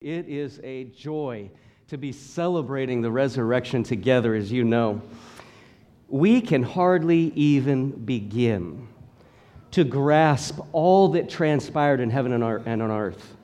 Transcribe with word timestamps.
It 0.00 0.30
is 0.30 0.58
a 0.64 0.84
joy 0.84 1.50
to 1.88 1.98
be 1.98 2.10
celebrating 2.10 3.02
the 3.02 3.10
resurrection 3.10 3.82
together, 3.82 4.34
as 4.34 4.50
you 4.50 4.64
know. 4.64 5.02
We 6.08 6.40
can 6.40 6.62
hardly 6.62 7.32
even 7.34 7.90
begin 7.90 8.88
to 9.72 9.84
grasp 9.84 10.58
all 10.72 11.08
that 11.10 11.28
transpired 11.28 12.00
in 12.00 12.08
heaven 12.08 12.32
and 12.32 12.42
on 12.42 12.90
earth 12.90 13.36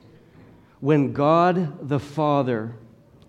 when 0.79 1.13
God 1.13 1.87
the 1.87 1.99
Father, 1.99 2.73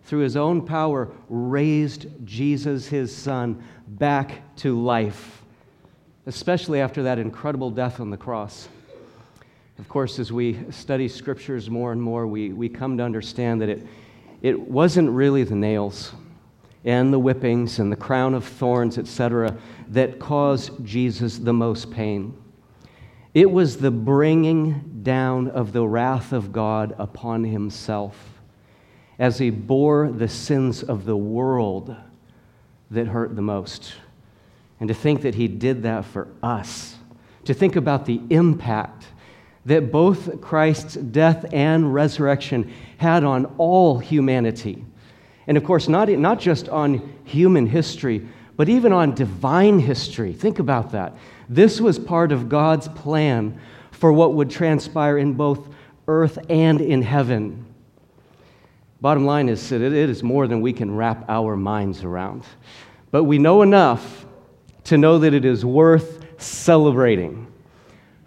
through 0.04 0.20
his 0.20 0.36
own 0.36 0.64
power, 0.64 1.10
raised 1.29 2.06
Jesus, 2.24 2.86
his 2.86 3.14
Son, 3.14 3.62
back 3.86 4.56
to 4.56 4.80
life, 4.80 5.42
especially 6.24 6.80
after 6.80 7.02
that 7.02 7.18
incredible 7.18 7.70
death 7.70 8.00
on 8.00 8.08
the 8.08 8.16
cross. 8.16 8.68
Of 9.79 9.88
course, 9.88 10.18
as 10.18 10.32
we 10.32 10.58
study 10.70 11.06
scriptures 11.06 11.70
more 11.70 11.92
and 11.92 12.02
more, 12.02 12.27
we, 12.27 12.52
we 12.52 12.68
come 12.68 12.96
to 12.96 13.04
understand 13.04 13.60
that 13.62 13.68
it, 13.68 13.86
it 14.42 14.58
wasn't 14.60 15.08
really 15.10 15.45
the 15.45 15.54
nails 15.54 16.12
and 16.84 17.12
the 17.12 17.18
whippings 17.18 17.78
and 17.78 17.92
the 17.92 17.96
crown 17.96 18.34
of 18.34 18.45
thorns, 18.45 18.98
etc., 18.98 19.56
that 19.88 20.18
caused 20.18 20.84
Jesus 20.84 21.38
the 21.38 21.52
most 21.52 21.92
pain. 21.92 22.37
It 23.34 23.51
was 23.52 23.77
the 23.77 23.92
bringing 23.92 25.01
down 25.04 25.48
of 25.48 25.73
the 25.73 25.87
wrath 25.87 26.32
of 26.32 26.51
God 26.51 26.95
upon 26.98 27.45
himself 27.45 28.40
as 29.16 29.38
he 29.38 29.51
bore 29.51 30.10
the 30.10 30.29
sins 30.29 30.82
of 30.82 31.04
the 31.04 31.16
world 31.16 31.95
that 32.90 33.06
hurt 33.06 33.37
the 33.37 33.42
most. 33.42 33.95
And 34.80 34.88
to 34.88 34.95
think 34.95 35.23
that 35.23 35.37
he 35.37 35.46
did 35.46 35.84
that 35.84 36.04
for 36.04 36.29
us, 36.42 36.96
to 37.45 37.54
think 37.54 37.76
about 37.76 38.06
the 38.06 38.20
impact 38.30 39.06
that 39.68 39.92
both 39.92 40.40
Christ's 40.40 40.95
death 40.95 41.45
and 41.52 41.92
resurrection 41.92 42.72
had 42.96 43.22
on 43.22 43.45
all 43.59 43.98
humanity. 43.98 44.82
And 45.46 45.59
of 45.59 45.64
course, 45.64 45.88
not, 45.88 46.09
not 46.09 46.40
just 46.40 46.70
on 46.70 47.18
human 47.24 47.66
history, 47.66 48.26
but 48.56 48.70
even 48.70 48.93
on 48.93 49.15
divine 49.15 49.78
history. 49.78 50.32
Think 50.32 50.59
about 50.59 50.93
that. 50.93 51.16
This 51.51 51.82
was 51.82 51.98
part 51.98 52.32
of 52.32 52.48
God's 52.48 52.88
plan 52.88 53.60
for 53.90 54.10
what 54.10 54.32
would 54.34 54.51
transpire 54.51 55.18
in 55.18 55.34
both 55.34 55.68
earth 56.06 56.38
and 56.48 56.80
in 56.80 57.02
heaven. 57.02 57.66
Bottom 59.02 59.26
line 59.26 59.50
is 59.50 59.68
that 59.68 59.82
it 59.82 59.93
is 59.93 60.23
more 60.23 60.46
than 60.46 60.62
we 60.62 60.73
can 60.73 60.96
wrap 60.96 61.28
our 61.28 61.56
minds 61.56 62.04
around. 62.04 62.43
But 63.10 63.24
we 63.24 63.38
know 63.38 63.60
enough 63.60 64.25
to 64.84 64.97
know 64.97 65.19
that 65.19 65.34
it 65.34 65.44
is 65.44 65.62
worth 65.62 66.25
celebrating. 66.41 67.47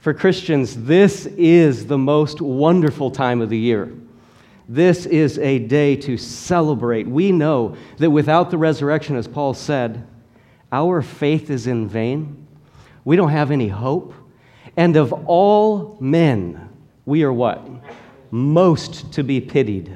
For 0.02 0.16
Christians, 0.16 0.84
this 0.86 1.28
is 1.28 1.86
the 1.86 1.98
most 1.98 2.42
wonderful 2.42 3.12
time 3.12 3.40
of 3.40 3.52
the 3.52 3.58
year. 3.58 3.94
This 4.68 5.06
is 5.06 5.38
a 5.38 5.60
day 5.60 5.96
to 5.98 6.18
celebrate. 6.18 7.08
We 7.08 7.32
know 7.32 7.78
that 7.98 8.10
without 8.10 8.50
the 8.50 8.58
resurrection, 8.58 9.16
as 9.16 9.28
Paul 9.28 9.54
said, 9.54 10.08
our 10.72 11.04
faith 11.04 11.52
is 11.52 11.68
in 11.68 11.88
vain. 11.88 12.48
We 13.06 13.16
don't 13.16 13.30
have 13.30 13.52
any 13.52 13.68
hope. 13.68 14.16
And 14.76 14.96
of 14.96 15.14
all 15.28 15.98
men, 16.00 16.70
we 17.06 17.22
are 17.22 17.34
what? 17.34 17.64
Most 18.32 19.14
to 19.14 19.24
be 19.24 19.40
pitied. 19.40 19.96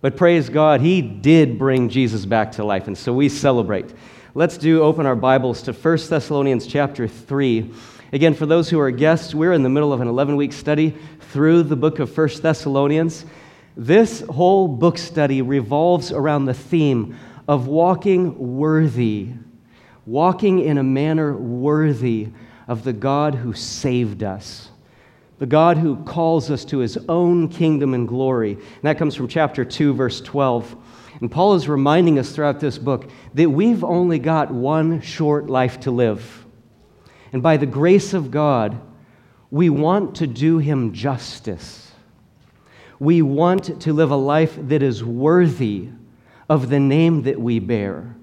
But 0.00 0.16
praise 0.16 0.48
God, 0.48 0.80
He 0.80 1.02
did 1.02 1.56
bring 1.56 1.88
Jesus 1.88 2.26
back 2.26 2.50
to 2.52 2.64
life, 2.64 2.88
and 2.88 2.98
so 2.98 3.12
we 3.12 3.28
celebrate. 3.28 3.94
Let's 4.34 4.58
do 4.58 4.82
open 4.82 5.06
our 5.06 5.14
Bibles 5.14 5.62
to 5.62 5.72
1 5.72 5.98
Thessalonians 6.08 6.66
chapter 6.66 7.06
3. 7.06 7.72
Again, 8.12 8.34
for 8.34 8.44
those 8.44 8.68
who 8.68 8.80
are 8.80 8.90
guests, 8.90 9.36
we're 9.36 9.52
in 9.52 9.62
the 9.62 9.68
middle 9.68 9.92
of 9.92 10.00
an 10.00 10.08
11 10.08 10.34
week 10.34 10.52
study 10.52 10.96
through 11.30 11.62
the 11.62 11.76
book 11.76 12.00
of 12.00 12.12
First 12.12 12.42
Thessalonians. 12.42 13.24
This 13.76 14.22
whole 14.22 14.66
book 14.66 14.98
study 14.98 15.42
revolves 15.42 16.10
around 16.10 16.46
the 16.46 16.54
theme 16.54 17.16
of 17.46 17.68
walking 17.68 18.56
worthy, 18.56 19.28
walking 20.06 20.58
in 20.58 20.78
a 20.78 20.82
manner 20.82 21.36
worthy 21.36 22.30
of 22.66 22.82
the 22.82 22.92
God 22.92 23.36
who 23.36 23.52
saved 23.52 24.24
us, 24.24 24.70
the 25.38 25.46
God 25.46 25.78
who 25.78 26.02
calls 26.02 26.50
us 26.50 26.64
to 26.64 26.78
his 26.78 26.98
own 27.08 27.48
kingdom 27.48 27.94
and 27.94 28.08
glory. 28.08 28.54
And 28.54 28.82
that 28.82 28.98
comes 28.98 29.14
from 29.14 29.28
chapter 29.28 29.64
2, 29.64 29.94
verse 29.94 30.20
12. 30.20 30.74
And 31.20 31.30
Paul 31.30 31.54
is 31.54 31.68
reminding 31.68 32.18
us 32.18 32.32
throughout 32.32 32.58
this 32.58 32.76
book 32.76 33.08
that 33.34 33.48
we've 33.48 33.84
only 33.84 34.18
got 34.18 34.50
one 34.50 35.00
short 35.00 35.48
life 35.48 35.78
to 35.80 35.92
live. 35.92 36.39
And 37.32 37.42
by 37.42 37.56
the 37.56 37.66
grace 37.66 38.12
of 38.12 38.30
God, 38.30 38.80
we 39.50 39.70
want 39.70 40.16
to 40.16 40.26
do 40.26 40.58
him 40.58 40.92
justice. 40.92 41.92
We 42.98 43.22
want 43.22 43.80
to 43.80 43.92
live 43.92 44.10
a 44.10 44.16
life 44.16 44.58
that 44.60 44.82
is 44.82 45.02
worthy 45.02 45.88
of 46.48 46.68
the 46.68 46.80
name 46.80 47.22
that 47.22 47.40
we 47.40 47.58
bear 47.58 48.14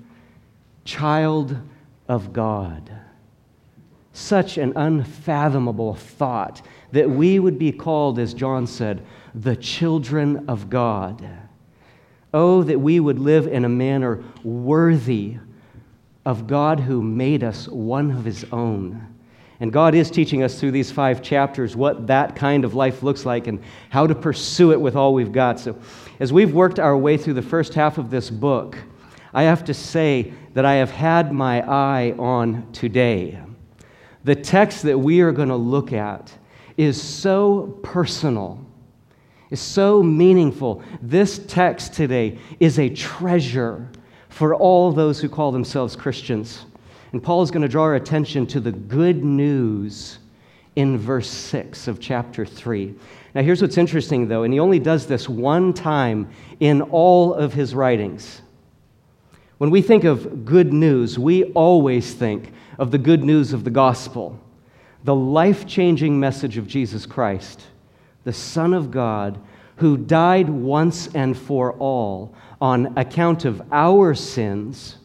child 0.88 1.58
of 2.08 2.32
God. 2.32 2.90
Such 4.14 4.58
an 4.58 4.74
unfathomable 4.76 5.96
thought 5.96 6.62
that 6.92 7.10
we 7.10 7.38
would 7.38 7.60
be 7.60 7.72
called, 7.72 8.18
as 8.18 8.34
John 8.34 8.66
said, 8.66 9.06
the 9.36 9.56
children 9.56 10.46
of 10.48 10.70
God. 10.70 11.28
Oh, 12.34 12.64
that 12.64 12.80
we 12.80 13.00
would 13.00 13.20
live 13.20 13.48
in 13.48 13.66
a 13.66 13.70
manner 13.70 14.24
worthy 14.44 15.38
of 16.28 16.46
God 16.46 16.82
who 16.82 17.02
made 17.02 17.42
us 17.42 17.70
one 17.70 18.12
of 18.12 18.26
his 18.26 18.46
own. 18.52 19.16
And 19.62 19.72
God 19.72 19.96
is 19.96 20.12
teaching 20.12 20.44
us 20.44 20.60
through 20.60 20.72
these 20.72 20.92
five 20.92 21.22
chapters 21.22 21.74
what 21.74 22.08
that 22.08 22.36
kind 22.36 22.66
of 22.66 22.76
life 22.76 23.02
looks 23.02 23.26
like 23.26 23.48
and 23.48 23.64
how 23.90 24.06
to 24.06 24.14
pursue 24.14 24.74
it 24.74 24.82
with 24.82 24.98
all 24.98 25.14
we've 25.14 25.32
got. 25.32 25.58
So, 25.58 25.80
as 26.20 26.34
we've 26.34 26.54
worked 26.54 26.80
our 26.80 26.98
way 26.98 27.16
through 27.16 27.36
the 27.36 27.42
first 27.42 27.74
half 27.74 27.98
of 27.98 28.10
this 28.10 28.30
book, 28.30 28.78
I 29.34 29.44
have 29.44 29.64
to 29.66 29.74
say 29.74 30.34
that 30.54 30.66
I 30.66 30.74
have 30.76 30.92
had 30.92 31.32
my 31.32 31.62
eye 31.62 32.14
on 32.20 32.74
today. 32.74 33.40
The 34.26 34.36
text 34.36 34.84
that 34.84 35.00
we 35.00 35.22
are 35.22 35.32
going 35.32 35.48
to 35.48 35.56
look 35.56 35.94
at 35.94 36.34
is 36.76 37.02
so 37.02 37.80
personal, 37.84 38.60
is 39.50 39.62
so 39.62 40.04
meaningful. 40.04 40.84
This 41.02 41.40
text 41.40 41.94
today 41.94 42.38
is 42.60 42.80
a 42.80 42.90
treasure 42.90 43.90
for 44.38 44.54
all 44.54 44.92
those 44.92 45.20
who 45.20 45.28
call 45.28 45.52
themselves 45.52 45.96
Christians. 45.96 46.66
And 47.12 47.24
Paul 47.24 47.42
is 47.42 47.50
going 47.50 47.64
to 47.64 47.68
draw 47.68 47.86
our 47.86 47.96
attention 47.96 48.46
to 48.48 48.60
the 48.60 48.72
good 48.72 49.24
news 49.24 50.20
in 50.76 50.96
verse 51.00 51.28
6 51.28 51.88
of 51.88 52.00
chapter 52.00 52.46
3. 52.46 52.94
Now, 53.34 53.42
here's 53.42 53.64
what's 53.64 53.80
interesting, 53.80 54.28
though, 54.28 54.44
and 54.44 54.54
he 54.54 54.60
only 54.60 54.78
does 54.78 55.08
this 55.08 55.28
one 55.28 55.74
time 55.74 56.30
in 56.60 56.84
all 56.84 57.34
of 57.34 57.54
his 57.54 57.74
writings. 57.74 58.44
When 59.58 59.72
we 59.72 59.82
think 59.82 60.04
of 60.04 60.46
good 60.46 60.72
news, 60.72 61.18
we 61.18 61.46
always 61.54 62.14
think 62.14 62.54
of 62.78 62.92
the 62.92 63.00
good 63.00 63.24
news 63.24 63.54
of 63.54 63.64
the 63.64 63.72
gospel, 63.72 64.40
the 65.04 65.16
life 65.16 65.66
changing 65.66 66.20
message 66.20 66.60
of 66.60 66.68
Jesus 66.68 67.08
Christ, 67.08 67.64
the 68.24 68.34
Son 68.34 68.76
of 68.76 68.92
God, 68.92 69.40
who 69.78 69.98
died 69.98 70.48
once 70.48 71.08
and 71.16 71.36
for 71.36 71.74
all 71.74 72.36
on 72.60 72.98
account 72.98 73.46
of 73.46 73.62
our 73.72 74.14
sins 74.14 74.98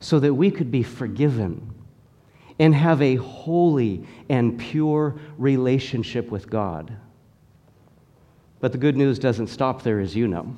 so 0.00 0.20
that 0.20 0.34
we 0.34 0.50
could 0.50 0.70
be 0.70 0.82
forgiven 0.82 1.74
and 2.58 2.74
have 2.74 3.00
a 3.02 3.16
holy 3.16 4.04
and 4.28 4.58
pure 4.58 5.18
relationship 5.36 6.30
with 6.30 6.50
God. 6.50 6.92
But 8.60 8.72
the 8.72 8.78
good 8.78 8.96
news 8.96 9.18
doesn't 9.18 9.48
stop 9.48 9.82
there, 9.82 10.00
as 10.00 10.16
you 10.16 10.26
know. 10.26 10.54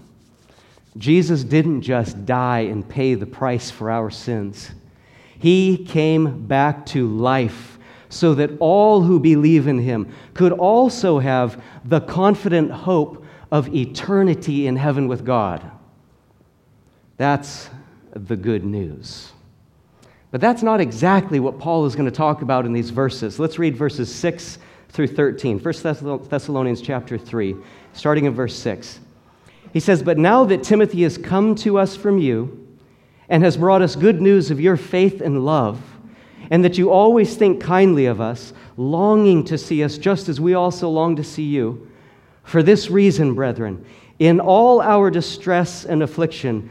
Jesus 0.96 1.44
didn't 1.44 1.82
just 1.82 2.24
die 2.26 2.60
and 2.60 2.88
pay 2.88 3.14
the 3.14 3.26
price 3.26 3.70
for 3.70 3.90
our 3.90 4.10
sins, 4.10 4.70
He 5.38 5.84
came 5.84 6.46
back 6.46 6.86
to 6.86 7.06
life 7.08 7.78
so 8.08 8.34
that 8.34 8.50
all 8.58 9.02
who 9.02 9.20
believe 9.20 9.68
in 9.68 9.78
Him 9.78 10.12
could 10.34 10.52
also 10.52 11.20
have 11.20 11.62
the 11.84 12.00
confident 12.00 12.72
hope 12.72 13.24
of 13.52 13.72
eternity 13.74 14.66
in 14.66 14.76
heaven 14.76 15.06
with 15.06 15.24
God. 15.24 15.70
That's 17.20 17.68
the 18.14 18.34
good 18.34 18.64
news. 18.64 19.30
But 20.30 20.40
that's 20.40 20.62
not 20.62 20.80
exactly 20.80 21.38
what 21.38 21.58
Paul 21.58 21.84
is 21.84 21.94
going 21.94 22.08
to 22.08 22.16
talk 22.16 22.40
about 22.40 22.64
in 22.64 22.72
these 22.72 22.88
verses. 22.88 23.38
Let's 23.38 23.58
read 23.58 23.76
verses 23.76 24.10
6 24.10 24.56
through 24.88 25.08
13. 25.08 25.58
1 25.58 25.74
Thessalonians 26.30 26.80
chapter 26.80 27.18
3, 27.18 27.56
starting 27.92 28.24
in 28.24 28.32
verse 28.32 28.56
6. 28.56 29.00
He 29.74 29.80
says, 29.80 30.02
But 30.02 30.16
now 30.16 30.44
that 30.44 30.62
Timothy 30.62 31.02
has 31.02 31.18
come 31.18 31.54
to 31.56 31.76
us 31.76 31.94
from 31.94 32.16
you 32.16 32.66
and 33.28 33.42
has 33.42 33.58
brought 33.58 33.82
us 33.82 33.96
good 33.96 34.22
news 34.22 34.50
of 34.50 34.58
your 34.58 34.78
faith 34.78 35.20
and 35.20 35.44
love, 35.44 35.78
and 36.50 36.64
that 36.64 36.78
you 36.78 36.88
always 36.88 37.36
think 37.36 37.60
kindly 37.60 38.06
of 38.06 38.22
us, 38.22 38.54
longing 38.78 39.44
to 39.44 39.58
see 39.58 39.84
us 39.84 39.98
just 39.98 40.30
as 40.30 40.40
we 40.40 40.54
also 40.54 40.88
long 40.88 41.16
to 41.16 41.22
see 41.22 41.42
you. 41.42 41.86
For 42.44 42.62
this 42.62 42.88
reason, 42.88 43.34
brethren, 43.34 43.84
in 44.18 44.40
all 44.40 44.80
our 44.80 45.10
distress 45.10 45.84
and 45.84 46.02
affliction, 46.02 46.70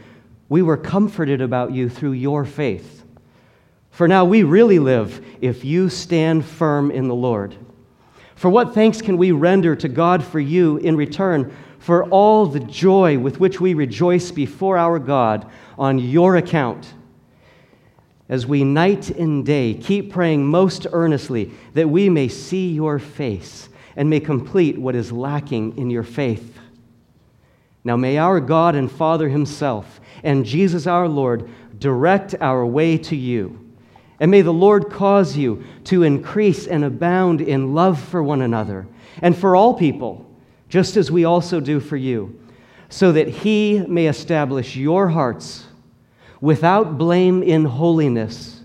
we 0.50 0.60
were 0.60 0.76
comforted 0.76 1.40
about 1.40 1.72
you 1.72 1.88
through 1.88 2.12
your 2.12 2.44
faith. 2.44 3.04
For 3.90 4.06
now 4.06 4.24
we 4.26 4.42
really 4.42 4.80
live 4.80 5.24
if 5.40 5.64
you 5.64 5.88
stand 5.88 6.44
firm 6.44 6.90
in 6.90 7.08
the 7.08 7.14
Lord. 7.14 7.54
For 8.34 8.50
what 8.50 8.74
thanks 8.74 9.00
can 9.00 9.16
we 9.16 9.30
render 9.30 9.76
to 9.76 9.88
God 9.88 10.24
for 10.24 10.40
you 10.40 10.76
in 10.78 10.96
return 10.96 11.56
for 11.78 12.04
all 12.10 12.46
the 12.46 12.60
joy 12.60 13.18
with 13.18 13.38
which 13.38 13.60
we 13.60 13.74
rejoice 13.74 14.32
before 14.32 14.76
our 14.76 14.98
God 14.98 15.48
on 15.78 15.98
your 15.98 16.36
account. 16.36 16.94
As 18.28 18.46
we 18.46 18.64
night 18.64 19.08
and 19.10 19.46
day 19.46 19.74
keep 19.74 20.12
praying 20.12 20.46
most 20.46 20.86
earnestly 20.92 21.52
that 21.74 21.88
we 21.88 22.08
may 22.08 22.28
see 22.28 22.72
your 22.72 22.98
face 22.98 23.68
and 23.94 24.10
may 24.10 24.20
complete 24.20 24.78
what 24.78 24.96
is 24.96 25.12
lacking 25.12 25.78
in 25.78 25.90
your 25.90 26.02
faith. 26.02 26.58
Now 27.84 27.96
may 27.96 28.18
our 28.18 28.40
God 28.40 28.74
and 28.74 28.90
Father 28.90 29.28
Himself 29.28 30.00
and 30.22 30.44
Jesus 30.44 30.86
our 30.86 31.08
Lord 31.08 31.48
direct 31.78 32.34
our 32.40 32.64
way 32.64 32.98
to 32.98 33.16
you. 33.16 33.58
And 34.20 34.30
may 34.30 34.42
the 34.42 34.52
Lord 34.52 34.90
cause 34.90 35.36
you 35.36 35.64
to 35.84 36.02
increase 36.02 36.66
and 36.66 36.84
abound 36.84 37.40
in 37.40 37.74
love 37.74 37.98
for 37.98 38.22
one 38.22 38.42
another 38.42 38.86
and 39.22 39.36
for 39.36 39.56
all 39.56 39.74
people, 39.74 40.30
just 40.68 40.96
as 40.96 41.10
we 41.10 41.24
also 41.24 41.58
do 41.58 41.80
for 41.80 41.96
you, 41.96 42.38
so 42.90 43.12
that 43.12 43.28
He 43.28 43.78
may 43.88 44.06
establish 44.06 44.76
your 44.76 45.08
hearts 45.08 45.66
without 46.40 46.98
blame 46.98 47.42
in 47.42 47.64
holiness 47.64 48.60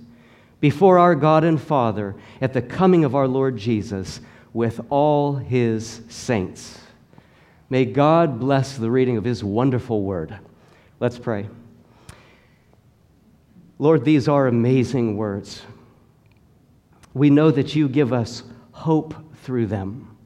before 0.60 0.98
our 0.98 1.16
God 1.16 1.44
and 1.44 1.62
Father 1.62 2.16
at 2.42 2.54
the 2.54 2.62
coming 2.62 3.06
of 3.06 3.16
our 3.16 3.28
Lord 3.28 3.58
Jesus 3.58 4.20
with 4.54 4.82
all 4.90 5.36
His 5.36 6.02
saints. 6.10 6.80
May 7.70 7.86
God 7.86 8.40
bless 8.40 8.78
the 8.78 8.92
reading 8.92 9.18
of 9.18 9.24
His 9.24 9.44
wonderful 9.44 10.02
word. 10.02 10.38
Let's 11.00 11.20
pray. 11.20 11.48
Lord, 13.78 14.06
these 14.06 14.28
are 14.30 14.48
amazing 14.48 15.18
words. 15.18 15.62
We 17.14 17.30
know 17.30 17.52
that 17.52 17.76
you 17.76 17.90
give 17.90 18.14
us 18.14 18.44
hope 18.72 19.14
through 19.38 19.68
them. 19.68 20.18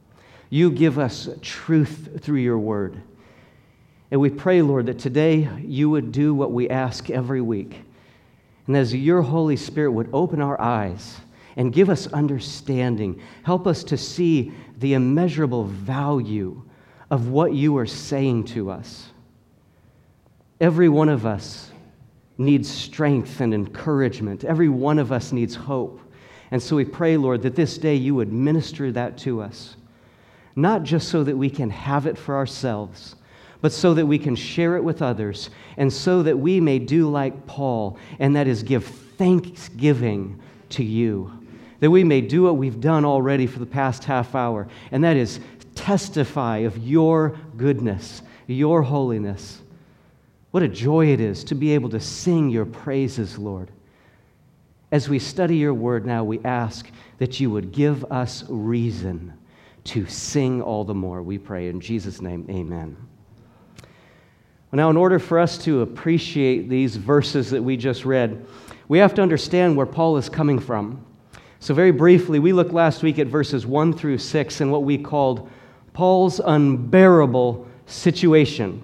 You 0.50 0.72
give 0.72 1.00
us 1.00 1.30
truth 1.42 2.22
through 2.22 2.40
your 2.40 2.60
word. 2.60 3.02
And 4.12 4.22
we 4.22 4.30
pray, 4.30 4.62
Lord, 4.62 4.88
that 4.88 5.00
today 5.00 5.50
you 5.62 5.90
would 5.90 6.12
do 6.12 6.34
what 6.34 6.52
we 6.52 6.70
ask 6.70 7.10
every 7.10 7.42
week. 7.42 7.82
And 8.68 8.78
as 8.78 8.94
your 8.94 9.22
Holy 9.22 9.56
Spirit 9.56 9.92
would 9.92 10.10
open 10.14 10.42
our 10.42 10.60
eyes 10.60 11.18
and 11.56 11.74
give 11.74 11.90
us 11.90 12.08
understanding, 12.08 13.22
help 13.44 13.66
us 13.66 13.84
to 13.86 13.98
see 13.98 14.52
the 14.78 14.94
immeasurable 14.94 15.66
value 15.66 16.62
of 17.10 17.30
what 17.30 17.54
you 17.54 17.78
are 17.78 17.88
saying 17.88 18.46
to 18.46 18.70
us. 18.70 19.10
Every 20.60 20.90
one 20.90 21.08
of 21.08 21.26
us 21.26 21.72
needs 22.38 22.70
strength 22.70 23.40
and 23.40 23.54
encouragement. 23.54 24.44
Every 24.44 24.70
one 24.70 25.00
of 25.00 25.12
us 25.12 25.32
needs 25.32 25.56
hope. 25.56 26.02
And 26.52 26.62
so 26.62 26.76
we 26.76 26.86
pray, 26.86 27.16
Lord, 27.16 27.44
that 27.44 27.56
this 27.56 27.78
day 27.78 27.96
you 27.96 28.16
would 28.16 28.34
minister 28.34 28.92
that 28.92 29.18
to 29.20 29.42
us, 29.42 29.76
not 30.56 30.84
just 30.84 31.10
so 31.10 31.24
that 31.24 31.38
we 31.38 31.50
can 31.50 31.70
have 31.70 32.08
it 32.08 32.18
for 32.18 32.36
ourselves, 32.36 33.16
but 33.62 33.72
so 33.72 33.94
that 33.94 34.06
we 34.06 34.18
can 34.18 34.36
share 34.36 34.76
it 34.78 34.84
with 34.84 35.02
others, 35.02 35.50
and 35.78 35.92
so 35.92 36.24
that 36.24 36.38
we 36.38 36.60
may 36.60 36.80
do 36.80 37.10
like 37.10 37.46
Paul, 37.46 37.98
and 38.20 38.36
that 38.36 38.48
is 38.48 38.64
give 38.64 38.86
thanksgiving 38.86 40.42
to 40.70 40.84
you. 40.84 41.32
That 41.82 41.92
we 41.92 42.04
may 42.04 42.22
do 42.22 42.44
what 42.44 42.58
we've 42.58 42.80
done 42.80 43.06
already 43.06 43.48
for 43.48 43.60
the 43.60 43.66
past 43.66 44.06
half 44.06 44.34
hour, 44.34 44.68
and 44.92 45.04
that 45.04 45.18
is 45.18 45.40
testify 45.76 46.60
of 46.60 46.78
your 46.78 47.38
goodness, 47.58 48.22
your 48.48 48.82
holiness 48.82 49.62
what 50.52 50.64
a 50.64 50.68
joy 50.68 51.08
it 51.08 51.20
is 51.20 51.44
to 51.46 51.56
be 51.56 51.74
able 51.74 51.90
to 51.90 52.00
sing 52.00 52.50
your 52.50 52.66
praises, 52.66 53.38
Lord. 53.38 53.70
As 54.92 55.08
we 55.08 55.20
study 55.20 55.58
your 55.58 55.74
word 55.74 56.06
now, 56.06 56.24
we 56.24 56.40
ask 56.44 56.90
that 57.20 57.40
you 57.40 57.52
would 57.52 57.72
give 57.72 58.04
us 58.12 58.44
reason 58.50 59.34
to 59.86 60.08
sing 60.08 60.62
all 60.62 60.84
the 60.84 60.96
more. 60.96 61.22
We 61.22 61.38
pray 61.38 61.70
in 61.70 61.80
Jesus' 61.80 62.22
name, 62.22 62.46
amen. 62.50 62.98
Now, 64.72 64.90
in 64.90 64.98
order 64.98 65.18
for 65.18 65.40
us 65.40 65.58
to 65.60 65.82
appreciate 65.82 66.70
these 66.70 66.96
verses 66.96 67.50
that 67.52 67.64
we 67.64 67.76
just 67.76 68.06
read, 68.06 68.46
we 68.88 69.00
have 69.00 69.14
to 69.16 69.22
understand 69.22 69.76
where 69.76 69.86
Paul 69.86 70.18
is 70.18 70.30
coming 70.30 70.60
from. 70.60 71.04
So, 71.60 71.74
very 71.74 71.92
briefly, 71.92 72.40
we 72.40 72.54
looked 72.54 72.72
last 72.72 73.02
week 73.04 73.20
at 73.20 73.28
verses 73.28 73.66
1 73.66 73.94
through 73.94 74.20
6 74.20 74.62
and 74.62 74.72
what 74.72 74.84
we 74.84 74.98
called 74.98 75.50
Paul's 75.94 76.40
unbearable 76.40 77.68
situation. 77.88 78.84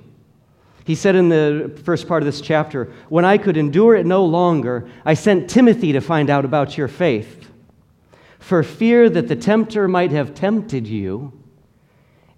He 0.85 0.93
said 0.93 1.15
in 1.15 1.29
the 1.29 1.75
first 1.83 2.07
part 2.07 2.21
of 2.21 2.27
this 2.27 2.39
chapter, 2.39 2.93
When 3.09 3.25
I 3.25 3.39
could 3.39 3.57
endure 3.57 3.95
it 3.95 4.05
no 4.05 4.23
longer, 4.23 4.87
I 5.03 5.15
sent 5.15 5.49
Timothy 5.49 5.91
to 5.93 5.99
find 5.99 6.29
out 6.29 6.45
about 6.45 6.77
your 6.77 6.87
faith, 6.87 7.49
for 8.37 8.61
fear 8.61 9.09
that 9.09 9.27
the 9.27 9.35
tempter 9.35 9.87
might 9.87 10.11
have 10.11 10.35
tempted 10.35 10.85
you, 10.85 11.33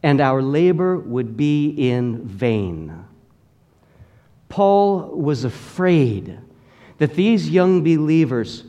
and 0.01 0.21
our 0.21 0.41
labor 0.41 0.97
would 0.97 1.35
be 1.35 1.71
in 1.71 2.25
vain. 2.25 3.03
Paul 4.47 5.09
was 5.09 5.43
afraid 5.43 6.39
that 6.99 7.15
these 7.15 7.49
young 7.49 7.83
believers 7.83 8.63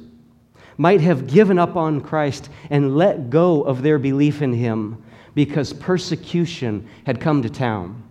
might 0.77 1.01
have 1.01 1.29
given 1.29 1.57
up 1.57 1.77
on 1.77 2.01
Christ 2.01 2.51
and 2.69 2.97
let 2.97 3.31
go 3.31 3.63
of 3.63 3.83
their 3.83 4.01
belief 4.01 4.43
in 4.43 4.53
him 4.53 5.05
because 5.37 5.73
persecution 5.73 6.89
had 7.05 7.21
come 7.21 7.43
to 7.43 7.49
town. 7.49 8.03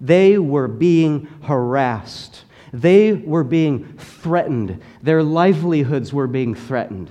They 0.00 0.38
were 0.38 0.68
being 0.68 1.28
harassed. 1.42 2.44
They 2.72 3.12
were 3.12 3.44
being 3.44 3.96
threatened. 3.96 4.82
Their 5.02 5.22
livelihoods 5.22 6.12
were 6.12 6.26
being 6.26 6.54
threatened. 6.54 7.10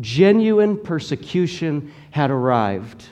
Genuine 0.00 0.76
persecution 0.76 1.92
had 2.10 2.30
arrived. 2.30 3.04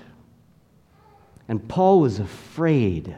And 1.49 1.67
Paul 1.69 2.01
was 2.01 2.19
afraid 2.19 3.17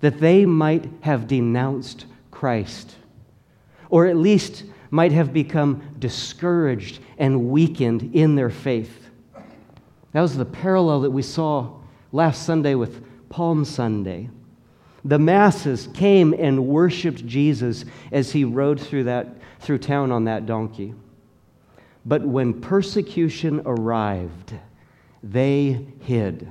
that 0.00 0.20
they 0.20 0.46
might 0.46 0.88
have 1.00 1.26
denounced 1.26 2.06
Christ, 2.30 2.96
or 3.88 4.06
at 4.06 4.16
least 4.16 4.64
might 4.90 5.12
have 5.12 5.32
become 5.32 5.82
discouraged 5.98 7.00
and 7.18 7.48
weakened 7.48 8.14
in 8.14 8.34
their 8.34 8.50
faith. 8.50 9.08
That 10.12 10.20
was 10.20 10.36
the 10.36 10.44
parallel 10.44 11.00
that 11.00 11.10
we 11.10 11.22
saw 11.22 11.78
last 12.12 12.44
Sunday 12.44 12.74
with 12.74 13.04
Palm 13.28 13.64
Sunday 13.64 14.30
the 15.06 15.18
masses 15.18 15.88
came 15.94 16.34
and 16.34 16.66
worshiped 16.66 17.24
Jesus 17.26 17.84
as 18.10 18.32
he 18.32 18.44
rode 18.44 18.80
through, 18.80 19.04
that, 19.04 19.28
through 19.60 19.78
town 19.78 20.10
on 20.10 20.24
that 20.24 20.46
donkey. 20.46 20.94
But 22.04 22.22
when 22.22 22.60
persecution 22.60 23.62
arrived, 23.64 24.54
they 25.22 25.86
hid. 26.00 26.48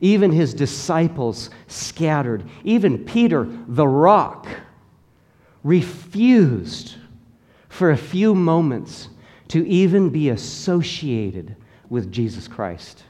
Even 0.00 0.32
his 0.32 0.54
disciples 0.54 1.50
scattered. 1.68 2.44
Even 2.64 3.04
Peter, 3.04 3.46
the 3.68 3.86
rock, 3.86 4.48
refused 5.62 6.96
for 7.68 7.92
a 7.92 7.96
few 7.96 8.34
moments 8.34 9.08
to 9.48 9.64
even 9.68 10.10
be 10.10 10.30
associated 10.30 11.54
with 11.88 12.10
Jesus 12.10 12.48
Christ. 12.48 13.04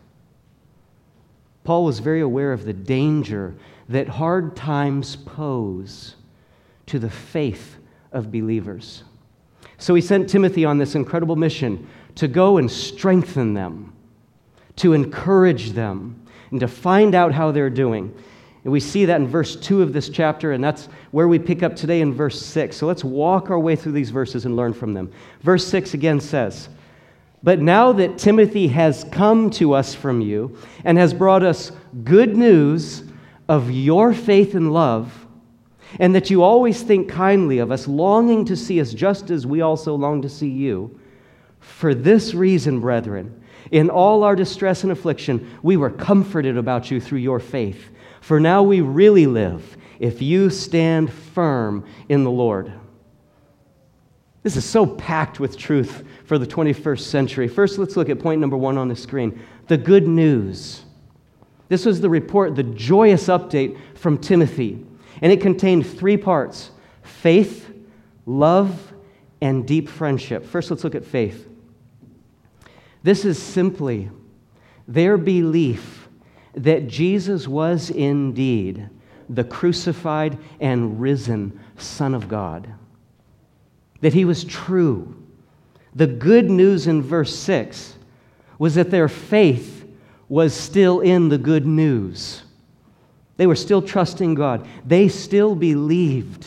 Paul 1.65 1.85
was 1.85 2.01
very 2.01 2.21
aware 2.21 2.53
of 2.53 2.65
the 2.65 2.73
danger 2.73 3.55
that 3.93 4.09
hard 4.09 4.57
times 4.57 5.17
pose 5.17 6.17
to 6.87 6.99
the 6.99 7.11
faith 7.11 7.77
of 8.11 8.33
believers. 8.33 9.05
So 9.79 9.95
he 9.95 10.01
sent 10.01 10.29
Timothy 10.29 10.65
on 10.65 10.79
this 10.79 10.95
incredible 10.95 11.37
mission 11.37 11.89
to 12.17 12.29
go 12.29 12.59
and 12.59 12.71
strengthen 12.71 13.55
them, 13.55 13.93
to 14.77 14.93
encourage 14.93 15.73
them, 15.73 16.25
and 16.51 16.61
to 16.61 16.69
find 16.69 17.15
out 17.15 17.33
how 17.33 17.51
they're 17.51 17.71
doing. 17.71 18.15
And 18.65 18.73
we 18.73 18.81
see 18.81 19.05
that 19.07 19.21
in 19.21 19.27
verse 19.27 19.57
2 19.57 19.83
of 19.83 19.93
this 19.93 20.09
chapter, 20.09 20.53
and 20.53 20.63
that's 20.63 20.89
where 21.11 21.27
we 21.29 21.39
pick 21.39 21.63
up 21.63 21.75
today 21.75 22.01
in 22.01 22.15
verse 22.15 22.41
6. 22.41 22.77
So 22.77 22.87
let's 22.87 23.03
walk 23.03 23.51
our 23.51 23.59
way 23.59 23.75
through 23.75 23.93
these 23.93 24.11
verses 24.11 24.45
and 24.45 24.57
learn 24.57 24.73
from 24.73 24.95
them. 24.95 25.11
Verse 25.41 25.67
6 25.67 25.95
again 25.95 26.21
says, 26.21 26.69
But 27.43 27.61
now 27.61 27.93
that 27.93 28.19
Timothy 28.19 28.69
has 28.69 29.05
come 29.11 29.51
to 29.51 29.73
us 29.73 29.95
from 29.95 30.21
you 30.21 30.57
and 30.85 30.97
has 30.97 31.13
brought 31.13 31.43
us 31.43 31.73
good 32.05 32.37
news 32.37 33.05
of 33.53 33.71
your 33.71 34.15
faith 34.15 34.55
and 34.55 34.73
love, 34.73 35.27
and 36.01 36.15
that 36.15 36.31
you 36.31 36.43
always 36.43 36.81
think 36.81 37.11
kindly 37.11 37.59
of 37.59 37.71
us, 37.71 37.87
longing 37.87 38.47
to 38.47 38.57
see 38.57 38.81
us 38.81 38.95
just 38.95 39.31
as 39.31 39.47
we 39.47 39.61
also 39.61 39.95
long 39.95 40.23
to 40.23 40.29
see 40.31 40.49
you. 40.49 40.99
For 41.61 41.95
this 41.95 42.33
reason, 42.33 42.81
brethren, 42.81 43.45
in 43.71 43.91
all 43.91 44.25
our 44.25 44.35
distress 44.35 44.85
and 44.85 44.91
affliction, 44.91 45.59
we 45.63 45.77
were 45.77 45.91
comforted 45.91 46.57
about 46.57 46.91
you 46.91 46.99
through 46.99 47.19
your 47.19 47.39
faith. 47.39 47.91
For 48.23 48.41
now 48.41 48.63
we 48.63 48.81
really 48.81 49.27
live 49.27 49.77
if 49.99 50.23
you 50.23 50.49
stand 50.49 51.13
firm 51.13 51.85
in 52.09 52.25
the 52.25 52.31
Lord. 52.31 52.73
This 54.43 54.57
is 54.57 54.65
so 54.65 54.87
packed 54.87 55.41
with 55.41 55.59
truth 55.59 56.05
for 56.25 56.39
the 56.39 56.47
21st 56.47 57.01
century. 57.01 57.49
First, 57.49 57.77
let's 57.77 57.99
look 57.99 58.09
at 58.09 58.19
point 58.19 58.41
number 58.41 58.57
one 58.57 58.79
on 58.79 58.89
the 58.89 58.97
screen 58.97 59.39
the 59.69 59.77
good 59.77 60.09
news. 60.09 60.82
This 61.69 61.87
was 61.87 62.01
the 62.01 62.11
report, 62.11 62.55
the 62.55 62.63
joyous 62.63 63.29
update 63.29 63.79
from 63.95 64.19
Timothy. 64.19 64.85
And 65.21 65.33
it 65.33 65.41
contained 65.41 65.87
three 65.87 66.17
parts 66.17 66.71
faith, 67.03 67.73
love, 68.27 68.93
and 69.41 69.67
deep 69.67 69.89
friendship. 69.89 70.45
First, 70.45 70.71
let's 70.71 70.85
look 70.85 70.95
at 70.95 71.05
faith. 71.05 71.49
This 73.03 73.25
is 73.25 73.43
simply 73.43 74.11
their 74.87 75.17
belief 75.17 76.09
that 76.55 76.87
Jesus 76.87 77.49
was 77.49 77.91
indeed 77.91 78.89
the 79.29 79.45
crucified 79.45 80.39
and 80.61 81.01
risen 81.01 81.59
Son 81.77 82.15
of 82.15 82.29
God, 82.29 82.73
that 84.01 84.13
he 84.13 84.25
was 84.25 84.45
true. 84.45 85.17
The 85.95 86.07
good 86.07 86.51
news 86.51 86.87
in 86.87 87.03
verse 87.03 87.35
6 87.35 87.97
was 88.59 88.75
that 88.75 88.91
their 88.91 89.09
faith 89.09 89.72
was 90.33 90.55
still 90.55 91.01
in 91.01 91.29
the 91.29 91.37
good 91.37 91.67
news. 91.67 92.43
They 93.37 93.47
were 93.47 93.55
still 93.55 93.83
trusting 93.83 94.35
God. 94.35 94.67
They 94.83 95.09
still 95.09 95.55
believed 95.55 96.47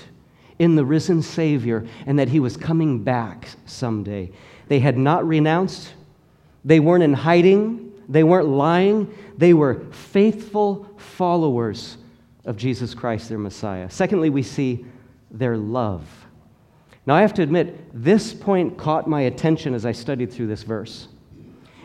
in 0.58 0.74
the 0.74 0.84
risen 0.84 1.22
Savior 1.22 1.86
and 2.08 2.18
that 2.18 2.30
he 2.30 2.39
was 2.39 2.58
coming 2.58 3.04
back 3.04 3.48
someday. 3.68 4.32
They 4.70 4.80
had 4.80 4.98
not 4.98 5.27
renounced, 5.27 5.94
they 6.63 6.80
weren't 6.80 7.04
in 7.04 7.13
hiding, 7.13 7.94
they 8.10 8.24
weren't 8.24 8.48
lying, 8.48 9.15
they 9.38 9.54
were 9.54 9.86
faithful 9.92 10.89
followers 10.98 11.98
of 12.44 12.58
Jesus 12.58 12.96
Christ, 12.96 13.30
their 13.30 13.38
Messiah. 13.38 13.88
Secondly, 13.92 14.32
we 14.32 14.42
see 14.42 14.84
their 15.30 15.58
love. 15.58 16.08
Now, 17.06 17.13
I 17.13 17.22
have 17.22 17.36
to 17.36 17.44
admit, 17.44 17.92
this 17.94 18.34
point 18.34 18.80
caught 18.80 19.08
my 19.08 19.22
attention 19.22 19.75
as 19.75 19.86
I 19.86 19.92
studied 19.92 20.34
through 20.34 20.48
this 20.48 20.63
verse. 20.63 21.08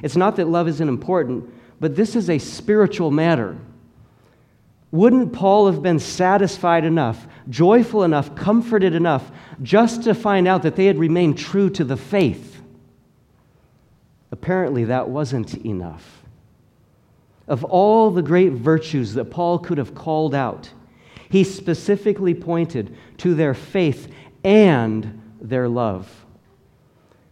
It's 0.03 0.17
not 0.17 0.37
that 0.37 0.49
love 0.49 0.67
isn't 0.67 0.89
important, 0.89 1.60
but 1.81 1.97
this 1.97 2.15
is 2.15 2.29
a 2.29 2.39
spiritual 2.39 3.11
matter. 3.11 3.57
Wouldn't 4.93 5.33
Paul 5.33 5.71
have 5.71 5.83
been 5.83 5.99
satisfied 5.99 6.85
enough, 6.85 7.27
joyful 7.49 8.03
enough, 8.03 8.35
comforted 8.35 8.95
enough 8.95 9.31
just 9.63 10.03
to 10.05 10.15
find 10.15 10.47
out 10.47 10.63
that 10.63 10.77
they 10.77 10.87
had 10.87 10.99
remained 10.99 11.39
true 11.39 11.71
to 11.71 11.85
the 11.85 11.97
faith? 11.97 12.61
Apparently, 14.33 14.85
that 14.85 15.09
wasn't 15.09 15.55
enough. 15.65 16.23
Of 17.49 17.65
all 17.65 18.11
the 18.11 18.23
great 18.23 18.53
virtues 18.53 19.15
that 19.15 19.27
Paul 19.27 19.59
could 19.59 19.79
have 19.79 19.95
called 19.95 20.35
out, 20.35 20.71
he 21.31 21.45
specifically 21.45 22.35
pointed 22.35 22.97
to 23.19 23.35
their 23.35 23.55
faith 23.55 24.13
and 24.45 25.21
their 25.41 25.69
love. 25.69 26.27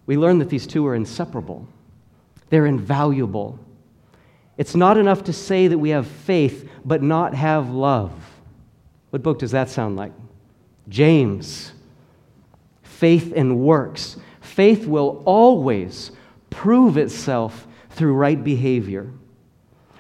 We 0.07 0.17
learn 0.17 0.39
that 0.39 0.49
these 0.49 0.67
two 0.67 0.87
are 0.87 0.95
inseparable, 0.95 1.69
they're 2.51 2.67
invaluable. 2.67 3.59
It's 4.59 4.75
not 4.75 4.99
enough 4.99 5.25
to 5.25 5.33
say 5.33 5.69
that 5.69 5.79
we 5.79 5.91
have 5.91 6.07
faith 6.07 6.69
but 6.85 7.03
not 7.03 7.33
have 7.33 7.71
love. 7.71 8.13
What 9.11 9.23
book 9.23 9.39
does 9.39 9.53
that 9.53 9.71
sound 9.71 9.97
like? 9.97 10.13
James. 10.89 11.73
Faith 12.83 13.33
and 13.35 13.61
works. 13.61 14.17
Faith 14.41 14.87
will 14.87 15.23
always 15.25 16.11
prove 16.51 16.97
itself 16.97 17.67
through 17.91 18.15
right 18.15 18.43
behavior. 18.43 19.11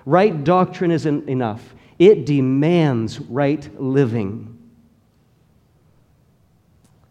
Right 0.04 0.42
doctrine 0.42 0.90
isn't 0.90 1.28
enough, 1.28 1.74
it 1.98 2.26
demands 2.26 3.20
right 3.20 3.80
living. 3.80 4.54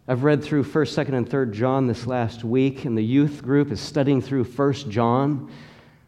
I've 0.06 0.24
read 0.24 0.42
through 0.42 0.64
1st, 0.64 1.06
2nd, 1.06 1.14
and 1.14 1.28
3rd 1.28 1.52
John 1.52 1.86
this 1.86 2.06
last 2.06 2.42
week, 2.42 2.86
and 2.86 2.96
the 2.96 3.04
youth 3.04 3.42
group 3.42 3.70
is 3.70 3.78
studying 3.78 4.22
through 4.22 4.44
1st 4.44 4.88
John. 4.88 5.52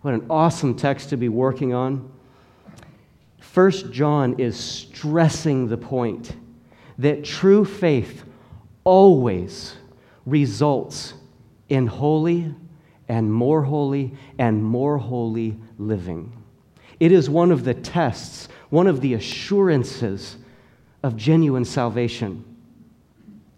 What 0.02 0.14
an 0.14 0.26
awesome 0.30 0.75
text 0.75 1.11
to 1.11 1.16
be 1.16 1.28
working 1.28 1.75
on. 1.75 2.11
First 3.38 3.90
John 3.90 4.38
is 4.38 4.59
stressing 4.59 5.69
the 5.69 5.76
point 5.76 6.35
that 6.99 7.25
true 7.25 7.64
faith 7.64 8.25
always 8.85 9.76
results 10.25 11.14
in 11.69 11.87
holy 11.87 12.54
and 13.09 13.33
more 13.33 13.62
holy 13.62 14.14
and 14.38 14.62
more 14.62 14.97
holy 14.99 15.59
living. 15.78 16.33
It 16.99 17.12
is 17.12 17.28
one 17.28 17.50
of 17.50 17.64
the 17.64 17.75
tests, 17.75 18.49
one 18.71 18.87
of 18.87 19.00
the 19.00 19.14
assurances 19.14 20.37
of 21.02 21.16
genuine 21.16 21.64
salvation. 21.64 22.45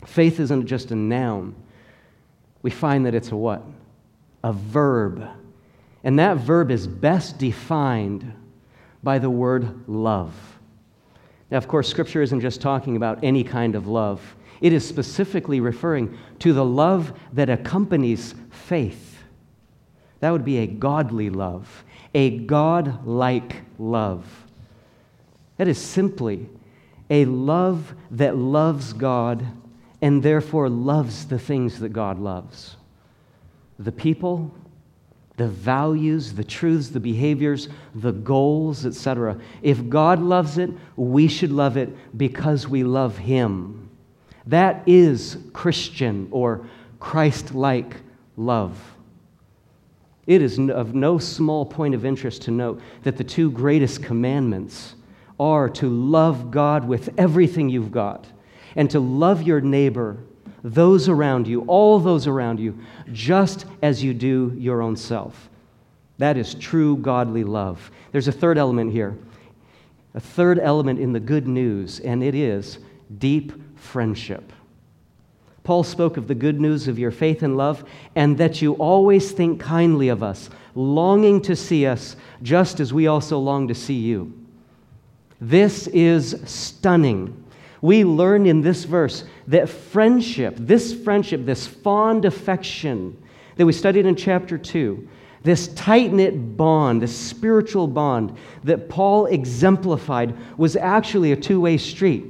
Faith 0.07 0.41
isn't 0.41 0.67
just 0.67 0.91
a 0.91 0.97
noun. 0.97 1.55
We 2.63 2.71
find 2.71 3.05
that 3.07 3.15
it's 3.15 3.31
a 3.31 3.37
what? 3.37 3.63
A 4.43 4.53
verb. 4.53 5.29
And 6.05 6.19
that 6.19 6.39
verb 6.39 6.71
is 6.71 6.87
best 6.87 7.39
defined 7.39 8.33
by 9.03 9.19
the 9.19 9.31
word 9.31 9.89
love. 9.89 10.35
Now, 11.51 11.59
of 11.59 11.69
course, 11.69 11.89
Scripture 11.89 12.23
isn't 12.23 12.41
just 12.41 12.61
talking 12.61 12.97
about 12.97 13.23
any 13.23 13.45
kind 13.45 13.75
of 13.75 13.87
love, 13.87 14.37
it 14.61 14.73
is 14.73 14.87
specifically 14.87 15.61
referring 15.61 16.17
to 16.39 16.53
the 16.53 16.65
love 16.65 17.13
that 17.33 17.51
accompanies 17.51 18.35
faith. 18.51 19.19
That 20.21 20.31
would 20.31 20.45
be 20.45 20.59
a 20.59 20.69
godly 20.69 21.31
love, 21.31 21.85
a 22.15 22.39
God 22.39 23.05
like 23.05 23.63
love. 23.77 24.25
That 25.57 25.67
is 25.67 25.79
simply 25.79 26.49
a 27.11 27.25
love 27.25 27.93
that 28.13 28.37
loves 28.37 28.93
God 28.93 29.45
and 30.01 30.23
therefore 30.23 30.69
loves 30.69 31.27
the 31.27 31.39
things 31.39 31.81
that 31.81 31.91
God 31.91 32.19
loves 32.19 32.77
the 33.79 33.93
people, 33.93 34.55
the 35.37 35.49
values, 35.49 36.35
the 36.35 36.45
truths, 36.45 36.91
the 36.91 37.01
behaviors, 37.01 37.69
the 37.95 38.13
goals, 38.13 38.85
etc. 38.85 39.39
If 39.63 39.89
God 39.89 40.21
loves 40.21 40.59
it, 40.59 40.71
we 40.97 41.29
should 41.29 41.51
love 41.53 41.77
it 41.77 42.17
because 42.17 42.69
we 42.69 42.85
love 42.85 43.17
Him. 43.17 43.91
That 44.47 44.83
is 44.87 45.39
Christian 45.53 46.29
or 46.31 46.67
Christ 47.01 47.55
like 47.55 47.97
love. 48.37 48.79
It 50.27 50.43
is 50.43 50.59
of 50.59 50.95
no 50.95 51.19
small 51.19 51.67
point 51.67 51.95
of 51.95 52.05
interest 52.05 52.43
to 52.43 52.51
note 52.51 52.81
that 53.03 53.17
the 53.17 53.25
two 53.25 53.51
greatest 53.51 54.03
commandments 54.03 54.95
are 55.41 55.69
to 55.69 55.89
love 55.89 56.51
God 56.51 56.87
with 56.87 57.11
everything 57.19 57.69
you've 57.69 57.91
got 57.91 58.27
and 58.77 58.89
to 58.91 59.01
love 59.01 59.43
your 59.43 59.61
neighbor 59.61 60.19
those 60.63 61.09
around 61.09 61.47
you, 61.47 61.63
all 61.63 61.99
those 61.99 62.27
around 62.27 62.61
you, 62.61 62.79
just 63.13 63.67
as 63.83 64.03
you 64.03 64.15
do 64.15 64.55
your 64.57 64.83
own 64.83 64.97
self. 64.97 65.49
That 66.19 66.37
is 66.37 66.55
true 66.55 66.97
godly 66.97 67.45
love. 67.45 67.91
There's 68.13 68.29
a 68.29 68.33
third 68.33 68.59
element 68.59 68.93
here, 68.93 69.17
a 70.15 70.21
third 70.21 70.59
element 70.59 71.01
in 71.01 71.13
the 71.13 71.21
good 71.21 71.49
news, 71.49 72.01
and 72.01 72.23
it 72.23 72.35
is 72.35 72.79
deep 73.19 73.53
friendship. 73.77 74.53
Paul 75.65 75.85
spoke 75.85 76.17
of 76.17 76.27
the 76.27 76.35
good 76.35 76.61
news 76.61 76.89
of 76.89 76.99
your 76.99 77.11
faith 77.11 77.43
and 77.43 77.57
love, 77.57 77.85
and 78.15 78.37
that 78.39 78.61
you 78.61 78.75
always 78.75 79.33
think 79.33 79.61
kindly 79.61 80.09
of 80.09 80.23
us, 80.23 80.51
longing 80.75 81.41
to 81.43 81.55
see 81.55 81.87
us 81.87 82.17
just 82.43 82.81
as 82.81 82.93
we 82.93 83.07
also 83.07 83.39
long 83.39 83.69
to 83.69 83.75
see 83.75 83.95
you. 83.95 84.33
This 85.41 85.87
is 85.89 86.41
stunning 86.45 87.42
we 87.83 88.05
learn 88.05 88.47
in 88.47 88.63
this 88.63 88.85
verse 88.85 89.25
that 89.49 89.69
friendship, 89.69 90.55
this 90.57 90.95
friendship, 90.95 91.45
this 91.45 91.67
fond 91.67 92.25
affection 92.25 93.21
that 93.57 93.67
we 93.67 93.73
studied 93.73 94.07
in 94.07 94.17
chapter 94.17 94.57
2, 94.57 95.09
this 95.43 95.67
tight 95.75 96.13
knit 96.13 96.57
bond, 96.57 97.03
this 97.03 97.15
spiritual 97.15 97.89
bond 97.89 98.37
that 98.63 98.89
Paul 98.89 99.27
exemplified 99.27 100.35
was 100.57 100.77
actually 100.77 101.33
a 101.33 101.37
two 101.37 101.61
way 101.61 101.77
street. 101.77 102.25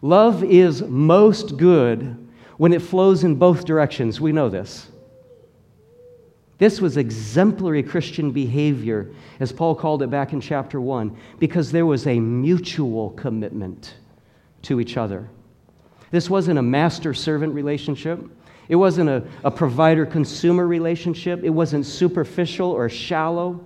Love 0.00 0.42
is 0.42 0.80
most 0.82 1.58
good 1.58 2.16
when 2.56 2.72
it 2.72 2.80
flows 2.80 3.22
in 3.22 3.34
both 3.34 3.66
directions. 3.66 4.18
We 4.18 4.32
know 4.32 4.48
this. 4.48 4.88
This 6.56 6.80
was 6.80 6.96
exemplary 6.96 7.82
Christian 7.82 8.32
behavior, 8.32 9.10
as 9.40 9.52
Paul 9.52 9.74
called 9.74 10.02
it 10.02 10.10
back 10.10 10.32
in 10.32 10.40
chapter 10.40 10.80
1, 10.80 11.14
because 11.38 11.70
there 11.70 11.86
was 11.86 12.06
a 12.06 12.18
mutual 12.18 13.10
commitment 13.10 13.94
to 14.62 14.80
each 14.80 14.96
other. 14.96 15.28
This 16.10 16.28
wasn't 16.28 16.58
a 16.58 16.62
master 16.62 17.14
servant 17.14 17.54
relationship. 17.54 18.20
It 18.68 18.76
wasn't 18.76 19.10
a, 19.10 19.24
a 19.44 19.50
provider 19.50 20.06
consumer 20.06 20.66
relationship. 20.66 21.42
It 21.42 21.50
wasn't 21.50 21.86
superficial 21.86 22.70
or 22.70 22.88
shallow. 22.88 23.64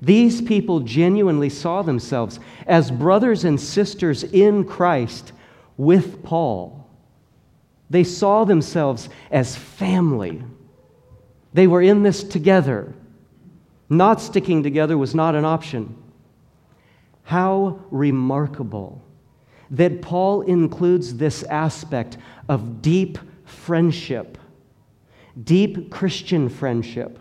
These 0.00 0.42
people 0.42 0.80
genuinely 0.80 1.48
saw 1.48 1.82
themselves 1.82 2.38
as 2.66 2.90
brothers 2.90 3.44
and 3.44 3.60
sisters 3.60 4.24
in 4.24 4.64
Christ 4.64 5.32
with 5.76 6.22
Paul. 6.22 6.86
They 7.88 8.04
saw 8.04 8.44
themselves 8.44 9.08
as 9.30 9.56
family. 9.56 10.42
They 11.54 11.66
were 11.66 11.82
in 11.82 12.02
this 12.02 12.24
together. 12.24 12.92
Not 13.88 14.20
sticking 14.20 14.62
together 14.62 14.98
was 14.98 15.14
not 15.14 15.34
an 15.34 15.44
option. 15.44 15.96
How 17.22 17.80
remarkable 17.90 19.02
that 19.70 20.02
Paul 20.02 20.42
includes 20.42 21.16
this 21.16 21.42
aspect 21.44 22.18
of 22.48 22.82
deep 22.82 23.18
friendship, 23.44 24.38
deep 25.42 25.90
Christian 25.90 26.48
friendship, 26.48 27.18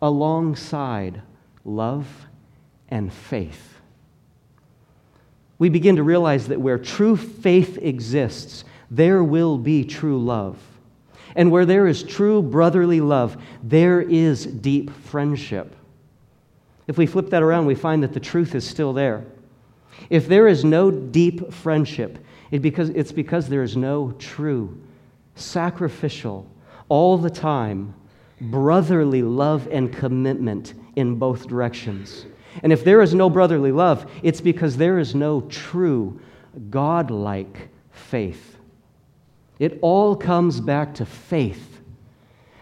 alongside 0.00 1.22
love 1.64 2.26
and 2.88 3.12
faith. 3.12 3.74
We 5.58 5.68
begin 5.68 5.96
to 5.96 6.02
realize 6.02 6.48
that 6.48 6.60
where 6.60 6.78
true 6.78 7.16
faith 7.16 7.78
exists, 7.78 8.64
there 8.90 9.24
will 9.24 9.58
be 9.58 9.84
true 9.84 10.22
love. 10.22 10.58
And 11.34 11.50
where 11.50 11.66
there 11.66 11.86
is 11.86 12.02
true 12.02 12.42
brotherly 12.42 13.00
love, 13.00 13.36
there 13.62 14.00
is 14.00 14.46
deep 14.46 14.90
friendship. 14.90 15.74
If 16.86 16.96
we 16.96 17.06
flip 17.06 17.30
that 17.30 17.42
around, 17.42 17.66
we 17.66 17.74
find 17.74 18.02
that 18.02 18.14
the 18.14 18.20
truth 18.20 18.54
is 18.54 18.66
still 18.66 18.92
there. 18.92 19.26
If 20.10 20.28
there 20.28 20.48
is 20.48 20.64
no 20.64 20.90
deep 20.90 21.52
friendship, 21.52 22.18
it 22.50 22.60
because, 22.60 22.88
it's 22.90 23.12
because 23.12 23.48
there 23.48 23.62
is 23.62 23.76
no 23.76 24.12
true, 24.18 24.80
sacrificial, 25.34 26.50
all 26.88 27.18
the 27.18 27.30
time, 27.30 27.94
brotherly 28.40 29.22
love 29.22 29.68
and 29.70 29.92
commitment 29.92 30.74
in 30.96 31.16
both 31.16 31.46
directions. 31.46 32.24
And 32.62 32.72
if 32.72 32.84
there 32.84 33.02
is 33.02 33.14
no 33.14 33.28
brotherly 33.28 33.72
love, 33.72 34.10
it's 34.22 34.40
because 34.40 34.76
there 34.76 34.98
is 34.98 35.14
no 35.14 35.42
true, 35.42 36.20
God-like 36.70 37.68
faith. 37.90 38.56
It 39.58 39.78
all 39.82 40.16
comes 40.16 40.60
back 40.60 40.94
to 40.94 41.04
faith, 41.04 41.80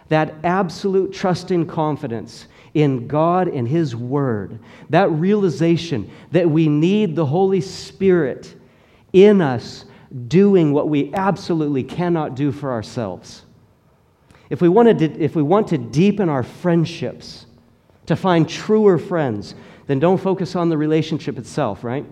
that 0.09 0.35
absolute 0.45 1.12
trust 1.12 1.50
and 1.50 1.69
confidence 1.69 2.49
in 2.76 3.09
God 3.09 3.49
and 3.49 3.66
His 3.66 3.97
Word, 3.97 4.59
that 4.90 5.11
realization 5.11 6.11
that 6.30 6.50
we 6.50 6.68
need 6.68 7.16
the 7.16 7.25
Holy 7.25 7.62
Spirit 7.62 8.54
in 9.14 9.40
us 9.40 9.87
doing 10.28 10.75
what 10.75 10.90
we 10.90 11.12
absolutely 11.14 11.83
cannot 11.83 12.37
do 12.37 12.52
for 12.52 12.71
ourselves. 12.71 13.45
If 14.50 14.61
we, 14.61 14.68
wanted 14.68 14.99
to, 14.99 15.18
if 15.18 15.35
we 15.35 15.42
want 15.42 15.68
to 15.68 15.78
deepen 15.78 16.28
our 16.28 16.42
friendships, 16.42 17.47
to 18.04 18.14
find 18.14 18.47
truer 18.47 18.99
friends, 18.99 19.54
then 19.87 19.99
don't 19.99 20.18
focus 20.18 20.54
on 20.54 20.68
the 20.68 20.76
relationship 20.76 21.38
itself, 21.38 21.83
right? 21.83 22.04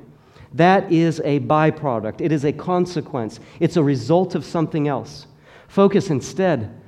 That 0.55 0.91
is 0.91 1.21
a 1.25 1.41
byproduct, 1.41 2.23
it 2.23 2.33
is 2.33 2.45
a 2.45 2.53
consequence, 2.53 3.39
it's 3.61 3.77
a 3.77 3.83
result 3.83 4.35
of 4.35 4.47
something 4.47 4.89
else. 4.89 5.27
Focus 5.69 6.09
instead 6.09 6.81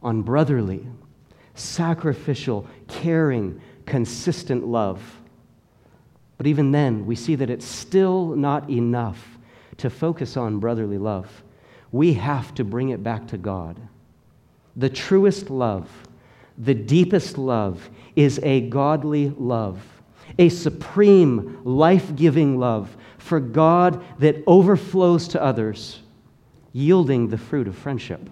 on 0.00 0.22
brotherly, 0.22 0.86
sacrificial, 1.56 2.66
caring, 2.88 3.60
consistent 3.86 4.66
love. 4.66 5.00
But 6.38 6.46
even 6.46 6.70
then, 6.70 7.06
we 7.06 7.16
see 7.16 7.34
that 7.36 7.50
it's 7.50 7.66
still 7.66 8.36
not 8.36 8.68
enough 8.70 9.38
to 9.78 9.90
focus 9.90 10.36
on 10.36 10.58
brotherly 10.58 10.98
love. 10.98 11.42
We 11.92 12.14
have 12.14 12.54
to 12.54 12.64
bring 12.64 12.90
it 12.90 13.02
back 13.02 13.28
to 13.28 13.38
God. 13.38 13.80
The 14.76 14.90
truest 14.90 15.48
love, 15.48 15.90
the 16.58 16.74
deepest 16.74 17.38
love, 17.38 17.88
is 18.14 18.38
a 18.42 18.62
godly 18.68 19.30
love, 19.30 19.82
a 20.38 20.48
supreme, 20.48 21.60
life 21.64 22.14
giving 22.14 22.58
love 22.58 22.94
for 23.18 23.40
God 23.40 24.04
that 24.18 24.42
overflows 24.46 25.28
to 25.28 25.42
others, 25.42 26.00
yielding 26.72 27.28
the 27.28 27.38
fruit 27.38 27.68
of 27.68 27.76
friendship. 27.76 28.28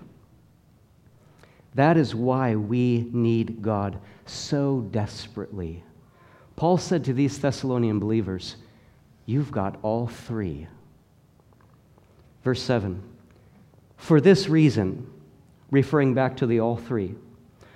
That 1.74 1.96
is 1.96 2.14
why 2.14 2.54
we 2.54 3.08
need 3.12 3.62
God 3.62 3.98
so 4.26 4.82
desperately. 4.90 5.82
Paul 6.56 6.78
said 6.78 7.04
to 7.04 7.12
these 7.12 7.38
Thessalonian 7.38 7.98
believers, 7.98 8.56
You've 9.26 9.50
got 9.50 9.78
all 9.82 10.06
three. 10.06 10.68
Verse 12.44 12.62
7 12.62 13.02
For 13.96 14.20
this 14.20 14.48
reason, 14.48 15.10
referring 15.70 16.14
back 16.14 16.36
to 16.36 16.46
the 16.46 16.60
all 16.60 16.76
three, 16.76 17.16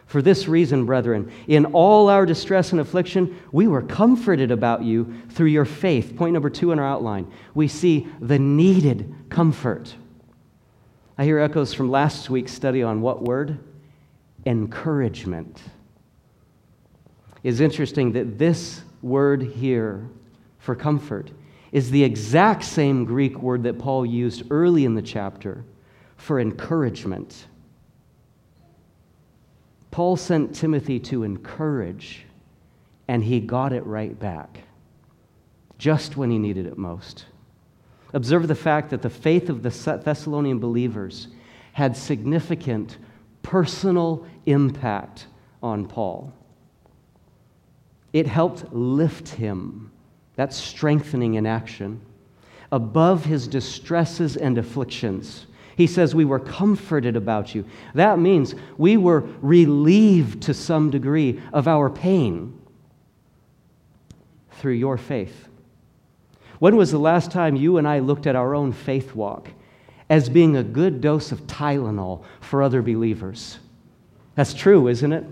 for 0.07 0.23
this 0.23 0.49
reason, 0.49 0.87
brethren, 0.87 1.31
in 1.49 1.67
all 1.67 2.09
our 2.09 2.25
distress 2.25 2.73
and 2.73 2.81
affliction, 2.81 3.39
we 3.53 3.67
were 3.67 3.83
comforted 3.83 4.51
about 4.51 4.83
you 4.83 5.15
through 5.29 5.49
your 5.49 5.67
faith. 5.67 6.17
Point 6.17 6.33
number 6.33 6.49
two 6.49 6.73
in 6.73 6.79
our 6.79 6.87
outline. 6.87 7.31
We 7.55 7.69
see 7.69 8.09
the 8.19 8.39
needed 8.39 9.15
comfort. 9.29 9.95
I 11.19 11.25
hear 11.25 11.39
echoes 11.39 11.75
from 11.75 11.91
last 11.91 12.31
week's 12.31 12.53
study 12.53 12.83
on 12.83 13.03
what 13.03 13.23
word? 13.23 13.59
Encouragement. 14.49 15.61
It's 17.43 17.61
interesting 17.61 18.13
that 18.13 18.39
this 18.39 18.81
word 19.03 19.43
here 19.43 20.09
for 20.59 20.75
comfort 20.75 21.31
is 21.71 21.91
the 21.91 22.03
exact 22.03 22.65
same 22.65 23.05
Greek 23.05 23.43
word 23.43 23.63
that 23.65 23.79
Paul 23.79 24.07
used 24.07 24.45
early 24.51 24.87
in 24.87 24.95
the 24.95 25.03
chapter 25.03 25.65
for 26.17 26.41
encouragement. 26.41 27.47
Paul 29.91 30.17
sent 30.17 30.55
Timothy 30.55 30.99
to 31.01 31.25
encourage, 31.25 32.25
and 33.07 33.23
he 33.23 33.41
got 33.41 33.75
it 33.75 33.85
right 33.85 34.19
back, 34.19 34.61
just 35.77 36.17
when 36.17 36.31
he 36.31 36.39
needed 36.39 36.67
it 36.67 36.79
most. 36.79 37.27
Observe 38.15 38.49
the 38.49 38.55
fact 38.55 38.89
that 38.91 39.03
the 39.03 39.11
faith 39.11 39.51
of 39.51 39.63
the 39.63 40.01
Thessalonian 40.03 40.59
believers 40.59 41.29
had 41.73 41.95
significant 41.95 42.97
personal 43.43 44.27
impact 44.51 45.27
on 45.63 45.87
Paul. 45.87 46.33
It 48.13 48.27
helped 48.27 48.73
lift 48.73 49.29
him, 49.29 49.91
that's 50.37 50.57
strengthening 50.57 51.35
in 51.35 51.47
action, 51.47 52.01
above 52.73 53.25
his 53.25 53.47
distresses 53.49 54.37
and 54.37 54.59
afflictions. 54.59 55.47
He 55.77 55.87
says, 55.87 56.15
We 56.15 56.25
were 56.25 56.41
comforted 56.41 57.17
about 57.17 57.55
you. 57.55 57.65
That 57.95 58.19
means 58.19 58.55
we 58.77 58.97
were 58.97 59.21
relieved 59.41 60.43
to 60.45 60.55
some 60.55 60.91
degree 60.91 61.41
of 61.53 61.69
our 61.69 61.91
pain 61.91 62.61
through 64.53 64.73
your 64.73 64.97
faith. 64.97 65.49
When 66.59 66.77
was 66.77 66.91
the 66.91 66.99
last 66.99 67.31
time 67.31 67.55
you 67.55 67.79
and 67.79 67.87
I 67.87 68.01
looked 68.01 68.27
at 68.27 68.35
our 68.35 68.55
own 68.55 68.73
faith 68.73 69.15
walk 69.15 69.51
as 70.11 70.29
being 70.29 70.57
a 70.57 70.63
good 70.63 71.01
dose 71.01 71.33
of 71.33 71.47
Tylenol 71.47 72.25
for 72.41 72.63
other 72.63 72.83
believers. 72.83 73.59
That's 74.39 74.55
true, 74.55 74.87
isn't 74.87 75.13
it? 75.13 75.25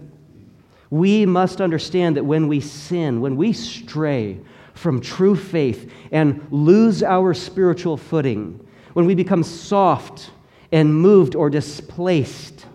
We 0.91 1.27
must 1.27 1.61
understand 1.61 2.17
that 2.17 2.25
when 2.25 2.49
we 2.49 2.59
sin, 2.59 3.21
when 3.21 3.37
we 3.37 3.53
stray 3.53 4.41
from 4.75 5.01
true 5.01 5.37
faith 5.37 5.93
and 6.11 6.45
lose 6.51 7.05
our 7.05 7.33
spiritual 7.33 7.99
footing, 7.99 8.67
when 8.95 9.07
we 9.07 9.15
become 9.15 9.45
soft 9.45 10.33
and 10.73 10.93
moved 10.93 11.37
or 11.37 11.49
displaced, 11.49 12.67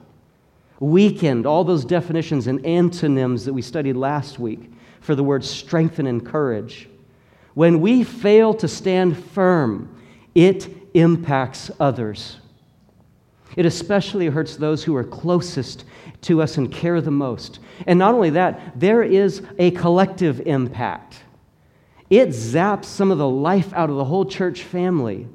weakened, 0.80 1.46
all 1.46 1.66
those 1.66 1.84
definitions 1.84 2.48
and 2.48 2.66
antonyms 2.66 3.44
that 3.44 3.52
we 3.52 3.62
studied 3.62 3.98
last 3.98 4.40
week 4.40 4.72
for 5.02 5.16
the 5.16 5.24
word 5.26 5.44
strengthen 5.44 6.08
and 6.08 6.26
courage, 6.26 6.88
when 7.56 7.82
we 7.82 8.06
fail 8.06 8.54
to 8.54 8.70
stand 8.70 9.22
firm, 9.22 10.02
it 10.34 10.70
impacts 10.94 11.70
others. 11.78 12.38
It 13.56 13.66
especially 13.66 14.28
hurts 14.28 14.56
those 14.56 14.84
who 14.84 14.96
are 14.96 15.04
closest 15.04 15.86
to 16.22 16.42
us 16.42 16.58
and 16.58 16.72
care 16.72 17.02
the 17.02 17.12
most. 17.12 17.60
And 17.86 18.00
not 18.00 18.14
only 18.14 18.30
that, 18.32 18.80
there 18.80 19.04
is 19.04 19.42
a 19.58 19.72
collective 19.72 20.42
impact. 20.42 21.24
It 22.10 22.30
zaps 22.30 22.86
some 22.86 23.12
of 23.12 23.18
the 23.18 23.28
life 23.28 23.74
out 23.74 23.90
of 23.90 23.96
the 23.96 24.06
whole 24.06 24.26
church 24.26 24.64
family. 24.64 25.28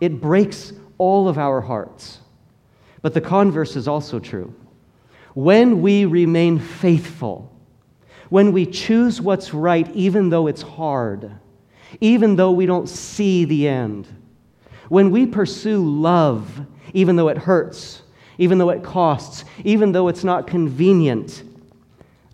It 0.00 0.20
breaks 0.20 0.72
all 0.98 1.28
of 1.28 1.38
our 1.38 1.60
hearts. 1.60 2.18
But 3.02 3.14
the 3.14 3.20
converse 3.20 3.76
is 3.76 3.88
also 3.88 4.18
true. 4.18 4.54
When 5.34 5.82
we 5.82 6.04
remain 6.04 6.58
faithful, 6.58 7.50
when 8.28 8.52
we 8.52 8.66
choose 8.66 9.20
what's 9.20 9.52
right, 9.52 9.90
even 9.94 10.30
though 10.30 10.46
it's 10.46 10.62
hard, 10.62 11.32
even 12.00 12.36
though 12.36 12.52
we 12.52 12.66
don't 12.66 12.88
see 12.88 13.44
the 13.44 13.68
end, 13.68 14.06
when 14.88 15.10
we 15.10 15.26
pursue 15.26 15.84
love, 15.84 16.66
even 16.92 17.16
though 17.16 17.28
it 17.28 17.38
hurts, 17.38 18.02
even 18.38 18.58
though 18.58 18.70
it 18.70 18.82
costs, 18.82 19.44
even 19.64 19.92
though 19.92 20.08
it's 20.08 20.24
not 20.24 20.46
convenient, 20.46 21.42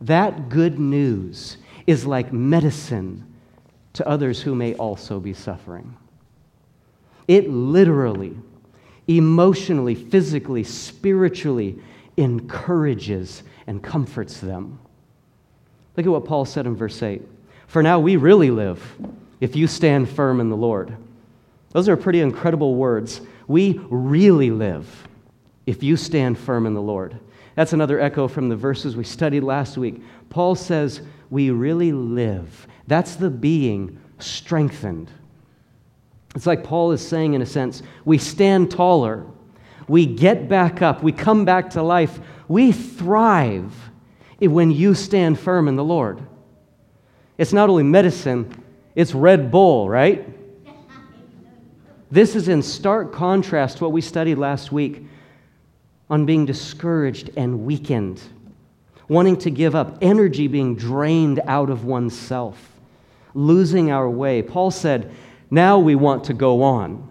that 0.01 0.49
good 0.49 0.79
news 0.79 1.59
is 1.87 2.07
like 2.07 2.33
medicine 2.33 3.25
to 3.95 4.07
others 4.09 4.41
who 4.41 4.55
may 4.55 4.75
also 4.75 5.19
be 5.19 5.33
suffering. 5.33 5.97
It 7.27 7.51
literally, 7.51 8.37
emotionally, 9.07 9.95
physically, 9.95 10.65
spiritually 10.65 11.79
encourages 12.17 13.43
and 13.67 13.83
comforts 13.83 14.41
them. 14.41 14.79
Look 15.97 16.07
at 16.07 16.13
what 16.13 16.25
Paul 16.25 16.45
said 16.45 16.67
in 16.67 16.77
verse 16.77 17.03
8 17.03 17.23
For 17.67 17.83
now 17.83 17.99
we 17.99 18.17
really 18.17 18.51
live 18.51 18.97
if 19.41 19.57
you 19.57 19.67
stand 19.67 20.09
firm 20.09 20.41
in 20.41 20.49
the 20.49 20.57
Lord. 20.57 20.97
Those 21.71 21.89
are 21.89 21.97
pretty 21.97 22.21
incredible 22.21 22.77
words. 22.77 23.21
We 23.49 23.81
really 23.91 24.51
live 24.51 25.09
if 25.67 25.83
you 25.83 25.97
stand 25.97 26.39
firm 26.39 26.67
in 26.67 26.75
the 26.75 26.83
Lord. 26.83 27.19
That's 27.57 27.73
another 27.73 27.99
echo 27.99 28.29
from 28.29 28.49
the 28.49 28.57
verses 28.57 28.97
we 28.97 29.03
studied 29.03 29.43
last 29.43 29.77
week. 29.77 30.01
Paul 30.31 30.55
says, 30.55 31.01
We 31.31 31.51
really 31.51 31.91
live. 31.91 32.69
That's 32.87 33.17
the 33.17 33.31
being 33.31 33.99
strengthened. 34.19 35.11
It's 36.37 36.47
like 36.47 36.63
Paul 36.63 36.93
is 36.93 37.07
saying, 37.07 37.35
in 37.35 37.43
a 37.43 37.47
sense, 37.47 37.83
we 38.05 38.19
stand 38.19 38.71
taller, 38.71 39.27
we 39.89 40.07
get 40.07 40.49
back 40.49 40.83
up, 40.83 41.03
we 41.03 41.11
come 41.11 41.45
back 41.45 41.71
to 41.71 41.83
life, 41.83 42.21
we 42.47 42.71
thrive 42.71 43.75
when 44.39 44.71
you 44.71 44.95
stand 44.95 45.39
firm 45.39 45.67
in 45.67 45.75
the 45.75 45.83
Lord. 45.83 46.23
It's 47.39 47.53
not 47.53 47.71
only 47.71 47.83
medicine, 47.83 48.63
it's 48.95 49.15
Red 49.15 49.51
Bull, 49.51 49.89
right? 49.89 50.38
This 52.11 52.35
is 52.35 52.49
in 52.49 52.62
stark 52.62 53.12
contrast 53.12 53.79
to 53.79 53.85
what 53.85 53.92
we 53.92 54.01
studied 54.01 54.37
last 54.37 54.73
week 54.73 55.05
on 56.09 56.25
being 56.25 56.47
discouraged 56.47 57.31
and 57.37 57.64
weakened. 57.66 58.21
wanting 59.09 59.38
to 59.38 59.51
give 59.51 59.75
up, 59.75 59.97
energy 60.03 60.49
being 60.49 60.77
drained 60.77 61.40
out 61.47 61.71
of 61.71 61.87
oneself, 61.87 62.79
losing 63.33 63.90
our 63.90 64.09
way. 64.09 64.42
Paul 64.42 64.71
said, 64.71 65.11
Now 65.51 65.79
we 65.79 65.94
want 65.94 66.25
to 66.25 66.35
go 66.35 66.62
on. 66.62 67.09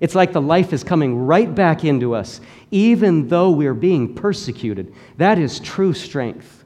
It's 0.00 0.16
like 0.16 0.32
the 0.32 0.40
life 0.40 0.72
is 0.72 0.82
coming 0.82 1.16
right 1.16 1.52
back 1.52 1.84
into 1.84 2.12
us, 2.12 2.40
even 2.72 3.28
though 3.28 3.50
we're 3.50 3.74
being 3.74 4.14
persecuted. 4.14 4.92
That 5.16 5.38
is 5.38 5.60
true 5.60 5.92
strength. 5.92 6.64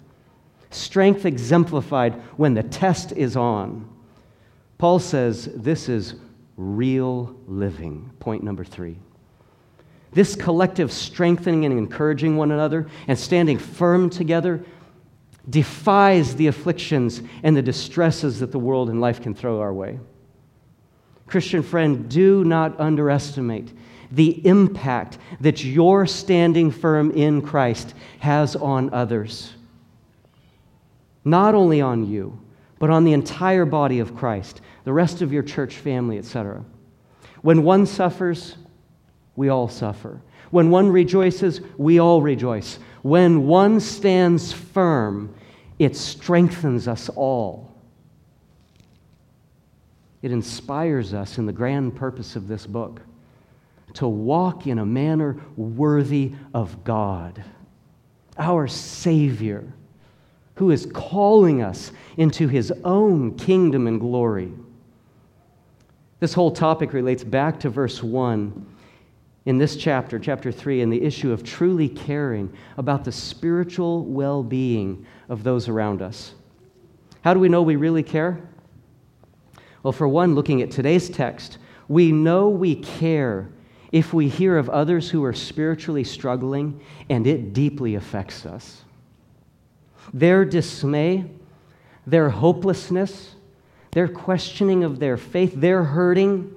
Strength 0.70 1.26
exemplified 1.26 2.14
when 2.38 2.54
the 2.54 2.62
test 2.62 3.12
is 3.12 3.36
on. 3.36 3.86
Paul 4.78 4.98
says 4.98 5.50
this 5.54 5.90
is 5.90 6.14
real 6.56 7.36
living. 7.46 8.10
Point 8.20 8.42
number 8.42 8.64
three. 8.64 8.98
This 10.12 10.36
collective 10.36 10.92
strengthening 10.92 11.64
and 11.64 11.76
encouraging 11.76 12.36
one 12.36 12.50
another 12.50 12.86
and 13.08 13.18
standing 13.18 13.58
firm 13.58 14.10
together 14.10 14.64
defies 15.48 16.36
the 16.36 16.46
afflictions 16.46 17.22
and 17.42 17.56
the 17.56 17.62
distresses 17.62 18.40
that 18.40 18.52
the 18.52 18.58
world 18.58 18.90
and 18.90 19.00
life 19.00 19.22
can 19.22 19.34
throw 19.34 19.60
our 19.60 19.72
way. 19.72 19.98
Christian 21.26 21.62
friend, 21.62 22.10
do 22.10 22.44
not 22.44 22.78
underestimate 22.78 23.72
the 24.10 24.46
impact 24.46 25.16
that 25.40 25.64
your 25.64 26.06
standing 26.06 26.70
firm 26.70 27.10
in 27.12 27.40
Christ 27.40 27.94
has 28.18 28.54
on 28.54 28.92
others. 28.92 29.54
Not 31.24 31.54
only 31.54 31.80
on 31.80 32.06
you, 32.06 32.38
but 32.78 32.90
on 32.90 33.04
the 33.04 33.14
entire 33.14 33.64
body 33.64 34.00
of 34.00 34.14
Christ, 34.14 34.60
the 34.84 34.92
rest 34.92 35.22
of 35.22 35.32
your 35.32 35.42
church 35.42 35.76
family, 35.76 36.18
etc. 36.18 36.64
When 37.42 37.62
one 37.64 37.86
suffers, 37.86 38.56
we 39.36 39.48
all 39.48 39.68
suffer. 39.68 40.20
When 40.50 40.70
one 40.70 40.90
rejoices, 40.90 41.60
we 41.78 41.98
all 41.98 42.20
rejoice. 42.22 42.78
When 43.02 43.46
one 43.46 43.80
stands 43.80 44.52
firm, 44.52 45.34
it 45.78 45.96
strengthens 45.96 46.86
us 46.86 47.08
all. 47.08 47.72
It 50.20 50.30
inspires 50.30 51.14
us 51.14 51.38
in 51.38 51.46
the 51.46 51.52
grand 51.52 51.96
purpose 51.96 52.36
of 52.36 52.46
this 52.46 52.66
book 52.66 53.00
to 53.94 54.06
walk 54.06 54.66
in 54.66 54.78
a 54.78 54.86
manner 54.86 55.36
worthy 55.56 56.32
of 56.54 56.84
God, 56.84 57.42
our 58.38 58.68
Savior, 58.68 59.72
who 60.54 60.70
is 60.70 60.86
calling 60.94 61.62
us 61.62 61.92
into 62.16 62.46
His 62.46 62.72
own 62.84 63.36
kingdom 63.36 63.86
and 63.86 63.98
glory. 63.98 64.52
This 66.22 66.34
whole 66.34 66.52
topic 66.52 66.92
relates 66.92 67.24
back 67.24 67.58
to 67.58 67.68
verse 67.68 68.00
1 68.00 68.66
in 69.46 69.58
this 69.58 69.74
chapter, 69.74 70.20
chapter 70.20 70.52
3, 70.52 70.82
and 70.82 70.92
the 70.92 71.02
issue 71.02 71.32
of 71.32 71.42
truly 71.42 71.88
caring 71.88 72.56
about 72.76 73.02
the 73.02 73.10
spiritual 73.10 74.04
well 74.04 74.44
being 74.44 75.04
of 75.28 75.42
those 75.42 75.68
around 75.68 76.00
us. 76.00 76.34
How 77.22 77.34
do 77.34 77.40
we 77.40 77.48
know 77.48 77.62
we 77.62 77.74
really 77.74 78.04
care? 78.04 78.40
Well, 79.82 79.90
for 79.90 80.06
one, 80.06 80.36
looking 80.36 80.62
at 80.62 80.70
today's 80.70 81.10
text, 81.10 81.58
we 81.88 82.12
know 82.12 82.48
we 82.50 82.76
care 82.76 83.48
if 83.90 84.14
we 84.14 84.28
hear 84.28 84.58
of 84.58 84.70
others 84.70 85.10
who 85.10 85.24
are 85.24 85.32
spiritually 85.32 86.04
struggling 86.04 86.80
and 87.10 87.26
it 87.26 87.52
deeply 87.52 87.96
affects 87.96 88.46
us. 88.46 88.84
Their 90.14 90.44
dismay, 90.44 91.24
their 92.06 92.30
hopelessness, 92.30 93.34
their 93.92 94.08
questioning 94.08 94.84
of 94.84 94.98
their 94.98 95.16
faith, 95.16 95.52
their 95.54 95.84
hurting 95.84 96.50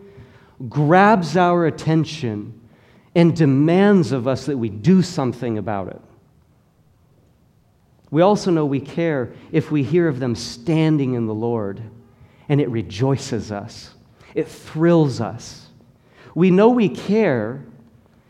grabs 0.69 1.35
our 1.35 1.65
attention 1.65 2.59
and 3.13 3.35
demands 3.35 4.11
of 4.11 4.27
us 4.27 4.45
that 4.45 4.57
we 4.57 4.69
do 4.69 5.01
something 5.01 5.57
about 5.57 5.89
it. 5.89 6.01
We 8.09 8.21
also 8.21 8.51
know 8.51 8.65
we 8.65 8.79
care 8.79 9.33
if 9.51 9.69
we 9.69 9.83
hear 9.83 10.07
of 10.07 10.19
them 10.19 10.35
standing 10.35 11.13
in 11.13 11.25
the 11.25 11.33
Lord, 11.33 11.81
and 12.47 12.61
it 12.61 12.69
rejoices 12.69 13.51
us, 13.51 13.93
it 14.33 14.47
thrills 14.47 15.19
us. 15.19 15.67
We 16.35 16.51
know 16.51 16.69
we 16.69 16.89
care 16.89 17.65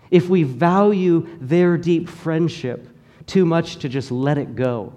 if 0.09 0.29
we 0.29 0.43
value 0.43 1.27
their 1.39 1.77
deep 1.77 2.09
friendship 2.09 2.87
too 3.27 3.45
much 3.45 3.77
to 3.77 3.89
just 3.89 4.11
let 4.11 4.37
it 4.37 4.55
go. 4.55 4.93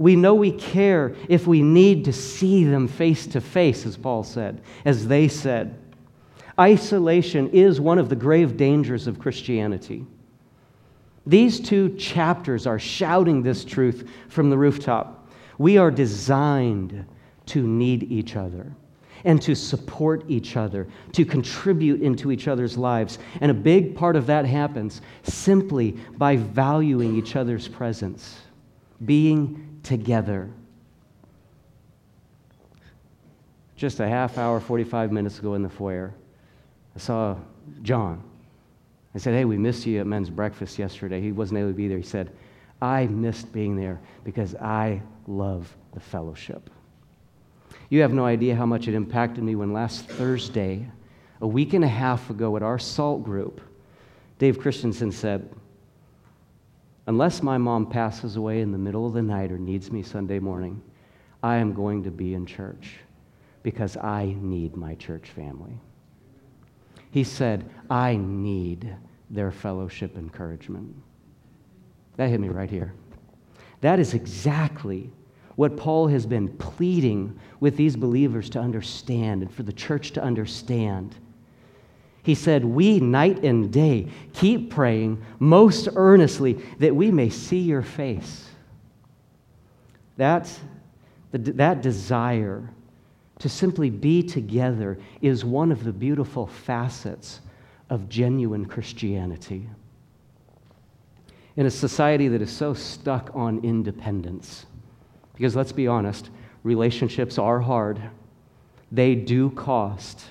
We 0.00 0.16
know 0.16 0.34
we 0.34 0.52
care 0.52 1.14
if 1.28 1.46
we 1.46 1.60
need 1.60 2.06
to 2.06 2.12
see 2.14 2.64
them 2.64 2.88
face 2.88 3.26
to 3.26 3.40
face, 3.42 3.84
as 3.84 3.98
Paul 3.98 4.24
said, 4.24 4.62
as 4.86 5.06
they 5.06 5.28
said. 5.28 5.78
Isolation 6.58 7.50
is 7.50 7.82
one 7.82 7.98
of 7.98 8.08
the 8.08 8.16
grave 8.16 8.56
dangers 8.56 9.06
of 9.06 9.18
Christianity. 9.18 10.06
These 11.26 11.60
two 11.60 11.94
chapters 11.96 12.66
are 12.66 12.78
shouting 12.78 13.42
this 13.42 13.62
truth 13.62 14.08
from 14.30 14.48
the 14.48 14.56
rooftop. 14.56 15.28
We 15.58 15.76
are 15.76 15.90
designed 15.90 17.04
to 17.46 17.66
need 17.66 18.04
each 18.04 18.36
other 18.36 18.72
and 19.24 19.42
to 19.42 19.54
support 19.54 20.24
each 20.28 20.56
other, 20.56 20.88
to 21.12 21.26
contribute 21.26 22.00
into 22.00 22.32
each 22.32 22.48
other's 22.48 22.78
lives. 22.78 23.18
And 23.42 23.50
a 23.50 23.54
big 23.54 23.94
part 23.94 24.16
of 24.16 24.26
that 24.28 24.46
happens 24.46 25.02
simply 25.24 25.90
by 26.16 26.36
valuing 26.36 27.16
each 27.16 27.36
other's 27.36 27.68
presence, 27.68 28.40
being 29.04 29.69
together. 29.82 30.50
Just 33.76 34.00
a 34.00 34.08
half 34.08 34.36
hour, 34.38 34.60
45 34.60 35.10
minutes 35.12 35.38
ago 35.38 35.54
in 35.54 35.62
the 35.62 35.68
foyer, 35.68 36.14
I 36.94 36.98
saw 36.98 37.36
John. 37.82 38.22
I 39.14 39.18
said, 39.18 39.34
Hey, 39.34 39.44
we 39.44 39.56
missed 39.58 39.86
you 39.86 40.00
at 40.00 40.06
men's 40.06 40.30
breakfast 40.30 40.78
yesterday. 40.78 41.20
He 41.20 41.32
wasn't 41.32 41.58
able 41.60 41.70
to 41.70 41.74
be 41.74 41.88
there. 41.88 41.98
He 41.98 42.04
said, 42.04 42.30
I 42.82 43.06
missed 43.06 43.52
being 43.52 43.76
there 43.76 44.00
because 44.24 44.54
I 44.54 45.02
love 45.26 45.74
the 45.92 46.00
fellowship. 46.00 46.70
You 47.88 48.02
have 48.02 48.12
no 48.12 48.24
idea 48.24 48.54
how 48.54 48.66
much 48.66 48.88
it 48.88 48.94
impacted 48.94 49.42
me 49.42 49.54
when 49.54 49.72
last 49.72 50.06
Thursday, 50.06 50.88
a 51.40 51.46
week 51.46 51.72
and 51.72 51.84
a 51.84 51.88
half 51.88 52.30
ago 52.30 52.56
at 52.56 52.62
our 52.62 52.78
SALT 52.78 53.24
group, 53.24 53.60
Dave 54.38 54.58
Christensen 54.58 55.12
said, 55.12 55.48
Unless 57.10 57.42
my 57.42 57.58
mom 57.58 57.86
passes 57.86 58.36
away 58.36 58.60
in 58.60 58.70
the 58.70 58.78
middle 58.78 59.04
of 59.04 59.14
the 59.14 59.20
night 59.20 59.50
or 59.50 59.58
needs 59.58 59.90
me 59.90 60.00
Sunday 60.00 60.38
morning, 60.38 60.80
I 61.42 61.56
am 61.56 61.74
going 61.74 62.04
to 62.04 62.10
be 62.12 62.34
in 62.34 62.46
church 62.46 62.98
because 63.64 63.96
I 63.96 64.36
need 64.38 64.76
my 64.76 64.94
church 64.94 65.28
family. 65.30 65.76
He 67.10 67.24
said, 67.24 67.68
I 67.90 68.14
need 68.14 68.94
their 69.28 69.50
fellowship 69.50 70.16
encouragement. 70.16 70.94
That 72.16 72.28
hit 72.28 72.38
me 72.38 72.48
right 72.48 72.70
here. 72.70 72.94
That 73.80 73.98
is 73.98 74.14
exactly 74.14 75.10
what 75.56 75.76
Paul 75.76 76.06
has 76.06 76.26
been 76.26 76.46
pleading 76.58 77.36
with 77.58 77.76
these 77.76 77.96
believers 77.96 78.48
to 78.50 78.60
understand 78.60 79.42
and 79.42 79.52
for 79.52 79.64
the 79.64 79.72
church 79.72 80.12
to 80.12 80.22
understand. 80.22 81.16
He 82.22 82.34
said, 82.34 82.64
We 82.64 83.00
night 83.00 83.44
and 83.44 83.72
day 83.72 84.08
keep 84.32 84.70
praying 84.70 85.22
most 85.38 85.88
earnestly 85.94 86.54
that 86.78 86.94
we 86.94 87.10
may 87.10 87.30
see 87.30 87.60
your 87.60 87.82
face. 87.82 88.48
That, 90.16 90.50
that 91.32 91.80
desire 91.80 92.68
to 93.38 93.48
simply 93.48 93.88
be 93.88 94.22
together 94.22 94.98
is 95.22 95.44
one 95.44 95.72
of 95.72 95.82
the 95.82 95.92
beautiful 95.92 96.46
facets 96.46 97.40
of 97.88 98.08
genuine 98.08 98.66
Christianity. 98.66 99.68
In 101.56 101.66
a 101.66 101.70
society 101.70 102.28
that 102.28 102.42
is 102.42 102.54
so 102.54 102.74
stuck 102.74 103.30
on 103.34 103.64
independence, 103.64 104.66
because 105.34 105.56
let's 105.56 105.72
be 105.72 105.86
honest, 105.86 106.30
relationships 106.62 107.38
are 107.38 107.60
hard, 107.60 108.00
they 108.92 109.14
do 109.14 109.50
cost. 109.50 110.26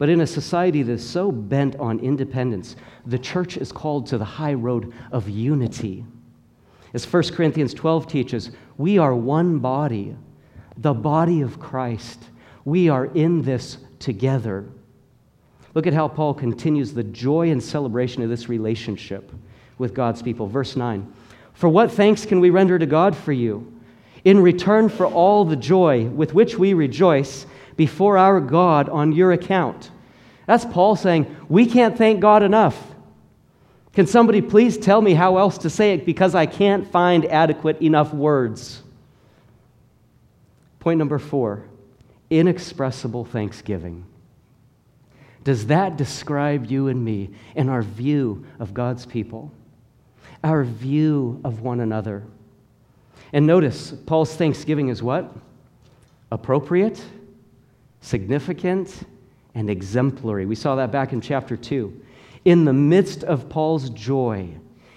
But 0.00 0.08
in 0.08 0.22
a 0.22 0.26
society 0.26 0.82
that 0.82 0.92
is 0.92 1.06
so 1.06 1.30
bent 1.30 1.76
on 1.76 2.00
independence, 2.00 2.74
the 3.04 3.18
church 3.18 3.58
is 3.58 3.70
called 3.70 4.06
to 4.06 4.16
the 4.16 4.24
high 4.24 4.54
road 4.54 4.94
of 5.12 5.28
unity. 5.28 6.06
As 6.94 7.04
1 7.04 7.24
Corinthians 7.34 7.74
12 7.74 8.06
teaches, 8.06 8.50
we 8.78 8.96
are 8.96 9.14
one 9.14 9.58
body 9.58 10.16
the 10.78 10.94
body 10.94 11.42
of 11.42 11.60
Christ. 11.60 12.18
We 12.64 12.88
are 12.88 13.04
in 13.04 13.42
this 13.42 13.76
together. 13.98 14.64
Look 15.74 15.86
at 15.86 15.92
how 15.92 16.08
Paul 16.08 16.32
continues 16.32 16.94
the 16.94 17.04
joy 17.04 17.50
and 17.50 17.62
celebration 17.62 18.22
of 18.22 18.30
this 18.30 18.48
relationship 18.48 19.30
with 19.76 19.92
God's 19.92 20.22
people. 20.22 20.46
Verse 20.46 20.76
9 20.76 21.12
For 21.52 21.68
what 21.68 21.92
thanks 21.92 22.24
can 22.24 22.40
we 22.40 22.48
render 22.48 22.78
to 22.78 22.86
God 22.86 23.14
for 23.14 23.32
you? 23.34 23.70
In 24.24 24.40
return 24.40 24.88
for 24.88 25.04
all 25.04 25.44
the 25.44 25.56
joy 25.56 26.06
with 26.06 26.32
which 26.32 26.56
we 26.56 26.72
rejoice 26.72 27.44
before 27.76 28.18
our 28.18 28.40
God 28.40 28.88
on 28.88 29.12
your 29.12 29.32
account. 29.32 29.90
That's 30.46 30.64
Paul 30.64 30.96
saying, 30.96 31.34
We 31.48 31.66
can't 31.66 31.96
thank 31.96 32.20
God 32.20 32.42
enough. 32.42 32.78
Can 33.92 34.06
somebody 34.06 34.40
please 34.40 34.78
tell 34.78 35.02
me 35.02 35.14
how 35.14 35.38
else 35.38 35.58
to 35.58 35.70
say 35.70 35.94
it 35.94 36.06
because 36.06 36.34
I 36.34 36.46
can't 36.46 36.90
find 36.90 37.24
adequate 37.26 37.82
enough 37.82 38.14
words? 38.14 38.82
Point 40.78 40.98
number 40.98 41.18
four 41.18 41.64
inexpressible 42.30 43.24
thanksgiving. 43.24 44.06
Does 45.42 45.66
that 45.66 45.96
describe 45.96 46.70
you 46.70 46.88
and 46.88 47.04
me 47.04 47.30
and 47.56 47.68
our 47.68 47.82
view 47.82 48.44
of 48.60 48.72
God's 48.72 49.04
people? 49.04 49.52
our 50.42 50.64
view 50.64 51.40
of 51.44 51.60
one 51.60 51.80
another. 51.80 52.24
And 53.32 53.46
notice, 53.46 53.92
Paul's 54.06 54.34
thanksgiving 54.34 54.88
is 54.88 55.02
what? 55.02 55.32
Appropriate, 56.32 57.02
significant, 58.00 59.04
and 59.54 59.68
exemplary. 59.68 60.46
We 60.46 60.54
saw 60.54 60.76
that 60.76 60.92
back 60.92 61.12
in 61.12 61.20
chapter 61.20 61.56
2. 61.56 62.02
In 62.44 62.64
the 62.64 62.72
midst 62.72 63.24
of 63.24 63.48
Paul's 63.48 63.90
joy, 63.90 64.48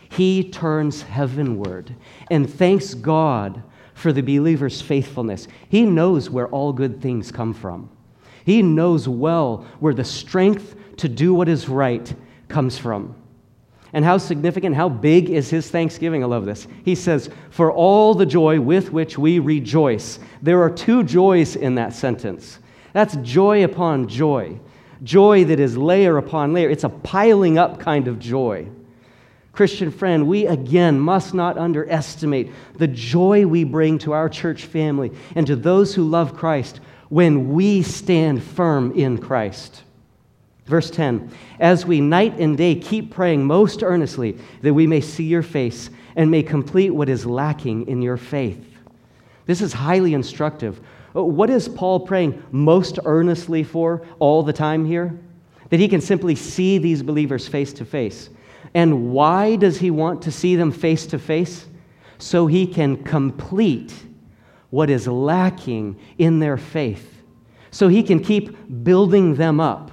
he 0.10 0.50
turns 0.50 1.02
heavenward 1.02 1.96
and 2.30 2.52
thanks 2.52 2.94
God 2.94 3.64
for 3.94 4.14
the 4.14 4.22
believer's 4.22 4.82
faithfulness. 4.82 5.48
He 5.70 5.86
knows 5.86 6.30
where 6.30 6.48
all 6.48 6.72
good 6.72 7.02
things 7.02 7.32
come 7.32 7.54
from. 7.54 7.90
He 8.46 8.62
knows 8.62 9.08
well 9.08 9.66
where 9.80 9.94
the 9.94 10.04
strength 10.04 10.76
to 10.98 11.10
do 11.10 11.34
what 11.34 11.50
is 11.50 11.68
right 11.70 12.14
comes 12.48 12.78
from. 12.78 13.16
And 13.94 14.04
how 14.04 14.18
significant, 14.18 14.76
how 14.76 14.90
big 14.90 15.30
is 15.30 15.50
his 15.50 15.70
thanksgiving? 15.70 16.24
I 16.24 16.28
love 16.28 16.46
this. 16.46 16.68
He 16.84 16.96
says, 16.96 17.30
For 17.52 17.72
all 17.72 18.16
the 18.16 18.26
joy 18.26 18.60
with 18.60 18.92
which 18.92 19.20
we 19.20 19.38
rejoice. 19.38 20.20
There 20.42 20.62
are 20.62 20.70
two 20.70 21.04
joys 21.04 21.56
in 21.56 21.76
that 21.76 21.94
sentence. 21.94 22.58
That's 22.94 23.16
joy 23.18 23.64
upon 23.64 24.08
joy, 24.08 24.60
joy 25.04 25.46
that 25.46 25.60
is 25.60 25.76
layer 25.76 26.18
upon 26.18 26.54
layer. 26.54 26.70
It's 26.70 26.84
a 26.84 26.90
piling 26.90 27.58
up 27.58 27.80
kind 27.80 28.08
of 28.08 28.20
joy. 28.20 28.68
Christian 29.52 29.92
friend, 29.92 30.28
we 30.28 30.48
again 30.48 31.00
must 31.00 31.34
not 31.34 31.58
underestimate 31.58 32.52
the 32.78 32.88
joy 32.88 33.46
we 33.46 33.64
bring 33.64 34.00
to 34.00 34.14
our 34.14 34.28
church 34.28 34.66
family 34.66 35.12
and 35.36 35.46
to 35.46 35.56
those 35.56 35.94
who 35.94 36.04
love 36.04 36.36
Christ 36.36 36.80
when 37.10 37.54
we 37.54 37.84
stand 37.84 38.42
firm 38.42 38.92
in 38.94 39.20
Christ. 39.20 39.84
Verse 40.66 40.90
10 40.90 41.32
As 41.60 41.86
we 41.86 42.02
night 42.02 42.40
and 42.40 42.58
day 42.58 42.76
keep 42.76 43.12
praying 43.12 43.46
most 43.46 43.84
earnestly 43.84 44.40
that 44.62 44.74
we 44.74 44.88
may 44.88 45.02
see 45.02 45.26
your 45.26 45.44
face 45.44 45.90
and 46.16 46.32
may 46.32 46.42
complete 46.42 46.92
what 46.92 47.10
is 47.10 47.26
lacking 47.26 47.88
in 47.88 48.02
your 48.02 48.18
faith. 48.18 48.66
This 49.46 49.62
is 49.62 49.74
highly 49.74 50.14
instructive. 50.14 50.80
Oh, 51.16 51.24
what 51.24 51.50
is 51.50 51.68
Paul 51.70 52.02
praying 52.02 52.42
most 52.52 53.00
earnestly 53.06 53.64
for 53.64 54.06
all 54.20 54.44
the 54.44 54.54
time 54.54 54.86
here? 54.86 55.20
That 55.70 55.80
he 55.80 55.88
can 55.88 56.02
simply 56.02 56.36
see 56.36 56.78
these 56.78 57.04
believers 57.04 57.48
face 57.48 57.74
to 57.74 57.86
face. 57.86 58.30
And 58.74 59.12
why 59.12 59.56
does 59.56 59.78
he 59.78 59.92
want 59.92 60.24
to 60.24 60.32
see 60.32 60.56
them 60.56 60.72
face 60.72 61.06
to 61.08 61.20
face? 61.20 61.66
So 62.18 62.48
he 62.48 62.66
can 62.66 63.04
complete 63.04 63.94
what 64.70 64.90
is 64.90 65.08
lacking 65.08 66.00
in 66.18 66.40
their 66.40 66.58
faith. 66.58 67.22
So 67.70 67.88
he 67.88 68.02
can 68.02 68.20
keep 68.20 68.84
building 68.84 69.36
them 69.36 69.60
up, 69.60 69.92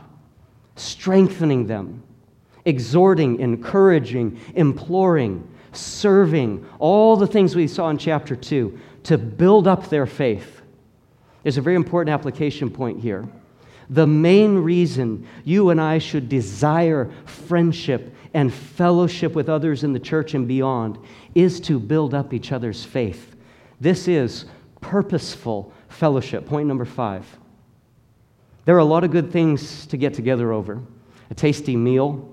strengthening 0.76 1.66
them, 1.66 2.02
exhorting, 2.64 3.40
encouraging, 3.40 4.38
imploring, 4.54 5.46
serving, 5.72 6.66
all 6.78 7.16
the 7.16 7.26
things 7.26 7.54
we 7.54 7.66
saw 7.66 7.90
in 7.90 7.98
chapter 7.98 8.34
2 8.36 8.78
to 9.04 9.18
build 9.18 9.66
up 9.66 9.88
their 9.88 10.06
faith. 10.06 10.59
There's 11.42 11.58
a 11.58 11.62
very 11.62 11.76
important 11.76 12.12
application 12.12 12.70
point 12.70 13.00
here. 13.00 13.26
The 13.88 14.06
main 14.06 14.58
reason 14.58 15.26
you 15.44 15.70
and 15.70 15.80
I 15.80 15.98
should 15.98 16.28
desire 16.28 17.10
friendship 17.24 18.14
and 18.34 18.52
fellowship 18.52 19.34
with 19.34 19.48
others 19.48 19.82
in 19.82 19.92
the 19.92 19.98
church 19.98 20.34
and 20.34 20.46
beyond 20.46 20.98
is 21.34 21.60
to 21.62 21.80
build 21.80 22.14
up 22.14 22.32
each 22.32 22.52
other's 22.52 22.84
faith. 22.84 23.34
This 23.80 24.06
is 24.06 24.44
purposeful 24.80 25.72
fellowship. 25.88 26.46
Point 26.46 26.68
number 26.68 26.84
five. 26.84 27.26
There 28.64 28.76
are 28.76 28.80
a 28.80 28.84
lot 28.84 29.02
of 29.02 29.10
good 29.10 29.32
things 29.32 29.86
to 29.86 29.96
get 29.96 30.14
together 30.14 30.52
over 30.52 30.80
a 31.30 31.34
tasty 31.34 31.76
meal. 31.76 32.28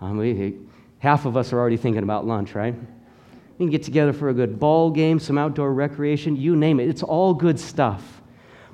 Um, 0.00 0.18
I 0.18 0.22
mean, 0.22 0.70
half 0.98 1.24
of 1.24 1.36
us 1.36 1.52
are 1.52 1.58
already 1.58 1.76
thinking 1.76 2.02
about 2.02 2.26
lunch, 2.26 2.54
right? 2.54 2.74
You 2.74 3.66
can 3.66 3.70
get 3.70 3.82
together 3.82 4.12
for 4.12 4.30
a 4.30 4.34
good 4.34 4.58
ball 4.58 4.90
game, 4.90 5.18
some 5.18 5.38
outdoor 5.38 5.72
recreation, 5.72 6.36
you 6.36 6.56
name 6.56 6.80
it. 6.80 6.88
It's 6.88 7.02
all 7.02 7.34
good 7.34 7.60
stuff. 7.60 8.19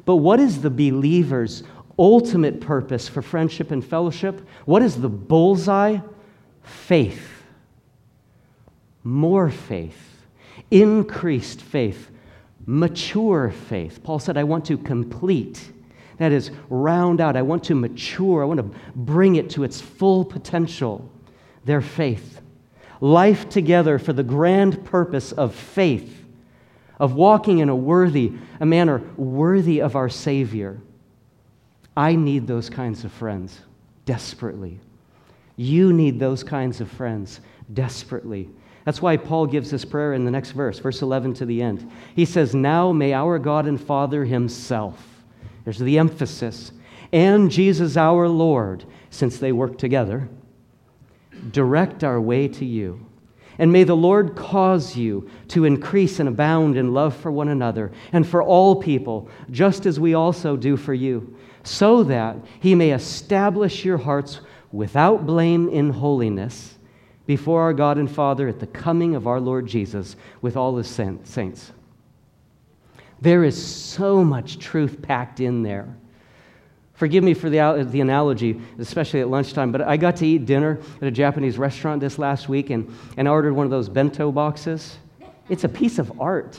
But 0.07 0.17
what 0.17 0.41
is 0.41 0.63
the 0.63 0.71
believer's 0.71 1.63
ultimate 1.99 2.61
purpose 2.61 3.09
for 3.09 3.21
friendship 3.21 3.71
and 3.71 3.85
fellowship? 3.85 4.41
What 4.65 4.81
is 4.81 4.99
the 4.99 5.11
bullseye? 5.11 5.99
Faith. 6.63 7.43
More 9.05 9.51
faith. 9.51 10.27
Increased 10.71 11.61
faith. 11.61 12.11
Mature 12.65 13.53
faith. 13.69 14.03
Paul 14.03 14.19
said, 14.19 14.39
I 14.39 14.45
want 14.45 14.65
to 14.67 14.79
complete. 14.79 15.71
That 16.17 16.33
is, 16.33 16.51
round 16.71 17.21
out. 17.21 17.37
I 17.37 17.43
want 17.43 17.65
to 17.65 17.75
mature. 17.75 18.43
I 18.43 18.47
want 18.47 18.59
to 18.59 18.79
bring 18.95 19.37
it 19.37 19.51
to 19.51 19.65
its 19.65 19.83
full 19.83 20.25
potential. 20.25 21.07
Their 21.67 21.83
faith 21.83 22.41
life 23.01 23.49
together 23.49 23.99
for 23.99 24.13
the 24.13 24.23
grand 24.23 24.85
purpose 24.85 25.33
of 25.33 25.55
faith, 25.55 26.25
of 26.99 27.15
walking 27.15 27.59
in 27.59 27.69
a 27.69 27.77
worthy, 27.77 28.33
a 28.61 28.67
manner 28.67 29.03
worthy 29.17 29.81
of 29.81 29.97
our 29.97 30.09
Savior. 30.09 30.81
I 31.97 32.15
need 32.15 32.47
those 32.47 32.69
kinds 32.71 33.05
of 33.05 33.13
friends 33.13 33.61
desperately. 34.05 34.81
You 35.57 35.93
need 35.93 36.19
those 36.19 36.43
kinds 36.43 36.81
of 36.81 36.91
friends 36.91 37.41
desperately. 37.73 38.49
That's 38.85 39.03
why 39.03 39.17
Paul 39.17 39.47
gives 39.47 39.71
this 39.71 39.85
prayer 39.85 40.13
in 40.13 40.25
the 40.25 40.31
next 40.31 40.53
verse, 40.53 40.79
verse 40.79 41.03
11 41.03 41.35
to 41.35 41.47
the 41.47 41.61
end. 41.63 41.91
He 42.15 42.25
says, 42.25 42.55
Now 42.55 42.93
may 42.93 43.13
our 43.13 43.39
God 43.39 43.67
and 43.67 43.81
Father 43.81 44.25
Himself, 44.25 45.25
there's 45.65 45.79
the 45.79 45.99
emphasis, 45.99 46.71
and 47.13 47.51
Jesus 47.51 47.97
our 47.97 48.29
Lord, 48.29 48.85
since 49.11 49.39
they 49.39 49.53
work 49.53 49.79
together, 49.79 50.29
direct 51.51 52.05
our 52.05 52.21
way 52.21 52.49
to 52.49 52.65
you. 52.65 53.06
And 53.59 53.73
may 53.73 53.85
the 53.85 53.97
Lord 53.97 54.37
cause 54.37 54.97
you 54.97 55.31
to 55.49 55.65
increase 55.65 56.21
and 56.21 56.29
abound 56.29 56.77
in 56.77 56.93
love 56.93 57.17
for 57.17 57.33
one 57.33 57.49
another 57.49 57.93
and 58.13 58.27
for 58.27 58.43
all 58.43 58.77
people, 58.77 59.31
just 59.51 59.87
as 59.87 59.99
we 59.99 60.15
also 60.15 60.57
do 60.57 60.77
for 60.77 60.93
you, 60.93 61.37
so 61.63 62.03
that 62.05 62.37
he 62.61 62.75
may 62.75 62.93
establish 62.93 63.85
your 63.85 63.99
hearts 63.99 64.41
without 64.73 65.27
blame 65.27 65.69
in 65.69 65.91
holiness 65.91 66.79
before 67.27 67.63
our 67.63 67.73
God 67.73 67.99
and 67.99 68.11
Father 68.11 68.47
at 68.47 68.61
the 68.61 68.67
coming 68.67 69.15
of 69.15 69.27
our 69.27 69.41
Lord 69.41 69.67
Jesus 69.67 70.17
with 70.43 70.57
all 70.57 70.77
his 70.77 70.89
saints. 70.89 71.73
There 73.21 73.43
is 73.43 73.61
so 73.61 74.23
much 74.23 74.59
truth 74.59 75.01
packed 75.03 75.41
in 75.41 75.63
there. 75.63 75.97
Forgive 76.97 77.23
me 77.23 77.35
for 77.35 77.51
the, 77.51 77.87
the 77.91 78.01
analogy, 78.01 78.61
especially 78.79 79.21
at 79.21 79.29
lunchtime, 79.29 79.71
but 79.71 79.83
I 79.83 79.99
got 79.99 80.17
to 80.17 80.27
eat 80.27 80.47
dinner 80.47 80.81
at 81.01 81.07
a 81.07 81.11
Japanese 81.11 81.59
restaurant 81.59 82.01
this 82.01 82.19
last 82.19 82.49
week 82.49 82.71
and, 82.71 82.91
and 83.19 83.29
I 83.29 83.31
ordered 83.31 83.53
one 83.53 83.67
of 83.67 83.71
those 83.71 83.91
bento 83.91 84.33
boxes. 84.33 84.97
It's 85.51 85.65
a 85.65 85.69
piece 85.69 85.99
of 85.99 86.21
art. 86.21 86.59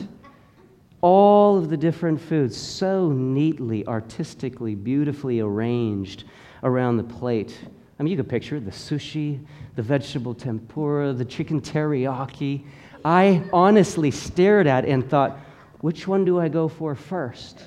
All 1.01 1.57
of 1.57 1.69
the 1.69 1.77
different 1.77 2.21
foods 2.21 2.55
so 2.55 3.11
neatly, 3.11 3.85
artistically, 3.87 4.75
beautifully 4.75 5.39
arranged 5.39 6.25
around 6.63 6.97
the 6.97 7.03
plate. 7.03 7.57
I 7.99 8.03
mean, 8.03 8.11
you 8.11 8.17
can 8.17 8.27
picture 8.27 8.59
the 8.59 8.71
sushi, 8.71 9.43
the 9.75 9.81
vegetable 9.81 10.35
tempura, 10.35 11.13
the 11.13 11.25
chicken 11.25 11.61
teriyaki. 11.61 12.63
I 13.03 13.43
honestly 13.51 14.11
stared 14.11 14.67
at 14.67 14.85
and 14.85 15.07
thought, 15.09 15.39
which 15.81 16.07
one 16.07 16.25
do 16.25 16.39
I 16.39 16.47
go 16.47 16.67
for 16.67 16.93
first? 16.93 17.63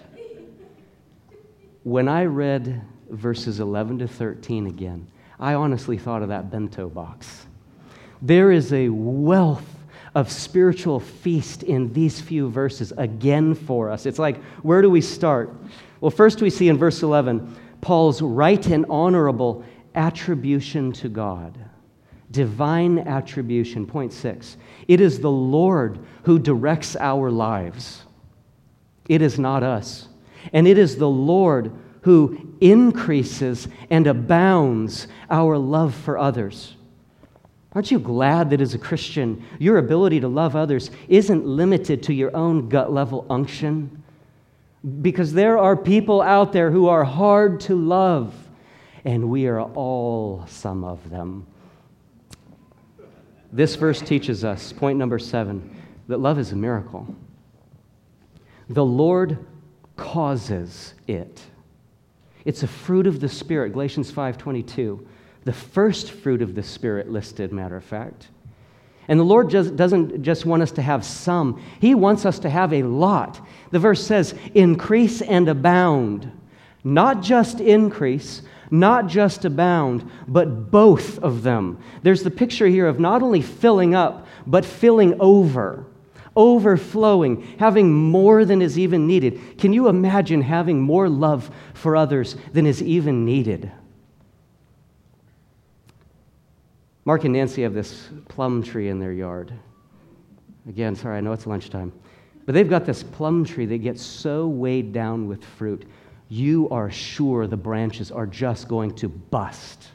When 1.82 2.08
I 2.08 2.26
read 2.26 2.82
verses 3.08 3.60
11 3.60 4.00
to 4.00 4.08
13 4.08 4.66
again, 4.66 5.06
I 5.38 5.54
honestly 5.54 5.96
thought 5.96 6.22
of 6.22 6.28
that 6.28 6.50
bento 6.50 6.88
box. 6.88 7.46
There 8.20 8.52
is 8.52 8.72
a 8.72 8.90
wealth 8.90 9.64
of 10.14 10.30
spiritual 10.30 11.00
feast 11.00 11.62
in 11.62 11.92
these 11.92 12.20
few 12.20 12.50
verses 12.50 12.92
again 12.98 13.54
for 13.54 13.90
us. 13.90 14.04
It's 14.04 14.18
like, 14.18 14.42
where 14.62 14.82
do 14.82 14.90
we 14.90 15.00
start? 15.00 15.54
Well, 16.00 16.10
first 16.10 16.42
we 16.42 16.50
see 16.50 16.68
in 16.68 16.76
verse 16.76 17.02
11 17.02 17.56
Paul's 17.80 18.20
right 18.20 18.66
and 18.66 18.84
honorable 18.90 19.64
attribution 19.94 20.92
to 20.92 21.08
God. 21.08 21.58
Divine 22.30 22.98
attribution. 22.98 23.86
Point 23.86 24.12
six. 24.12 24.58
It 24.86 25.00
is 25.00 25.18
the 25.18 25.30
Lord 25.30 25.98
who 26.24 26.38
directs 26.38 26.94
our 26.96 27.30
lives, 27.30 28.02
it 29.08 29.22
is 29.22 29.38
not 29.38 29.62
us. 29.62 30.09
And 30.53 30.66
it 30.66 30.79
is 30.79 30.96
the 30.96 31.09
Lord 31.09 31.72
who 32.03 32.57
increases 32.61 33.68
and 33.90 34.07
abounds 34.07 35.07
our 35.31 35.59
love 35.59 35.94
for 35.94 36.18
others. 36.18 36.74
Aren't 37.72 37.90
you 37.90 38.00
glad 38.00 38.50
that 38.50 38.61
as 38.61 38.74
a 38.74 38.79
Christian, 38.79 39.44
your 39.59 39.79
ability 39.79 40.20
to 40.20 40.29
love 40.29 40.57
others 40.57 40.90
isn't 41.09 41.46
limited 41.46 42.03
to 42.05 42.14
your 42.14 42.35
own 42.35 42.68
gut 42.68 42.92
level 42.92 43.26
unction? 43.31 44.03
Because 45.03 45.33
there 45.33 45.59
are 45.59 45.76
people 45.76 46.22
out 46.22 46.53
there 46.53 46.70
who 46.70 46.88
are 46.88 47.05
hard 47.05 47.61
to 47.61 47.76
love, 47.76 48.35
and 49.05 49.29
we 49.29 49.46
are 49.46 49.61
all 49.61 50.44
some 50.48 50.83
of 50.83 51.11
them. 51.11 51.46
This 53.53 53.76
verse 53.76 54.00
teaches 54.00 54.42
us, 54.42 54.72
point 54.72 54.98
number 54.98 55.18
seven, 55.18 55.76
that 56.09 56.18
love 56.18 56.38
is 56.38 56.53
a 56.53 56.57
miracle. 56.57 57.14
The 58.68 58.85
Lord 58.85 59.38
causes 60.00 60.94
it. 61.06 61.40
It's 62.44 62.62
a 62.62 62.66
fruit 62.66 63.06
of 63.06 63.20
the 63.20 63.28
Spirit, 63.28 63.74
Galatians 63.74 64.10
5:22. 64.10 65.06
The 65.44 65.52
first 65.52 66.10
fruit 66.10 66.42
of 66.42 66.54
the 66.54 66.62
Spirit 66.62 67.10
listed, 67.10 67.52
matter 67.52 67.76
of 67.76 67.84
fact. 67.84 68.28
And 69.08 69.20
the 69.20 69.24
Lord 69.24 69.50
just 69.50 69.76
doesn't 69.76 70.22
just 70.22 70.46
want 70.46 70.62
us 70.62 70.72
to 70.72 70.82
have 70.82 71.04
some, 71.04 71.62
He 71.80 71.94
wants 71.94 72.24
us 72.24 72.38
to 72.40 72.50
have 72.50 72.72
a 72.72 72.82
lot. 72.82 73.40
The 73.70 73.78
verse 73.78 74.04
says, 74.04 74.34
increase 74.54 75.20
and 75.20 75.48
abound. 75.48 76.30
Not 76.82 77.22
just 77.22 77.60
increase, 77.60 78.42
not 78.70 79.06
just 79.06 79.44
abound, 79.44 80.10
but 80.26 80.70
both 80.70 81.18
of 81.18 81.42
them. 81.42 81.78
There's 82.02 82.22
the 82.22 82.30
picture 82.30 82.66
here 82.66 82.86
of 82.86 82.98
not 82.98 83.22
only 83.22 83.42
filling 83.42 83.94
up, 83.94 84.26
but 84.46 84.64
filling 84.64 85.20
over, 85.20 85.84
overflowing, 86.36 87.42
having 87.58 87.92
more 87.92 88.44
than 88.44 88.62
is 88.62 88.78
even 88.78 89.06
needed. 89.06 89.58
Can 89.58 89.72
you 89.72 89.88
imagine 89.88 90.42
having 90.42 90.80
more 90.80 91.08
love 91.08 91.50
for 91.74 91.96
others 91.96 92.36
than 92.52 92.66
is 92.66 92.82
even 92.82 93.24
needed? 93.24 93.70
Mark 97.04 97.24
and 97.24 97.32
Nancy 97.32 97.62
have 97.62 97.74
this 97.74 98.08
plum 98.28 98.62
tree 98.62 98.88
in 98.88 99.00
their 99.00 99.12
yard. 99.12 99.52
Again, 100.68 100.94
sorry, 100.94 101.18
I 101.18 101.20
know 101.20 101.32
it's 101.32 101.46
lunchtime. 101.46 101.92
But 102.46 102.54
they've 102.54 102.68
got 102.68 102.84
this 102.84 103.02
plum 103.02 103.44
tree 103.44 103.66
that 103.66 103.78
gets 103.78 104.02
so 104.02 104.46
weighed 104.46 104.92
down 104.92 105.26
with 105.26 105.44
fruit, 105.44 105.86
you 106.28 106.68
are 106.70 106.90
sure 106.90 107.46
the 107.46 107.56
branches 107.56 108.10
are 108.10 108.26
just 108.26 108.68
going 108.68 108.94
to 108.96 109.08
bust. 109.08 109.88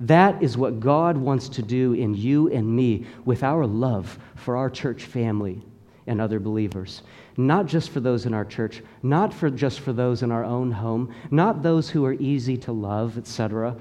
That 0.00 0.42
is 0.42 0.58
what 0.58 0.80
God 0.80 1.16
wants 1.16 1.48
to 1.50 1.62
do 1.62 1.94
in 1.94 2.14
you 2.14 2.48
and 2.50 2.66
me 2.66 3.06
with 3.24 3.42
our 3.42 3.66
love 3.66 4.18
for 4.34 4.56
our 4.56 4.68
church 4.68 5.04
family 5.04 5.62
and 6.06 6.20
other 6.20 6.38
believers. 6.38 7.02
Not 7.36 7.66
just 7.66 7.90
for 7.90 8.00
those 8.00 8.26
in 8.26 8.34
our 8.34 8.44
church, 8.44 8.82
not 9.02 9.32
for 9.32 9.50
just 9.50 9.80
for 9.80 9.92
those 9.92 10.22
in 10.22 10.30
our 10.30 10.44
own 10.44 10.70
home, 10.70 11.14
not 11.30 11.62
those 11.62 11.90
who 11.90 12.04
are 12.04 12.12
easy 12.14 12.56
to 12.58 12.72
love, 12.72 13.18
etc. 13.18 13.76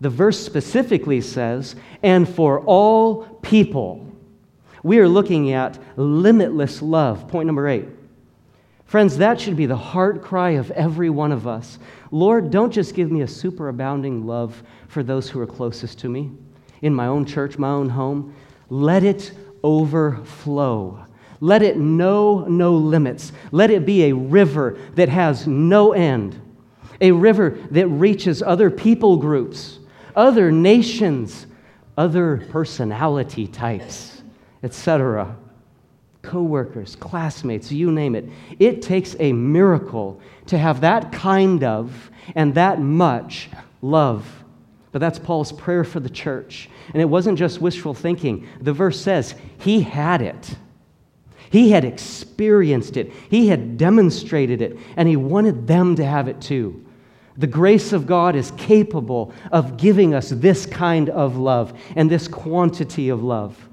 The 0.00 0.10
verse 0.10 0.38
specifically 0.38 1.20
says, 1.20 1.74
and 2.02 2.28
for 2.28 2.60
all 2.60 3.24
people. 3.42 4.06
We 4.82 4.98
are 4.98 5.08
looking 5.08 5.52
at 5.52 5.78
limitless 5.96 6.82
love. 6.82 7.28
Point 7.28 7.46
number 7.46 7.66
eight. 7.66 7.88
Friends, 8.84 9.16
that 9.18 9.40
should 9.40 9.56
be 9.56 9.66
the 9.66 9.76
heart 9.76 10.22
cry 10.22 10.50
of 10.50 10.70
every 10.70 11.10
one 11.10 11.32
of 11.32 11.46
us. 11.46 11.78
Lord, 12.10 12.50
don't 12.50 12.72
just 12.72 12.94
give 12.94 13.10
me 13.10 13.22
a 13.22 13.26
superabounding 13.26 14.24
love 14.24 14.62
for 14.88 15.02
those 15.02 15.28
who 15.28 15.40
are 15.40 15.46
closest 15.46 15.98
to 16.00 16.08
me 16.08 16.32
in 16.82 16.94
my 16.94 17.06
own 17.06 17.24
church, 17.24 17.58
my 17.58 17.68
own 17.68 17.88
home. 17.88 18.34
Let 18.68 19.04
it 19.04 19.32
overflow. 19.62 21.04
Let 21.40 21.62
it 21.62 21.76
know 21.76 22.46
no 22.48 22.74
limits. 22.74 23.32
Let 23.52 23.70
it 23.70 23.84
be 23.84 24.04
a 24.04 24.14
river 24.14 24.78
that 24.94 25.08
has 25.08 25.46
no 25.46 25.92
end, 25.92 26.40
a 27.00 27.12
river 27.12 27.58
that 27.70 27.88
reaches 27.88 28.42
other 28.42 28.70
people 28.70 29.16
groups, 29.16 29.78
other 30.14 30.50
nations, 30.50 31.46
other 31.98 32.46
personality 32.50 33.46
types, 33.46 34.22
etc. 34.62 35.36
Coworkers, 36.26 36.96
classmates, 36.96 37.70
you 37.70 37.92
name 37.92 38.14
it. 38.14 38.28
It 38.58 38.82
takes 38.82 39.16
a 39.18 39.32
miracle 39.32 40.20
to 40.46 40.58
have 40.58 40.80
that 40.82 41.12
kind 41.12 41.64
of 41.64 42.10
and 42.34 42.54
that 42.54 42.80
much 42.80 43.48
love. 43.80 44.44
But 44.92 44.98
that's 44.98 45.18
Paul's 45.18 45.52
prayer 45.52 45.84
for 45.84 46.00
the 46.00 46.10
church. 46.10 46.68
And 46.92 47.00
it 47.00 47.06
wasn't 47.06 47.38
just 47.38 47.60
wishful 47.60 47.94
thinking. 47.94 48.48
The 48.60 48.72
verse 48.72 49.00
says 49.00 49.34
he 49.58 49.82
had 49.82 50.20
it. 50.20 50.56
He 51.50 51.70
had 51.70 51.84
experienced 51.84 52.96
it, 52.96 53.12
he 53.30 53.48
had 53.48 53.78
demonstrated 53.78 54.60
it, 54.60 54.76
and 54.96 55.08
he 55.08 55.16
wanted 55.16 55.66
them 55.66 55.94
to 55.96 56.04
have 56.04 56.26
it 56.26 56.40
too. 56.40 56.84
The 57.36 57.46
grace 57.46 57.92
of 57.92 58.06
God 58.06 58.34
is 58.34 58.50
capable 58.52 59.32
of 59.52 59.76
giving 59.76 60.14
us 60.14 60.30
this 60.30 60.66
kind 60.66 61.08
of 61.10 61.36
love 61.36 61.78
and 61.94 62.10
this 62.10 62.26
quantity 62.26 63.10
of 63.10 63.22
love. 63.22 63.68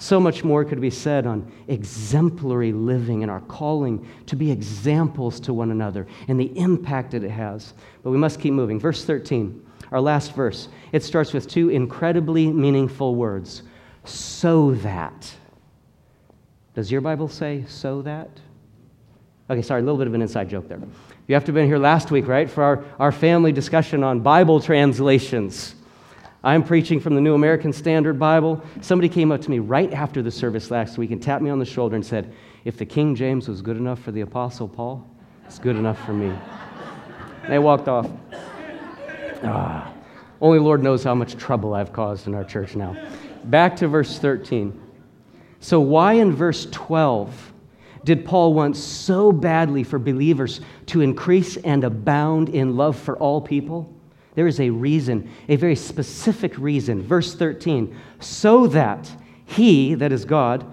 So 0.00 0.20
much 0.20 0.44
more 0.44 0.64
could 0.64 0.80
be 0.80 0.90
said 0.90 1.26
on 1.26 1.50
exemplary 1.66 2.72
living 2.72 3.22
and 3.22 3.30
our 3.30 3.40
calling 3.40 4.08
to 4.26 4.36
be 4.36 4.50
examples 4.50 5.40
to 5.40 5.52
one 5.52 5.72
another 5.72 6.06
and 6.28 6.38
the 6.38 6.56
impact 6.56 7.10
that 7.10 7.24
it 7.24 7.30
has. 7.30 7.74
But 8.04 8.12
we 8.12 8.16
must 8.16 8.40
keep 8.40 8.52
moving. 8.52 8.78
Verse 8.78 9.04
13, 9.04 9.60
our 9.90 10.00
last 10.00 10.34
verse, 10.34 10.68
it 10.92 11.02
starts 11.02 11.32
with 11.32 11.48
two 11.48 11.68
incredibly 11.70 12.46
meaningful 12.46 13.16
words 13.16 13.64
so 14.04 14.72
that. 14.76 15.34
Does 16.74 16.92
your 16.92 17.00
Bible 17.00 17.28
say 17.28 17.64
so 17.66 18.02
that? 18.02 18.30
Okay, 19.50 19.62
sorry, 19.62 19.80
a 19.80 19.84
little 19.84 19.98
bit 19.98 20.06
of 20.06 20.14
an 20.14 20.22
inside 20.22 20.48
joke 20.48 20.68
there. 20.68 20.78
You 21.26 21.34
have 21.34 21.42
to 21.44 21.48
have 21.48 21.54
been 21.54 21.66
here 21.66 21.78
last 21.78 22.12
week, 22.12 22.28
right, 22.28 22.48
for 22.48 22.62
our, 22.62 22.84
our 23.00 23.12
family 23.12 23.50
discussion 23.50 24.04
on 24.04 24.20
Bible 24.20 24.60
translations. 24.60 25.74
I'm 26.44 26.62
preaching 26.62 27.00
from 27.00 27.16
the 27.16 27.20
New 27.20 27.34
American 27.34 27.72
Standard 27.72 28.16
Bible. 28.16 28.62
Somebody 28.80 29.08
came 29.08 29.32
up 29.32 29.40
to 29.40 29.50
me 29.50 29.58
right 29.58 29.92
after 29.92 30.22
the 30.22 30.30
service 30.30 30.70
last 30.70 30.96
week 30.96 31.10
and 31.10 31.20
tapped 31.20 31.42
me 31.42 31.50
on 31.50 31.58
the 31.58 31.64
shoulder 31.64 31.96
and 31.96 32.06
said, 32.06 32.32
If 32.64 32.76
the 32.76 32.86
King 32.86 33.16
James 33.16 33.48
was 33.48 33.60
good 33.60 33.76
enough 33.76 34.00
for 34.00 34.12
the 34.12 34.20
Apostle 34.20 34.68
Paul, 34.68 35.04
it's 35.46 35.58
good 35.58 35.74
enough 35.74 36.04
for 36.06 36.12
me. 36.12 36.32
And 37.42 37.52
they 37.52 37.58
walked 37.58 37.88
off. 37.88 38.08
Ah, 39.42 39.92
only 40.40 40.60
Lord 40.60 40.80
knows 40.82 41.02
how 41.02 41.14
much 41.14 41.36
trouble 41.36 41.74
I've 41.74 41.92
caused 41.92 42.28
in 42.28 42.34
our 42.34 42.44
church 42.44 42.76
now. 42.76 42.96
Back 43.44 43.74
to 43.76 43.88
verse 43.88 44.18
13. 44.18 44.80
So, 45.58 45.80
why 45.80 46.14
in 46.14 46.32
verse 46.32 46.66
12 46.70 47.52
did 48.04 48.24
Paul 48.24 48.54
want 48.54 48.76
so 48.76 49.32
badly 49.32 49.82
for 49.82 49.98
believers 49.98 50.60
to 50.86 51.00
increase 51.00 51.56
and 51.56 51.82
abound 51.82 52.48
in 52.50 52.76
love 52.76 52.96
for 52.96 53.16
all 53.18 53.40
people? 53.40 53.92
There 54.38 54.46
is 54.46 54.60
a 54.60 54.70
reason, 54.70 55.28
a 55.48 55.56
very 55.56 55.74
specific 55.74 56.56
reason. 56.58 57.02
Verse 57.02 57.34
13, 57.34 57.92
so 58.20 58.68
that 58.68 59.10
he, 59.44 59.94
that 59.94 60.12
is 60.12 60.24
God, 60.24 60.64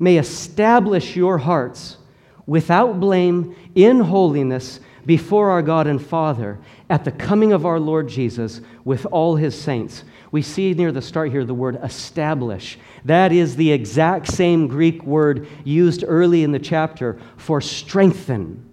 may 0.00 0.18
establish 0.18 1.14
your 1.14 1.38
hearts 1.38 1.98
without 2.46 2.98
blame 2.98 3.54
in 3.76 4.00
holiness 4.00 4.80
before 5.06 5.50
our 5.50 5.62
God 5.62 5.86
and 5.86 6.04
Father 6.04 6.58
at 6.90 7.04
the 7.04 7.12
coming 7.12 7.52
of 7.52 7.64
our 7.64 7.78
Lord 7.78 8.08
Jesus 8.08 8.60
with 8.84 9.06
all 9.12 9.36
his 9.36 9.56
saints. 9.56 10.02
We 10.32 10.42
see 10.42 10.74
near 10.74 10.90
the 10.90 11.00
start 11.00 11.30
here 11.30 11.44
the 11.44 11.54
word 11.54 11.78
establish. 11.80 12.76
That 13.04 13.30
is 13.30 13.54
the 13.54 13.70
exact 13.70 14.32
same 14.32 14.66
Greek 14.66 15.00
word 15.04 15.46
used 15.62 16.02
early 16.04 16.42
in 16.42 16.50
the 16.50 16.58
chapter 16.58 17.20
for 17.36 17.60
strengthen, 17.60 18.68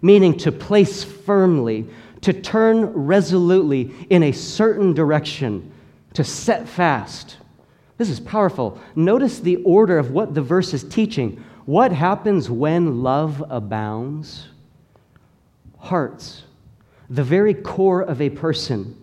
meaning 0.00 0.38
to 0.38 0.50
place 0.50 1.04
firmly, 1.04 1.86
to 2.22 2.32
turn 2.32 2.86
resolutely 2.86 3.94
in 4.10 4.22
a 4.24 4.32
certain 4.32 4.92
direction, 4.92 5.72
to 6.14 6.24
set 6.24 6.68
fast. 6.68 7.36
This 7.96 8.10
is 8.10 8.20
powerful. 8.20 8.80
Notice 8.94 9.40
the 9.40 9.56
order 9.56 9.98
of 9.98 10.10
what 10.10 10.34
the 10.34 10.42
verse 10.42 10.74
is 10.74 10.84
teaching. 10.84 11.42
What 11.66 11.92
happens 11.92 12.50
when 12.50 13.02
love 13.02 13.44
abounds? 13.48 14.48
Hearts, 15.78 16.42
the 17.08 17.24
very 17.24 17.54
core 17.54 18.02
of 18.02 18.20
a 18.20 18.30
person, 18.30 18.96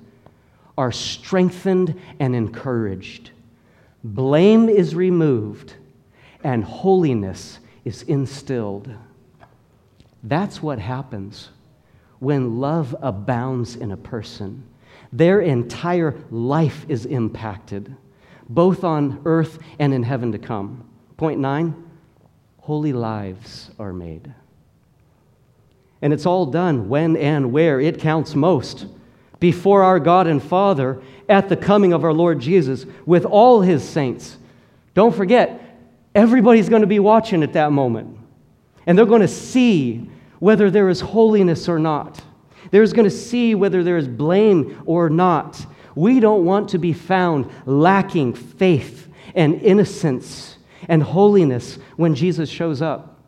are 0.77 0.91
strengthened 0.91 1.99
and 2.19 2.35
encouraged. 2.35 3.31
Blame 4.03 4.69
is 4.69 4.93
removed, 4.93 5.73
and 6.43 6.63
holiness 6.63 7.59
is 7.83 8.03
instilled. 8.03 8.93
That's 10.23 10.61
what 10.61 10.77
happens 10.77 11.49
when 12.19 12.59
love 12.59 12.95
abounds 13.01 13.75
in 13.75 13.91
a 13.91 13.97
person. 13.97 14.63
Their 15.13 15.41
entire 15.41 16.15
life 16.31 16.85
is 16.89 17.05
impacted, 17.05 17.95
both 18.49 18.83
on 18.83 19.21
earth 19.25 19.59
and 19.79 19.93
in 19.93 20.03
heaven 20.03 20.31
to 20.31 20.39
come. 20.39 20.87
Point 21.17 21.39
nine 21.39 21.83
holy 22.67 22.91
lives 22.91 23.71
are 23.79 23.93
made. 23.93 24.33
And 26.01 26.11
it's 26.11 26.25
all 26.25 26.45
done 26.45 26.89
when 26.89 27.15
and 27.15 27.53
where 27.53 27.79
it 27.79 27.97
counts 27.97 28.35
most 28.35 28.87
before 29.39 29.83
our 29.83 30.01
God 30.01 30.27
and 30.27 30.43
Father 30.43 31.01
at 31.29 31.47
the 31.47 31.55
coming 31.55 31.93
of 31.93 32.03
our 32.03 32.11
Lord 32.11 32.41
Jesus 32.41 32.85
with 33.05 33.23
all 33.23 33.61
his 33.61 33.87
saints. 33.87 34.37
Don't 34.93 35.15
forget, 35.15 35.61
everybody's 36.13 36.67
going 36.67 36.81
to 36.81 36.87
be 36.87 36.99
watching 36.99 37.41
at 37.41 37.53
that 37.53 37.71
moment. 37.71 38.17
And 38.85 38.97
they're 38.97 39.05
going 39.05 39.21
to 39.21 39.27
see 39.29 40.09
whether 40.39 40.69
there 40.69 40.89
is 40.89 41.01
holiness 41.01 41.67
or 41.67 41.79
not. 41.79 42.23
They're 42.71 42.85
going 42.87 43.05
to 43.05 43.09
see 43.09 43.55
whether 43.55 43.83
there 43.83 43.97
is 43.97 44.07
blame 44.07 44.81
or 44.85 45.09
not. 45.09 45.65
We 45.95 46.19
don't 46.19 46.45
want 46.45 46.69
to 46.69 46.77
be 46.77 46.93
found 46.93 47.49
lacking 47.65 48.33
faith 48.33 49.07
and 49.35 49.61
innocence 49.61 50.57
and 50.87 51.01
holiness 51.01 51.79
when 51.95 52.15
Jesus 52.15 52.49
shows 52.49 52.81
up. 52.81 53.19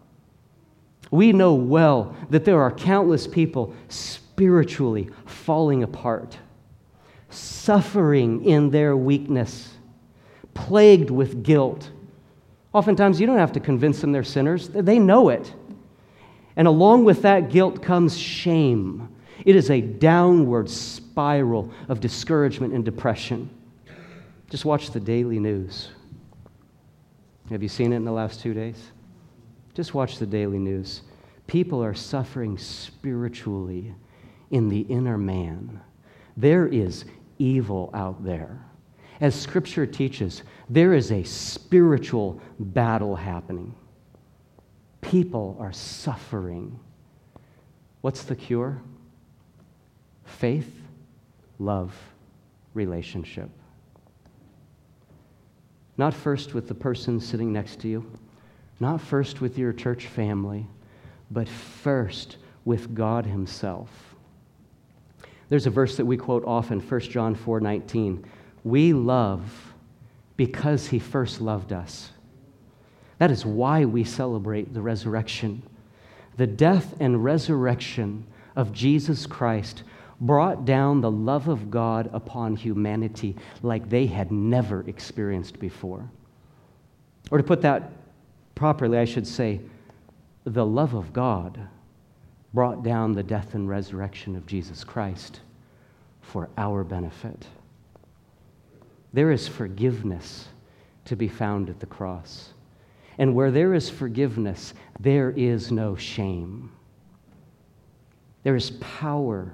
We 1.11 1.33
know 1.33 1.55
well 1.55 2.15
that 2.29 2.45
there 2.45 2.61
are 2.61 2.71
countless 2.71 3.25
people 3.27 3.73
spiritually 3.87 5.09
falling 5.25 5.83
apart, 5.83 6.37
suffering 7.29 8.45
in 8.45 8.69
their 8.69 8.95
weakness, 8.95 9.73
plagued 10.53 11.09
with 11.09 11.43
guilt. 11.43 11.89
Oftentimes, 12.73 13.19
you 13.19 13.25
don't 13.25 13.39
have 13.39 13.53
to 13.53 13.59
convince 13.59 14.01
them 14.01 14.11
they're 14.11 14.23
sinners, 14.23 14.69
they 14.69 14.99
know 14.99 15.29
it. 15.29 15.53
And 16.59 16.67
along 16.67 17.05
with 17.05 17.21
that 17.21 17.49
guilt 17.49 17.81
comes 17.81 18.17
shame. 18.17 19.07
It 19.45 19.55
is 19.55 19.69
a 19.69 19.79
downward 19.79 20.69
spiral 20.69 21.71
of 21.87 22.01
discouragement 22.01 22.73
and 22.73 22.83
depression. 22.83 23.49
Just 24.49 24.65
watch 24.65 24.91
the 24.91 24.99
daily 24.99 25.39
news. 25.39 25.87
Have 27.49 27.63
you 27.63 27.69
seen 27.69 27.93
it 27.93 27.95
in 27.95 28.03
the 28.03 28.11
last 28.11 28.41
two 28.41 28.53
days? 28.53 28.91
Just 29.73 29.93
watch 29.93 30.17
the 30.17 30.25
daily 30.25 30.59
news. 30.59 31.03
People 31.47 31.81
are 31.81 31.93
suffering 31.93 32.57
spiritually 32.57 33.95
in 34.51 34.67
the 34.67 34.81
inner 34.81 35.17
man. 35.17 35.79
There 36.35 36.67
is 36.67 37.05
evil 37.37 37.89
out 37.93 38.21
there. 38.25 38.59
As 39.21 39.33
Scripture 39.33 39.85
teaches, 39.85 40.43
there 40.69 40.93
is 40.93 41.13
a 41.13 41.23
spiritual 41.23 42.41
battle 42.59 43.15
happening. 43.15 43.73
People 45.01 45.57
are 45.59 45.71
suffering. 45.71 46.79
What's 48.01 48.23
the 48.23 48.35
cure? 48.35 48.81
Faith, 50.25 50.71
love, 51.57 51.93
relationship. 52.73 53.49
Not 55.97 56.13
first 56.13 56.53
with 56.53 56.67
the 56.67 56.75
person 56.75 57.19
sitting 57.19 57.51
next 57.51 57.79
to 57.81 57.87
you, 57.87 58.09
not 58.79 59.01
first 59.01 59.41
with 59.41 59.57
your 59.57 59.73
church 59.73 60.07
family, 60.07 60.65
but 61.29 61.49
first 61.49 62.37
with 62.63 62.95
God 62.95 63.25
Himself. 63.25 63.89
There's 65.49 65.65
a 65.65 65.71
verse 65.71 65.97
that 65.97 66.05
we 66.05 66.15
quote 66.15 66.45
often, 66.45 66.79
1 66.79 66.99
John 67.01 67.35
4 67.35 67.59
19. 67.59 68.25
We 68.63 68.93
love 68.93 69.73
because 70.37 70.87
He 70.87 70.99
first 70.99 71.41
loved 71.41 71.73
us. 71.73 72.11
That 73.19 73.31
is 73.31 73.45
why 73.45 73.85
we 73.85 74.03
celebrate 74.03 74.73
the 74.73 74.81
resurrection. 74.81 75.61
The 76.37 76.47
death 76.47 76.95
and 76.99 77.23
resurrection 77.23 78.25
of 78.55 78.73
Jesus 78.73 79.25
Christ 79.25 79.83
brought 80.21 80.65
down 80.65 81.01
the 81.01 81.11
love 81.11 81.47
of 81.47 81.69
God 81.69 82.09
upon 82.11 82.55
humanity 82.55 83.35
like 83.61 83.89
they 83.89 84.05
had 84.05 84.31
never 84.31 84.81
experienced 84.87 85.59
before. 85.59 86.09
Or 87.31 87.37
to 87.37 87.43
put 87.43 87.61
that 87.61 87.91
properly, 88.55 88.97
I 88.97 89.05
should 89.05 89.27
say, 89.27 89.61
the 90.45 90.65
love 90.65 90.93
of 90.93 91.13
God 91.13 91.59
brought 92.53 92.83
down 92.83 93.13
the 93.13 93.23
death 93.23 93.53
and 93.53 93.69
resurrection 93.69 94.35
of 94.35 94.45
Jesus 94.45 94.83
Christ 94.83 95.41
for 96.21 96.49
our 96.57 96.83
benefit. 96.83 97.45
There 99.13 99.31
is 99.31 99.47
forgiveness 99.47 100.47
to 101.05 101.15
be 101.15 101.27
found 101.27 101.69
at 101.69 101.79
the 101.79 101.85
cross. 101.85 102.53
And 103.19 103.35
where 103.35 103.51
there 103.51 103.73
is 103.73 103.89
forgiveness, 103.89 104.73
there 104.99 105.29
is 105.29 105.71
no 105.71 105.95
shame. 105.95 106.71
There 108.43 108.55
is 108.55 108.71
power 108.79 109.53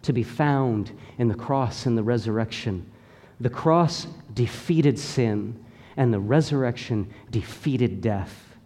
to 0.00 0.12
be 0.12 0.22
found 0.22 0.90
in 1.18 1.28
the 1.28 1.34
cross 1.34 1.86
and 1.86 1.96
the 1.96 2.02
resurrection. 2.02 2.90
The 3.38 3.50
cross 3.50 4.06
defeated 4.32 4.98
sin, 4.98 5.62
and 5.96 6.12
the 6.12 6.18
resurrection 6.18 7.12
defeated 7.30 8.00
death. 8.00 8.56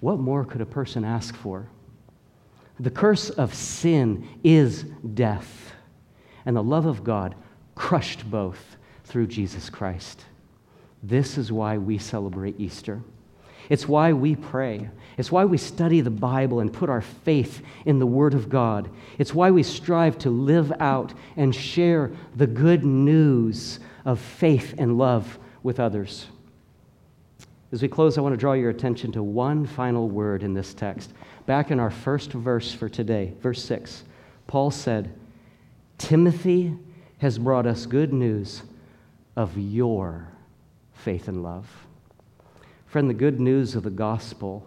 What 0.00 0.18
more 0.18 0.44
could 0.44 0.60
a 0.60 0.66
person 0.66 1.04
ask 1.04 1.36
for? 1.36 1.68
The 2.80 2.90
curse 2.90 3.30
of 3.30 3.54
sin 3.54 4.26
is 4.42 4.82
death, 5.14 5.72
and 6.44 6.56
the 6.56 6.62
love 6.62 6.86
of 6.86 7.04
God 7.04 7.36
crushed 7.76 8.28
both 8.28 8.76
through 9.04 9.28
Jesus 9.28 9.70
Christ. 9.70 10.24
This 11.02 11.38
is 11.38 11.52
why 11.52 11.78
we 11.78 11.96
celebrate 11.98 12.58
Easter. 12.58 13.02
It's 13.68 13.86
why 13.86 14.12
we 14.12 14.34
pray. 14.34 14.88
It's 15.16 15.32
why 15.32 15.44
we 15.44 15.58
study 15.58 16.00
the 16.00 16.10
Bible 16.10 16.60
and 16.60 16.72
put 16.72 16.88
our 16.88 17.00
faith 17.00 17.62
in 17.84 17.98
the 17.98 18.06
Word 18.06 18.34
of 18.34 18.48
God. 18.48 18.88
It's 19.18 19.34
why 19.34 19.50
we 19.50 19.62
strive 19.62 20.18
to 20.18 20.30
live 20.30 20.72
out 20.80 21.12
and 21.36 21.54
share 21.54 22.12
the 22.36 22.46
good 22.46 22.84
news 22.84 23.80
of 24.04 24.20
faith 24.20 24.74
and 24.78 24.96
love 24.96 25.38
with 25.62 25.80
others. 25.80 26.26
As 27.70 27.82
we 27.82 27.88
close, 27.88 28.16
I 28.16 28.22
want 28.22 28.32
to 28.32 28.38
draw 28.38 28.54
your 28.54 28.70
attention 28.70 29.12
to 29.12 29.22
one 29.22 29.66
final 29.66 30.08
word 30.08 30.42
in 30.42 30.54
this 30.54 30.72
text. 30.72 31.12
Back 31.44 31.70
in 31.70 31.78
our 31.78 31.90
first 31.90 32.32
verse 32.32 32.72
for 32.72 32.88
today, 32.88 33.34
verse 33.42 33.62
6, 33.64 34.04
Paul 34.46 34.70
said, 34.70 35.12
Timothy 35.98 36.74
has 37.18 37.38
brought 37.38 37.66
us 37.66 37.84
good 37.84 38.12
news 38.12 38.62
of 39.36 39.58
your 39.58 40.28
faith 40.94 41.28
and 41.28 41.42
love. 41.42 41.68
Friend, 42.88 43.08
the 43.08 43.14
good 43.14 43.38
news 43.38 43.74
of 43.74 43.82
the 43.82 43.90
gospel 43.90 44.66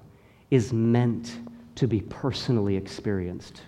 is 0.51 0.71
meant 0.71 1.39
to 1.75 1.87
be 1.87 2.01
personally 2.01 2.75
experienced. 2.75 3.63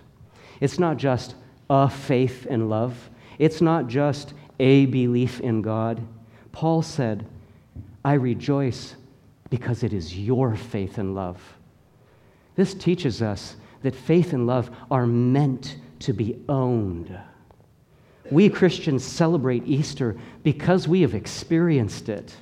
It's 0.60 0.78
not 0.78 0.96
just 0.96 1.34
a 1.68 1.90
faith 1.90 2.46
in 2.46 2.68
love, 2.68 3.10
it's 3.38 3.60
not 3.60 3.88
just 3.88 4.32
a 4.60 4.86
belief 4.86 5.40
in 5.40 5.60
God. 5.60 6.00
Paul 6.52 6.82
said, 6.82 7.26
I 8.04 8.12
rejoice 8.14 8.94
because 9.50 9.82
it 9.82 9.92
is 9.92 10.16
your 10.16 10.54
faith 10.54 10.98
and 10.98 11.16
love. 11.16 11.40
This 12.54 12.74
teaches 12.74 13.22
us 13.22 13.56
that 13.82 13.96
faith 13.96 14.32
and 14.32 14.46
love 14.46 14.70
are 14.88 15.06
meant 15.06 15.78
to 16.00 16.12
be 16.12 16.38
owned. 16.48 17.18
We 18.30 18.48
Christians 18.48 19.04
celebrate 19.04 19.66
Easter 19.66 20.16
because 20.44 20.86
we 20.86 21.00
have 21.00 21.14
experienced 21.14 22.08
it. 22.08 22.36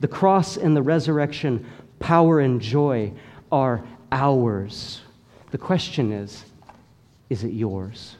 The 0.00 0.08
cross 0.08 0.56
and 0.56 0.76
the 0.76 0.82
resurrection, 0.82 1.66
power 1.98 2.40
and 2.40 2.60
joy 2.60 3.12
are 3.50 3.84
ours. 4.12 5.00
The 5.50 5.58
question 5.58 6.12
is 6.12 6.44
is 7.28 7.42
it 7.42 7.52
yours? 7.52 8.16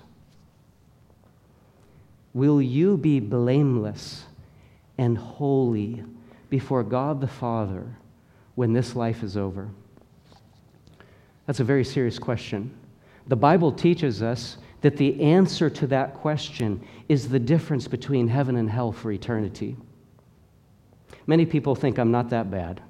Will 2.34 2.60
you 2.60 2.96
be 2.96 3.20
blameless 3.20 4.24
and 4.98 5.16
holy 5.16 6.02
before 6.50 6.82
God 6.82 7.20
the 7.20 7.28
Father 7.28 7.86
when 8.56 8.72
this 8.72 8.96
life 8.96 9.22
is 9.22 9.36
over? 9.36 9.68
That's 11.46 11.60
a 11.60 11.64
very 11.64 11.84
serious 11.84 12.18
question. 12.18 12.74
The 13.28 13.36
Bible 13.36 13.72
teaches 13.72 14.22
us 14.22 14.58
that 14.80 14.96
the 14.96 15.20
answer 15.22 15.70
to 15.70 15.86
that 15.88 16.14
question 16.14 16.80
is 17.08 17.28
the 17.28 17.38
difference 17.38 17.88
between 17.88 18.28
heaven 18.28 18.56
and 18.56 18.68
hell 18.68 18.92
for 18.92 19.12
eternity. 19.12 19.76
Many 21.26 21.44
people 21.44 21.74
think 21.74 21.98
I'm 21.98 22.10
not 22.10 22.30
that 22.30 22.50
bad. 22.50 22.80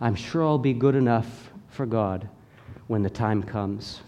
I'm 0.00 0.14
sure 0.14 0.42
I'll 0.42 0.58
be 0.58 0.72
good 0.72 0.94
enough 0.94 1.50
for 1.68 1.86
God 1.86 2.28
when 2.88 3.02
the 3.02 3.10
time 3.10 3.42
comes. 3.42 4.00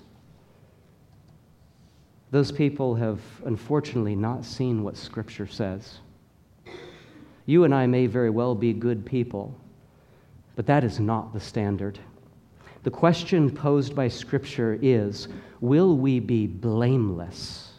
Those 2.31 2.51
people 2.51 2.97
have 2.97 3.21
unfortunately 3.45 4.17
not 4.17 4.45
seen 4.45 4.83
what 4.83 4.97
Scripture 4.97 5.47
says. 5.47 5.99
You 7.47 7.63
and 7.63 7.73
I 7.75 7.87
may 7.87 8.07
very 8.07 8.31
well 8.31 8.57
be 8.57 8.73
good 8.73 9.07
people, 9.07 9.57
but 10.57 10.67
that 10.67 10.83
is 10.83 10.99
not 10.99 11.33
the 11.33 11.41
standard. 11.41 12.01
The 12.83 12.91
question 12.91 13.51
posed 13.51 13.95
by 13.95 14.09
Scripture 14.09 14.79
is 14.83 15.29
Will 15.61 15.97
we 15.97 16.21
be 16.21 16.47
blameless? 16.47 17.73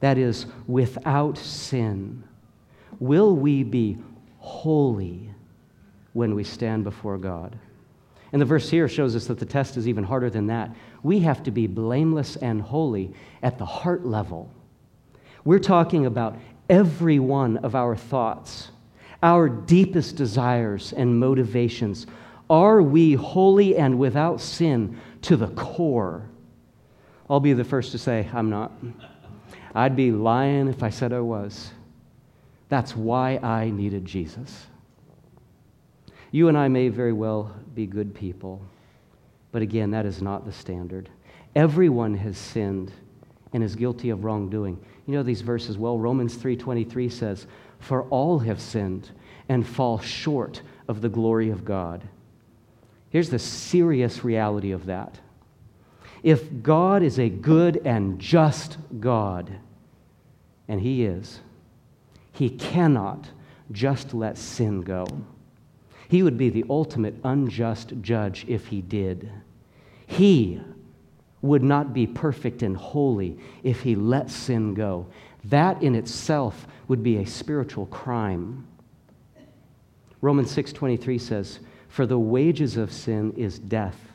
That 0.00 0.18
is, 0.18 0.46
without 0.66 1.38
sin. 1.38 2.24
Will 2.98 3.34
we 3.34 3.62
be 3.62 3.98
holy 4.46 5.28
when 6.12 6.36
we 6.36 6.44
stand 6.44 6.84
before 6.84 7.18
God. 7.18 7.58
And 8.32 8.40
the 8.40 8.46
verse 8.46 8.70
here 8.70 8.88
shows 8.88 9.16
us 9.16 9.26
that 9.26 9.40
the 9.40 9.44
test 9.44 9.76
is 9.76 9.88
even 9.88 10.04
harder 10.04 10.30
than 10.30 10.46
that. 10.46 10.70
We 11.02 11.18
have 11.20 11.42
to 11.42 11.50
be 11.50 11.66
blameless 11.66 12.36
and 12.36 12.62
holy 12.62 13.12
at 13.42 13.58
the 13.58 13.64
heart 13.64 14.06
level. 14.06 14.48
We're 15.44 15.58
talking 15.58 16.06
about 16.06 16.38
every 16.68 17.18
one 17.18 17.58
of 17.58 17.74
our 17.74 17.96
thoughts, 17.96 18.70
our 19.20 19.48
deepest 19.48 20.14
desires 20.14 20.92
and 20.92 21.18
motivations. 21.18 22.06
Are 22.48 22.80
we 22.80 23.14
holy 23.14 23.76
and 23.76 23.98
without 23.98 24.40
sin 24.40 25.00
to 25.22 25.36
the 25.36 25.48
core? 25.48 26.28
I'll 27.28 27.40
be 27.40 27.52
the 27.52 27.64
first 27.64 27.90
to 27.92 27.98
say, 27.98 28.28
I'm 28.32 28.48
not. 28.48 28.70
I'd 29.74 29.96
be 29.96 30.12
lying 30.12 30.68
if 30.68 30.84
I 30.84 30.90
said 30.90 31.12
I 31.12 31.20
was. 31.20 31.72
That's 32.68 32.96
why 32.96 33.36
I 33.38 33.70
needed 33.70 34.04
Jesus. 34.04 34.66
You 36.32 36.48
and 36.48 36.58
I 36.58 36.68
may 36.68 36.88
very 36.88 37.12
well 37.12 37.54
be 37.74 37.86
good 37.86 38.14
people, 38.14 38.60
but 39.52 39.62
again, 39.62 39.92
that 39.92 40.06
is 40.06 40.20
not 40.20 40.44
the 40.44 40.52
standard. 40.52 41.08
Everyone 41.54 42.14
has 42.16 42.36
sinned 42.36 42.92
and 43.52 43.62
is 43.62 43.76
guilty 43.76 44.10
of 44.10 44.24
wrongdoing. 44.24 44.78
You 45.06 45.14
know 45.14 45.22
these 45.22 45.40
verses 45.40 45.78
well. 45.78 45.98
Romans 45.98 46.36
3:23 46.36 47.08
says, 47.08 47.46
"For 47.78 48.02
all 48.04 48.40
have 48.40 48.60
sinned 48.60 49.10
and 49.48 49.66
fall 49.66 49.98
short 49.98 50.62
of 50.88 51.00
the 51.00 51.08
glory 51.08 51.48
of 51.48 51.64
God." 51.64 52.02
Here's 53.08 53.30
the 53.30 53.38
serious 53.38 54.24
reality 54.24 54.72
of 54.72 54.86
that. 54.86 55.20
If 56.22 56.62
God 56.62 57.02
is 57.02 57.18
a 57.18 57.30
good 57.30 57.80
and 57.84 58.18
just 58.18 58.78
God, 58.98 59.52
and 60.66 60.80
he 60.80 61.04
is, 61.04 61.40
he 62.36 62.50
cannot 62.50 63.30
just 63.72 64.12
let 64.12 64.36
sin 64.36 64.82
go. 64.82 65.06
He 66.08 66.22
would 66.22 66.36
be 66.36 66.50
the 66.50 66.66
ultimate 66.68 67.14
unjust 67.24 67.94
judge 68.02 68.44
if 68.46 68.66
he 68.66 68.82
did. 68.82 69.30
He 70.06 70.60
would 71.40 71.62
not 71.62 71.94
be 71.94 72.06
perfect 72.06 72.62
and 72.62 72.76
holy 72.76 73.38
if 73.62 73.80
he 73.80 73.94
let 73.94 74.30
sin 74.30 74.74
go. 74.74 75.06
That 75.44 75.82
in 75.82 75.94
itself 75.94 76.66
would 76.88 77.02
be 77.02 77.16
a 77.16 77.26
spiritual 77.26 77.86
crime. 77.86 78.66
Romans 80.20 80.50
6:23 80.50 81.18
says, 81.18 81.60
"For 81.88 82.04
the 82.04 82.18
wages 82.18 82.76
of 82.76 82.92
sin 82.92 83.32
is 83.32 83.58
death." 83.58 84.12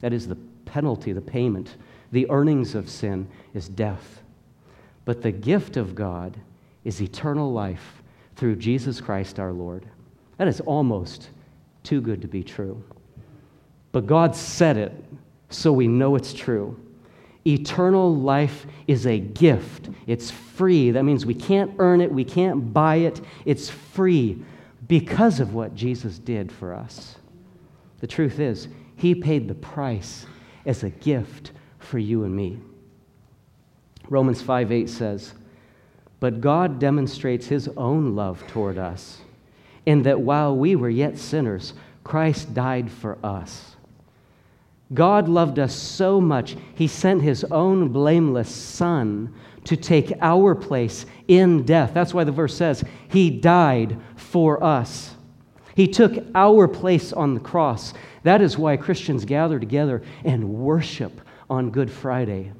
That 0.00 0.12
is 0.12 0.28
the 0.28 0.36
penalty, 0.66 1.12
the 1.12 1.22
payment. 1.22 1.76
The 2.12 2.28
earnings 2.30 2.74
of 2.74 2.90
sin 2.90 3.28
is 3.54 3.68
death. 3.68 4.22
But 5.06 5.22
the 5.22 5.32
gift 5.32 5.76
of 5.76 5.94
God 5.94 6.36
is 6.86 7.02
eternal 7.02 7.52
life 7.52 8.00
through 8.36 8.54
Jesus 8.54 9.00
Christ 9.00 9.40
our 9.40 9.52
Lord. 9.52 9.84
That 10.38 10.46
is 10.46 10.60
almost 10.60 11.30
too 11.82 12.00
good 12.00 12.22
to 12.22 12.28
be 12.28 12.44
true. 12.44 12.80
But 13.90 14.06
God 14.06 14.36
said 14.36 14.76
it, 14.76 14.92
so 15.50 15.72
we 15.72 15.88
know 15.88 16.14
it's 16.14 16.32
true. 16.32 16.78
Eternal 17.44 18.14
life 18.14 18.66
is 18.86 19.04
a 19.04 19.18
gift. 19.18 19.90
It's 20.06 20.30
free. 20.30 20.92
That 20.92 21.02
means 21.02 21.26
we 21.26 21.34
can't 21.34 21.74
earn 21.80 22.00
it, 22.00 22.12
we 22.12 22.24
can't 22.24 22.72
buy 22.72 22.96
it. 22.96 23.20
It's 23.44 23.68
free 23.68 24.40
because 24.86 25.40
of 25.40 25.54
what 25.54 25.74
Jesus 25.74 26.20
did 26.20 26.52
for 26.52 26.72
us. 26.72 27.16
The 27.98 28.06
truth 28.06 28.38
is, 28.38 28.68
He 28.94 29.12
paid 29.12 29.48
the 29.48 29.54
price 29.54 30.26
as 30.66 30.84
a 30.84 30.90
gift 30.90 31.50
for 31.80 31.98
you 31.98 32.22
and 32.22 32.34
me. 32.34 32.60
Romans 34.08 34.40
5 34.40 34.70
8 34.70 34.88
says, 34.88 35.34
But 36.26 36.40
God 36.40 36.80
demonstrates 36.80 37.46
His 37.46 37.70
own 37.76 38.16
love 38.16 38.44
toward 38.48 38.78
us, 38.78 39.18
in 39.86 40.02
that 40.02 40.22
while 40.22 40.56
we 40.56 40.74
were 40.74 40.90
yet 40.90 41.18
sinners, 41.18 41.72
Christ 42.02 42.52
died 42.52 42.90
for 42.90 43.16
us. 43.22 43.76
God 44.92 45.28
loved 45.28 45.60
us 45.60 45.72
so 45.72 46.20
much, 46.20 46.56
He 46.74 46.88
sent 46.88 47.22
His 47.22 47.44
own 47.44 47.90
blameless 47.90 48.52
Son 48.52 49.32
to 49.66 49.76
take 49.76 50.14
our 50.20 50.56
place 50.56 51.06
in 51.28 51.62
death. 51.62 51.94
That's 51.94 52.12
why 52.12 52.24
the 52.24 52.32
verse 52.32 52.56
says, 52.56 52.82
He 53.06 53.30
died 53.30 53.96
for 54.16 54.60
us. 54.64 55.14
He 55.76 55.86
took 55.86 56.12
our 56.34 56.66
place 56.66 57.12
on 57.12 57.34
the 57.34 57.40
cross. 57.40 57.94
That 58.24 58.42
is 58.42 58.58
why 58.58 58.76
Christians 58.78 59.24
gather 59.24 59.60
together 59.60 60.02
and 60.24 60.54
worship 60.54 61.20
on 61.48 61.70
Good 61.70 61.88
Friday. 61.92 62.50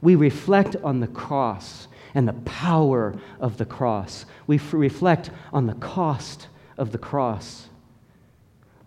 We 0.00 0.14
reflect 0.14 0.76
on 0.84 1.00
the 1.00 1.08
cross 1.08 1.88
and 2.16 2.26
the 2.26 2.32
power 2.32 3.14
of 3.40 3.58
the 3.58 3.66
cross. 3.66 4.24
We 4.46 4.56
f- 4.56 4.72
reflect 4.72 5.30
on 5.52 5.66
the 5.66 5.74
cost 5.74 6.48
of 6.78 6.90
the 6.90 6.98
cross. 6.98 7.68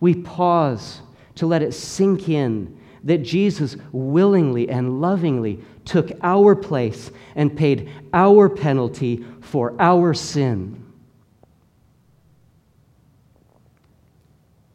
We 0.00 0.16
pause 0.16 1.00
to 1.36 1.46
let 1.46 1.62
it 1.62 1.72
sink 1.72 2.28
in 2.28 2.76
that 3.04 3.18
Jesus 3.18 3.76
willingly 3.92 4.68
and 4.68 5.00
lovingly 5.00 5.60
took 5.84 6.10
our 6.22 6.56
place 6.56 7.12
and 7.36 7.56
paid 7.56 7.88
our 8.12 8.48
penalty 8.48 9.24
for 9.40 9.74
our 9.78 10.12
sin. 10.12 10.84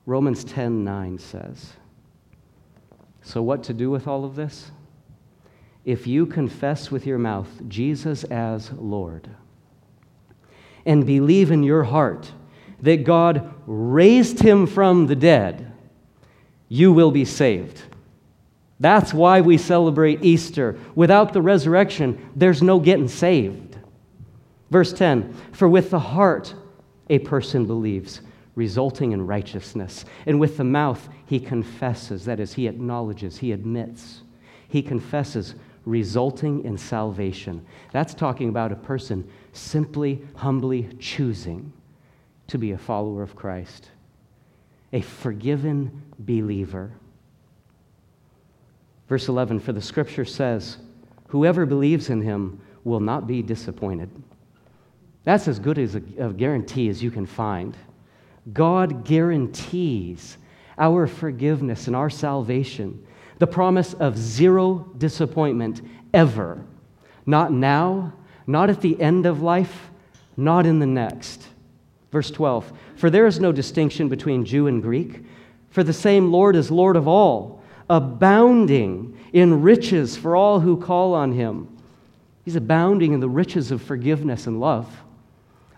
Romans 0.06 0.46
10:9 0.46 1.20
says, 1.20 1.74
So 3.22 3.44
what 3.44 3.64
to 3.64 3.74
do 3.74 3.92
with 3.92 4.08
all 4.08 4.24
of 4.24 4.36
this? 4.36 4.72
If 5.86 6.08
you 6.08 6.26
confess 6.26 6.90
with 6.90 7.06
your 7.06 7.20
mouth 7.20 7.48
Jesus 7.68 8.24
as 8.26 8.72
Lord 8.72 9.30
and 10.84 11.06
believe 11.06 11.52
in 11.52 11.62
your 11.62 11.84
heart 11.84 12.32
that 12.82 13.04
God 13.04 13.54
raised 13.68 14.40
him 14.40 14.66
from 14.66 15.06
the 15.06 15.16
dead, 15.16 15.72
you 16.68 16.92
will 16.92 17.12
be 17.12 17.24
saved. 17.24 17.82
That's 18.80 19.14
why 19.14 19.42
we 19.42 19.58
celebrate 19.58 20.24
Easter. 20.24 20.78
Without 20.96 21.34
the 21.34 21.42
resurrection, 21.42 22.32
there's 22.36 22.62
no 22.62 22.80
getting 22.80 23.08
saved. 23.08 23.78
Verse 24.72 24.92
10 24.92 25.34
For 25.54 25.70
with 25.70 25.92
the 25.92 26.00
heart 26.00 26.54
a 27.10 27.20
person 27.20 27.66
believes, 27.66 28.22
resulting 28.56 29.12
in 29.12 29.26
righteousness, 29.26 30.04
and 30.26 30.40
with 30.40 30.58
the 30.58 30.64
mouth 30.64 31.08
he 31.26 31.40
confesses, 31.40 32.26
that 32.26 32.40
is, 32.40 32.54
he 32.54 32.68
acknowledges, 32.68 33.38
he 33.38 33.52
admits, 33.52 34.24
he 34.68 34.82
confesses, 34.82 35.56
resulting 35.86 36.64
in 36.66 36.78
salvation. 36.78 37.66
That's 37.92 38.14
talking 38.14 38.50
about 38.50 38.72
a 38.72 38.76
person 38.76 39.30
simply, 39.54 40.22
humbly 40.36 40.90
choosing 41.00 41.72
to 42.48 42.58
be 42.58 42.72
a 42.72 42.78
follower 42.78 43.24
of 43.24 43.36
Christ 43.36 43.90
a 44.96 45.02
forgiven 45.02 46.02
believer. 46.20 46.90
Verse 49.10 49.28
11 49.28 49.60
For 49.60 49.74
the 49.74 49.82
scripture 49.82 50.24
says, 50.24 50.78
Whoever 51.28 51.66
believes 51.66 52.10
in 52.10 52.22
him 52.22 52.62
will 52.86 53.02
not 53.02 53.28
be 53.28 53.42
disappointed. 53.42 54.10
That's 55.26 55.50
as 55.50 55.60
good 55.60 55.78
as 55.78 55.96
a, 55.96 56.02
a 56.18 56.32
guarantee 56.32 56.88
as 56.88 57.04
you 57.04 57.12
can 57.12 57.26
find. 57.26 57.76
God 58.54 59.04
guarantees 59.04 60.38
our 60.78 61.08
forgiveness 61.08 61.88
and 61.88 61.96
our 61.96 62.10
salvation, 62.10 63.06
the 63.38 63.48
promise 63.48 63.94
of 63.94 64.18
zero 64.18 64.90
disappointment 64.98 65.82
ever. 66.14 66.64
Not 67.26 67.52
now, 67.52 68.14
not 68.48 68.70
at 68.70 68.82
the 68.82 69.00
end 69.02 69.26
of 69.26 69.42
life, 69.42 69.90
not 70.38 70.66
in 70.66 70.80
the 70.80 70.86
next. 70.86 71.48
Verse 72.12 72.32
12 72.32 72.72
For 72.96 73.10
there 73.10 73.28
is 73.28 73.40
no 73.40 73.52
distinction 73.52 74.08
between 74.08 74.46
Jew 74.46 74.68
and 74.68 74.82
Greek, 74.82 75.24
for 75.70 75.84
the 75.84 75.94
same 75.94 76.32
Lord 76.32 76.56
is 76.56 76.72
Lord 76.72 76.96
of 76.96 77.08
all, 77.08 77.62
abounding 77.90 79.18
in 79.34 79.62
riches 79.62 80.16
for 80.16 80.36
all 80.36 80.60
who 80.60 80.78
call 80.78 81.14
on 81.14 81.34
him. 81.34 81.68
He's 82.46 82.56
abounding 82.56 83.14
in 83.14 83.20
the 83.20 83.30
riches 83.30 83.72
of 83.72 83.82
forgiveness 83.82 84.48
and 84.48 84.60
love, 84.60 84.88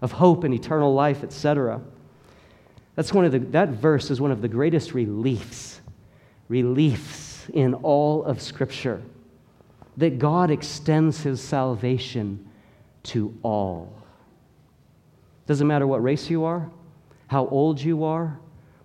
of 0.01 0.11
hope 0.11 0.43
and 0.43 0.53
eternal 0.53 0.93
life, 0.93 1.23
etc. 1.23 1.81
That's 2.95 3.13
one 3.13 3.25
of 3.25 3.31
the, 3.31 3.39
that 3.39 3.69
verse 3.69 4.11
is 4.11 4.19
one 4.19 4.31
of 4.31 4.41
the 4.41 4.47
greatest 4.47 4.93
reliefs, 4.93 5.79
reliefs 6.49 7.26
in 7.49 7.73
all 7.75 8.23
of 8.23 8.41
Scripture. 8.41 9.01
That 9.97 10.19
God 10.19 10.51
extends 10.51 11.21
his 11.21 11.41
salvation 11.41 12.47
to 13.03 13.35
all. 13.43 13.93
Doesn't 15.47 15.67
matter 15.67 15.87
what 15.87 16.03
race 16.03 16.29
you 16.29 16.43
are, 16.43 16.69
how 17.27 17.47
old 17.47 17.81
you 17.81 18.03
are, 18.03 18.39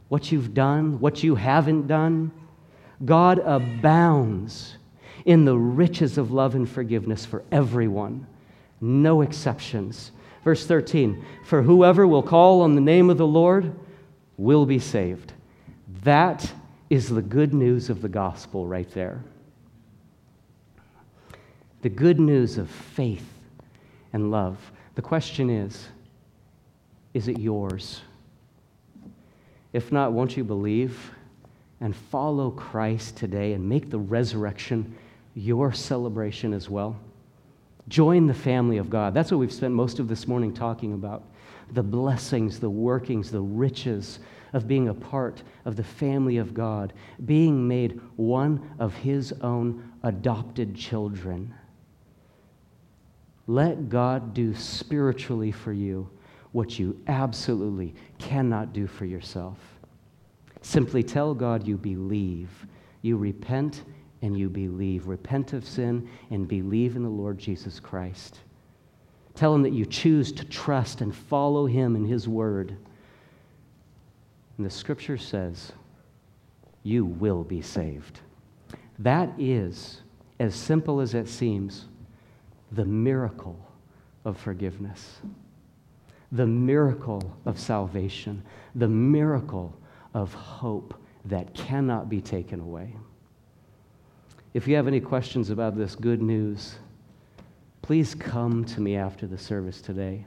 what 0.08 0.30
you've 0.30 0.54
done, 0.54 1.00
what 1.00 1.22
you 1.22 1.34
haven't 1.34 1.86
done. 1.86 2.30
God 3.04 3.40
abounds 3.40 4.76
in 5.24 5.44
the 5.44 5.56
riches 5.56 6.18
of 6.18 6.30
love 6.30 6.54
and 6.54 6.68
forgiveness 6.68 7.24
for 7.24 7.42
everyone, 7.50 8.26
no 8.80 9.22
exceptions. 9.22 10.12
Verse 10.44 10.66
13 10.66 11.24
For 11.44 11.62
whoever 11.62 12.06
will 12.06 12.22
call 12.22 12.62
on 12.62 12.74
the 12.74 12.80
name 12.80 13.10
of 13.10 13.18
the 13.18 13.26
Lord 13.26 13.74
will 14.36 14.66
be 14.66 14.78
saved. 14.78 15.32
That 16.02 16.52
is 16.93 17.09
the 17.09 17.22
good 17.22 17.55
news 17.55 17.88
of 17.88 18.03
the 18.03 18.09
gospel 18.09 18.66
right 18.66 18.90
there. 18.90 19.24
The 21.80 21.88
good 21.88 22.20
news 22.20 22.59
of 22.59 22.68
faith 22.68 23.26
and 24.12 24.30
love. 24.30 24.59
The 24.95 25.01
question 25.01 25.49
is, 25.49 25.88
is 27.14 27.28
it 27.28 27.38
yours? 27.38 28.03
If 29.72 29.90
not, 29.90 30.12
won't 30.12 30.36
you 30.36 30.45
believe 30.45 31.12
and 31.80 31.97
follow 31.97 32.51
Christ 32.51 33.16
today 33.16 33.55
and 33.55 33.66
make 33.66 33.88
the 33.88 33.99
resurrection 33.99 34.95
your 35.34 35.72
celebration 35.72 36.53
as 36.53 36.68
well? 36.68 37.01
Join 37.88 38.26
the 38.26 38.34
family 38.34 38.76
of 38.76 38.90
God. 38.90 39.14
That's 39.14 39.30
what 39.30 39.38
we've 39.38 39.51
spent 39.51 39.72
most 39.72 39.99
of 39.99 40.09
this 40.09 40.28
morning 40.28 40.53
talking 40.53 40.93
about 40.93 41.22
the 41.70 41.82
blessings, 41.82 42.61
the 42.61 42.68
workings, 42.68 43.30
the 43.30 43.40
riches 43.40 44.18
of 44.53 44.68
being 44.68 44.88
a 44.88 44.94
part 44.94 45.42
of 45.64 45.76
the 45.76 45.84
family 45.84 46.36
of 46.36 46.55
God, 46.55 46.92
being 47.24 47.66
made 47.66 48.00
one 48.16 48.74
of 48.78 48.94
His 48.94 49.32
own 49.40 49.92
adopted 50.03 50.74
children. 50.74 51.55
Let 53.46 53.88
God 53.88 54.34
do 54.34 54.55
spiritually 54.55 55.53
for 55.53 55.72
you 55.72 56.09
what 56.53 56.78
you 56.78 57.00
absolutely 57.07 57.94
cannot 58.18 58.72
do 58.72 58.86
for 58.86 59.05
yourself. 59.05 59.59
Simply 60.61 61.03
tell 61.03 61.34
God 61.34 61.66
you 61.66 61.76
believe. 61.76 62.50
You 63.00 63.16
repent 63.16 63.82
and 64.20 64.38
you 64.38 64.48
believe. 64.48 65.09
Repent 65.09 65.55
of 65.55 65.66
sin 65.66 66.09
and 66.30 66.46
believe 66.46 66.94
in 66.94 67.03
the 67.03 67.09
Lord 67.09 67.38
Jesus 67.38 67.80
Christ. 67.80 68.40
Tell 69.34 69.55
him 69.55 69.62
that 69.62 69.72
you 69.72 69.86
choose 69.86 70.30
to 70.32 70.44
trust 70.44 71.00
and 71.00 71.14
follow 71.14 71.66
him 71.66 71.96
in 71.96 72.05
his 72.05 72.28
word. 72.28 72.76
And 74.57 74.66
the 74.66 74.70
scripture 74.70 75.18
says, 75.18 75.72
you 76.82 77.05
will 77.05 77.44
be 77.44 77.62
saved. 77.62 78.20
That 78.98 79.30
is, 79.38 80.03
as 80.40 80.55
simple 80.55 81.00
as 81.00 81.14
it 81.14 81.28
seems, 81.28 81.86
the 82.72 82.84
miracle 82.84 83.59
of 84.24 84.36
forgiveness 84.38 85.20
the 86.32 86.46
miracle 86.46 87.36
of 87.44 87.61
salvation, 87.61 88.42
the 88.74 88.88
miracle 88.88 89.76
of 90.14 90.32
hope 90.32 90.94
that 91.26 91.55
cannot 91.55 92.09
be 92.09 92.20
taken 92.20 92.59
away. 92.59 92.96
If 94.55 94.66
you 94.66 94.74
have 94.76 94.88
any 94.88 95.00
questions 95.00 95.50
about 95.50 95.76
this 95.76 95.94
good 95.94 96.22
news, 96.22 96.76
please 97.82 98.14
come 98.14 98.64
to 98.64 98.80
me 98.80 98.96
after 98.96 99.26
the 99.26 99.38
service 99.38 99.80
today. 99.80 100.24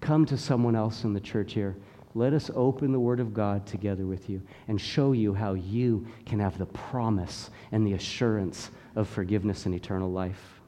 Come 0.00 0.24
to 0.26 0.38
someone 0.38 0.76
else 0.76 1.04
in 1.04 1.12
the 1.12 1.20
church 1.20 1.52
here. 1.52 1.76
Let 2.14 2.32
us 2.32 2.50
open 2.54 2.92
the 2.92 3.00
Word 3.00 3.20
of 3.20 3.32
God 3.32 3.66
together 3.66 4.06
with 4.06 4.28
you 4.28 4.42
and 4.68 4.80
show 4.80 5.12
you 5.12 5.32
how 5.32 5.54
you 5.54 6.06
can 6.26 6.38
have 6.40 6.58
the 6.58 6.66
promise 6.66 7.50
and 7.72 7.86
the 7.86 7.94
assurance 7.94 8.70
of 8.96 9.08
forgiveness 9.08 9.66
and 9.66 9.74
eternal 9.74 10.10
life. 10.10 10.60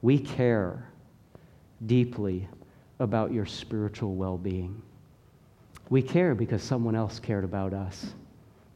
We 0.00 0.18
care 0.18 0.88
deeply 1.86 2.48
about 2.98 3.32
your 3.32 3.46
spiritual 3.46 4.14
well 4.14 4.38
being. 4.38 4.80
We 5.90 6.02
care 6.02 6.34
because 6.34 6.62
someone 6.62 6.94
else 6.94 7.18
cared 7.18 7.44
about 7.44 7.72
us. 7.72 8.14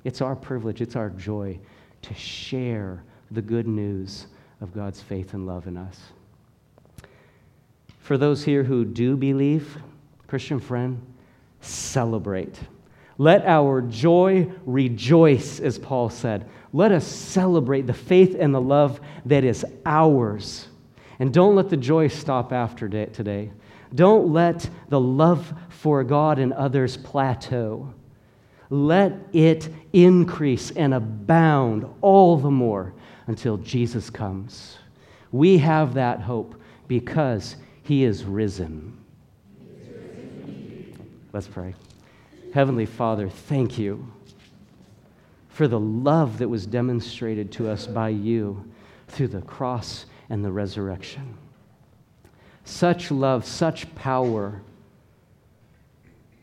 It's 0.05 0.21
our 0.21 0.37
privilege, 0.37 0.81
it's 0.81 0.97
our 0.97 1.11
joy 1.11 1.59
to 2.03 2.15
share 2.15 3.03
the 3.31 3.43
good 3.43 3.67
news 3.67 4.27
of 4.61 4.75
God's 4.75 5.01
faith 5.01 5.35
and 5.35 5.47
love 5.47 5.67
in 5.67 5.77
us. 5.77 5.99
For 8.01 8.19
those 8.19 8.45
here 8.45 8.65
who 8.65 8.85
do 8.85 9.17
believe, 9.17 9.79
Christian 10.27 10.59
friend, 10.59 11.01
celebrate. 11.63 12.59
Let 13.19 13.47
our 13.47 13.83
joy 13.83 14.51
rejoice, 14.67 15.61
as 15.61 15.79
Paul 15.79 16.11
said. 16.11 16.49
Let 16.73 16.93
us 16.93 17.07
celebrate 17.07 17.87
the 17.87 17.95
faith 17.95 18.37
and 18.39 18.55
the 18.55 18.61
love 18.61 19.01
that 19.27 19.45
is 19.45 19.65
ours. 19.87 20.69
And 21.19 21.33
don't 21.33 21.55
let 21.55 21.69
the 21.69 21.77
joy 21.77 22.09
stop 22.09 22.53
after 22.53 22.89
today. 22.89 23.53
Don't 23.95 24.33
let 24.33 24.69
the 24.89 25.01
love 25.01 25.53
for 25.69 26.03
God 26.03 26.39
and 26.39 26.53
others 26.53 26.97
plateau. 26.97 27.93
Let 28.71 29.13
it 29.35 29.69
increase 29.93 30.71
and 30.71 30.95
abound 30.95 31.85
all 32.01 32.39
the 32.39 32.51
more 32.51 32.95
until 33.27 33.59
Jesus 33.59 34.09
comes. 34.09 34.79
We 35.31 35.59
have 35.59 35.95
that 35.95 36.21
hope 36.21 36.61
because 36.89 37.57
he 37.83 38.05
is 38.05 38.25
risen. 38.25 39.02
Let's 41.33 41.49
pray. 41.49 41.75
Heavenly 42.53 42.85
Father, 42.85 43.29
thank 43.29 43.79
you 43.79 44.07
for 45.49 45.67
the 45.67 45.81
love 45.81 46.39
that 46.39 46.49
was 46.49 46.67
demonstrated 46.67 47.51
to 47.53 47.71
us 47.71 47.87
by 47.87 48.11
you 48.11 48.71
through 49.09 49.29
the 49.29 49.41
cross 49.43 50.07
and 50.29 50.45
the 50.45 50.53
resurrection. 50.53 51.37
Such 52.65 53.11
love, 53.11 53.47
such 53.47 53.93
power 53.95 54.61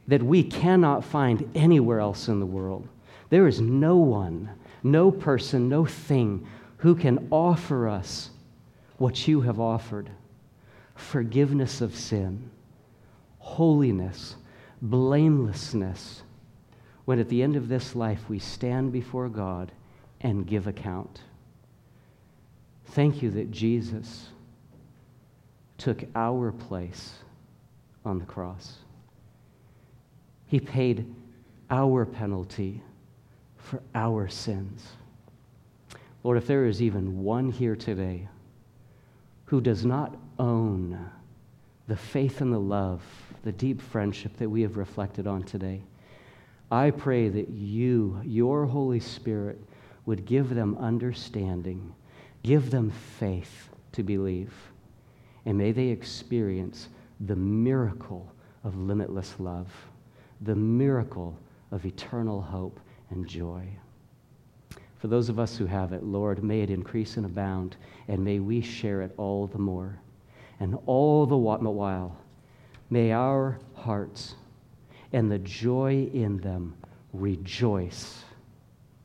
that 0.07 0.23
we 0.23 0.41
cannot 0.43 1.03
find 1.03 1.47
anywhere 1.53 1.99
else 1.99 2.27
in 2.27 2.39
the 2.39 2.45
world. 2.45 2.87
There 3.29 3.47
is 3.47 3.61
no 3.61 3.97
one, 3.97 4.49
no 4.81 5.11
person, 5.11 5.69
no 5.69 5.85
thing 5.85 6.47
who 6.77 6.95
can 6.95 7.27
offer 7.29 7.87
us 7.87 8.31
what 8.97 9.27
you 9.27 9.41
have 9.41 9.59
offered 9.59 10.09
forgiveness 10.95 11.79
of 11.79 11.95
sin, 11.95 12.49
holiness, 13.37 14.35
blamelessness, 14.81 16.23
when 17.05 17.19
at 17.19 17.29
the 17.29 17.43
end 17.43 17.55
of 17.55 17.67
this 17.67 17.95
life 17.95 18.29
we 18.29 18.39
stand 18.39 18.91
before 18.91 19.29
God 19.29 19.71
and 20.21 20.45
give 20.47 20.67
account. 20.67 21.21
Thank 22.85 23.21
you 23.21 23.29
that 23.31 23.51
Jesus 23.51 24.29
took 25.77 26.03
our 26.15 26.51
place 26.51 27.13
on 28.05 28.19
the 28.19 28.25
cross. 28.25 28.77
He 30.47 30.59
paid 30.59 31.05
our 31.69 32.05
penalty 32.05 32.81
for 33.57 33.81
our 33.93 34.27
sins. 34.27 34.83
Lord, 36.23 36.37
if 36.37 36.47
there 36.47 36.65
is 36.65 36.81
even 36.81 37.23
one 37.23 37.51
here 37.51 37.75
today 37.75 38.27
who 39.45 39.61
does 39.61 39.85
not 39.85 40.17
own 40.37 41.09
the 41.87 41.95
faith 41.95 42.41
and 42.41 42.51
the 42.51 42.59
love, 42.59 43.01
the 43.43 43.51
deep 43.51 43.81
friendship 43.81 44.35
that 44.37 44.49
we 44.49 44.61
have 44.61 44.77
reflected 44.77 45.27
on 45.27 45.43
today, 45.43 45.81
I 46.71 46.91
pray 46.91 47.29
that 47.29 47.49
you, 47.49 48.21
your 48.23 48.65
Holy 48.65 48.99
Spirit, 48.99 49.59
would 50.05 50.25
give 50.25 50.53
them 50.53 50.77
understanding, 50.79 51.93
give 52.43 52.71
them 52.71 52.91
faith 53.19 53.69
to 53.93 54.03
believe, 54.03 54.53
and 55.45 55.57
may 55.57 55.71
they 55.71 55.87
experience 55.87 56.89
the 57.21 57.35
miracle 57.35 58.31
of 58.63 58.77
limitless 58.77 59.35
love, 59.39 59.67
the 60.41 60.55
miracle 60.55 61.37
of 61.71 61.85
eternal 61.85 62.41
hope 62.41 62.79
and 63.09 63.27
joy. 63.27 63.67
For 64.99 65.07
those 65.07 65.29
of 65.29 65.39
us 65.39 65.55
who 65.55 65.65
have 65.65 65.93
it, 65.93 66.03
Lord, 66.03 66.43
may 66.43 66.61
it 66.61 66.69
increase 66.69 67.17
and 67.17 67.25
abound, 67.25 67.77
and 68.07 68.23
may 68.23 68.39
we 68.39 68.61
share 68.61 69.01
it 69.01 69.13
all 69.17 69.47
the 69.47 69.57
more. 69.57 69.97
And 70.59 70.77
all 70.85 71.25
the 71.25 71.37
while, 71.37 72.17
may 72.89 73.11
our 73.11 73.59
hearts 73.75 74.35
and 75.13 75.31
the 75.31 75.39
joy 75.39 76.09
in 76.13 76.37
them 76.37 76.75
rejoice 77.13 78.23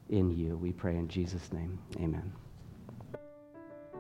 in 0.08 0.30
you. 0.30 0.56
We 0.56 0.72
pray 0.72 0.96
in 0.96 1.08
Jesus' 1.08 1.52
name. 1.52 1.78
Amen. 1.96 2.32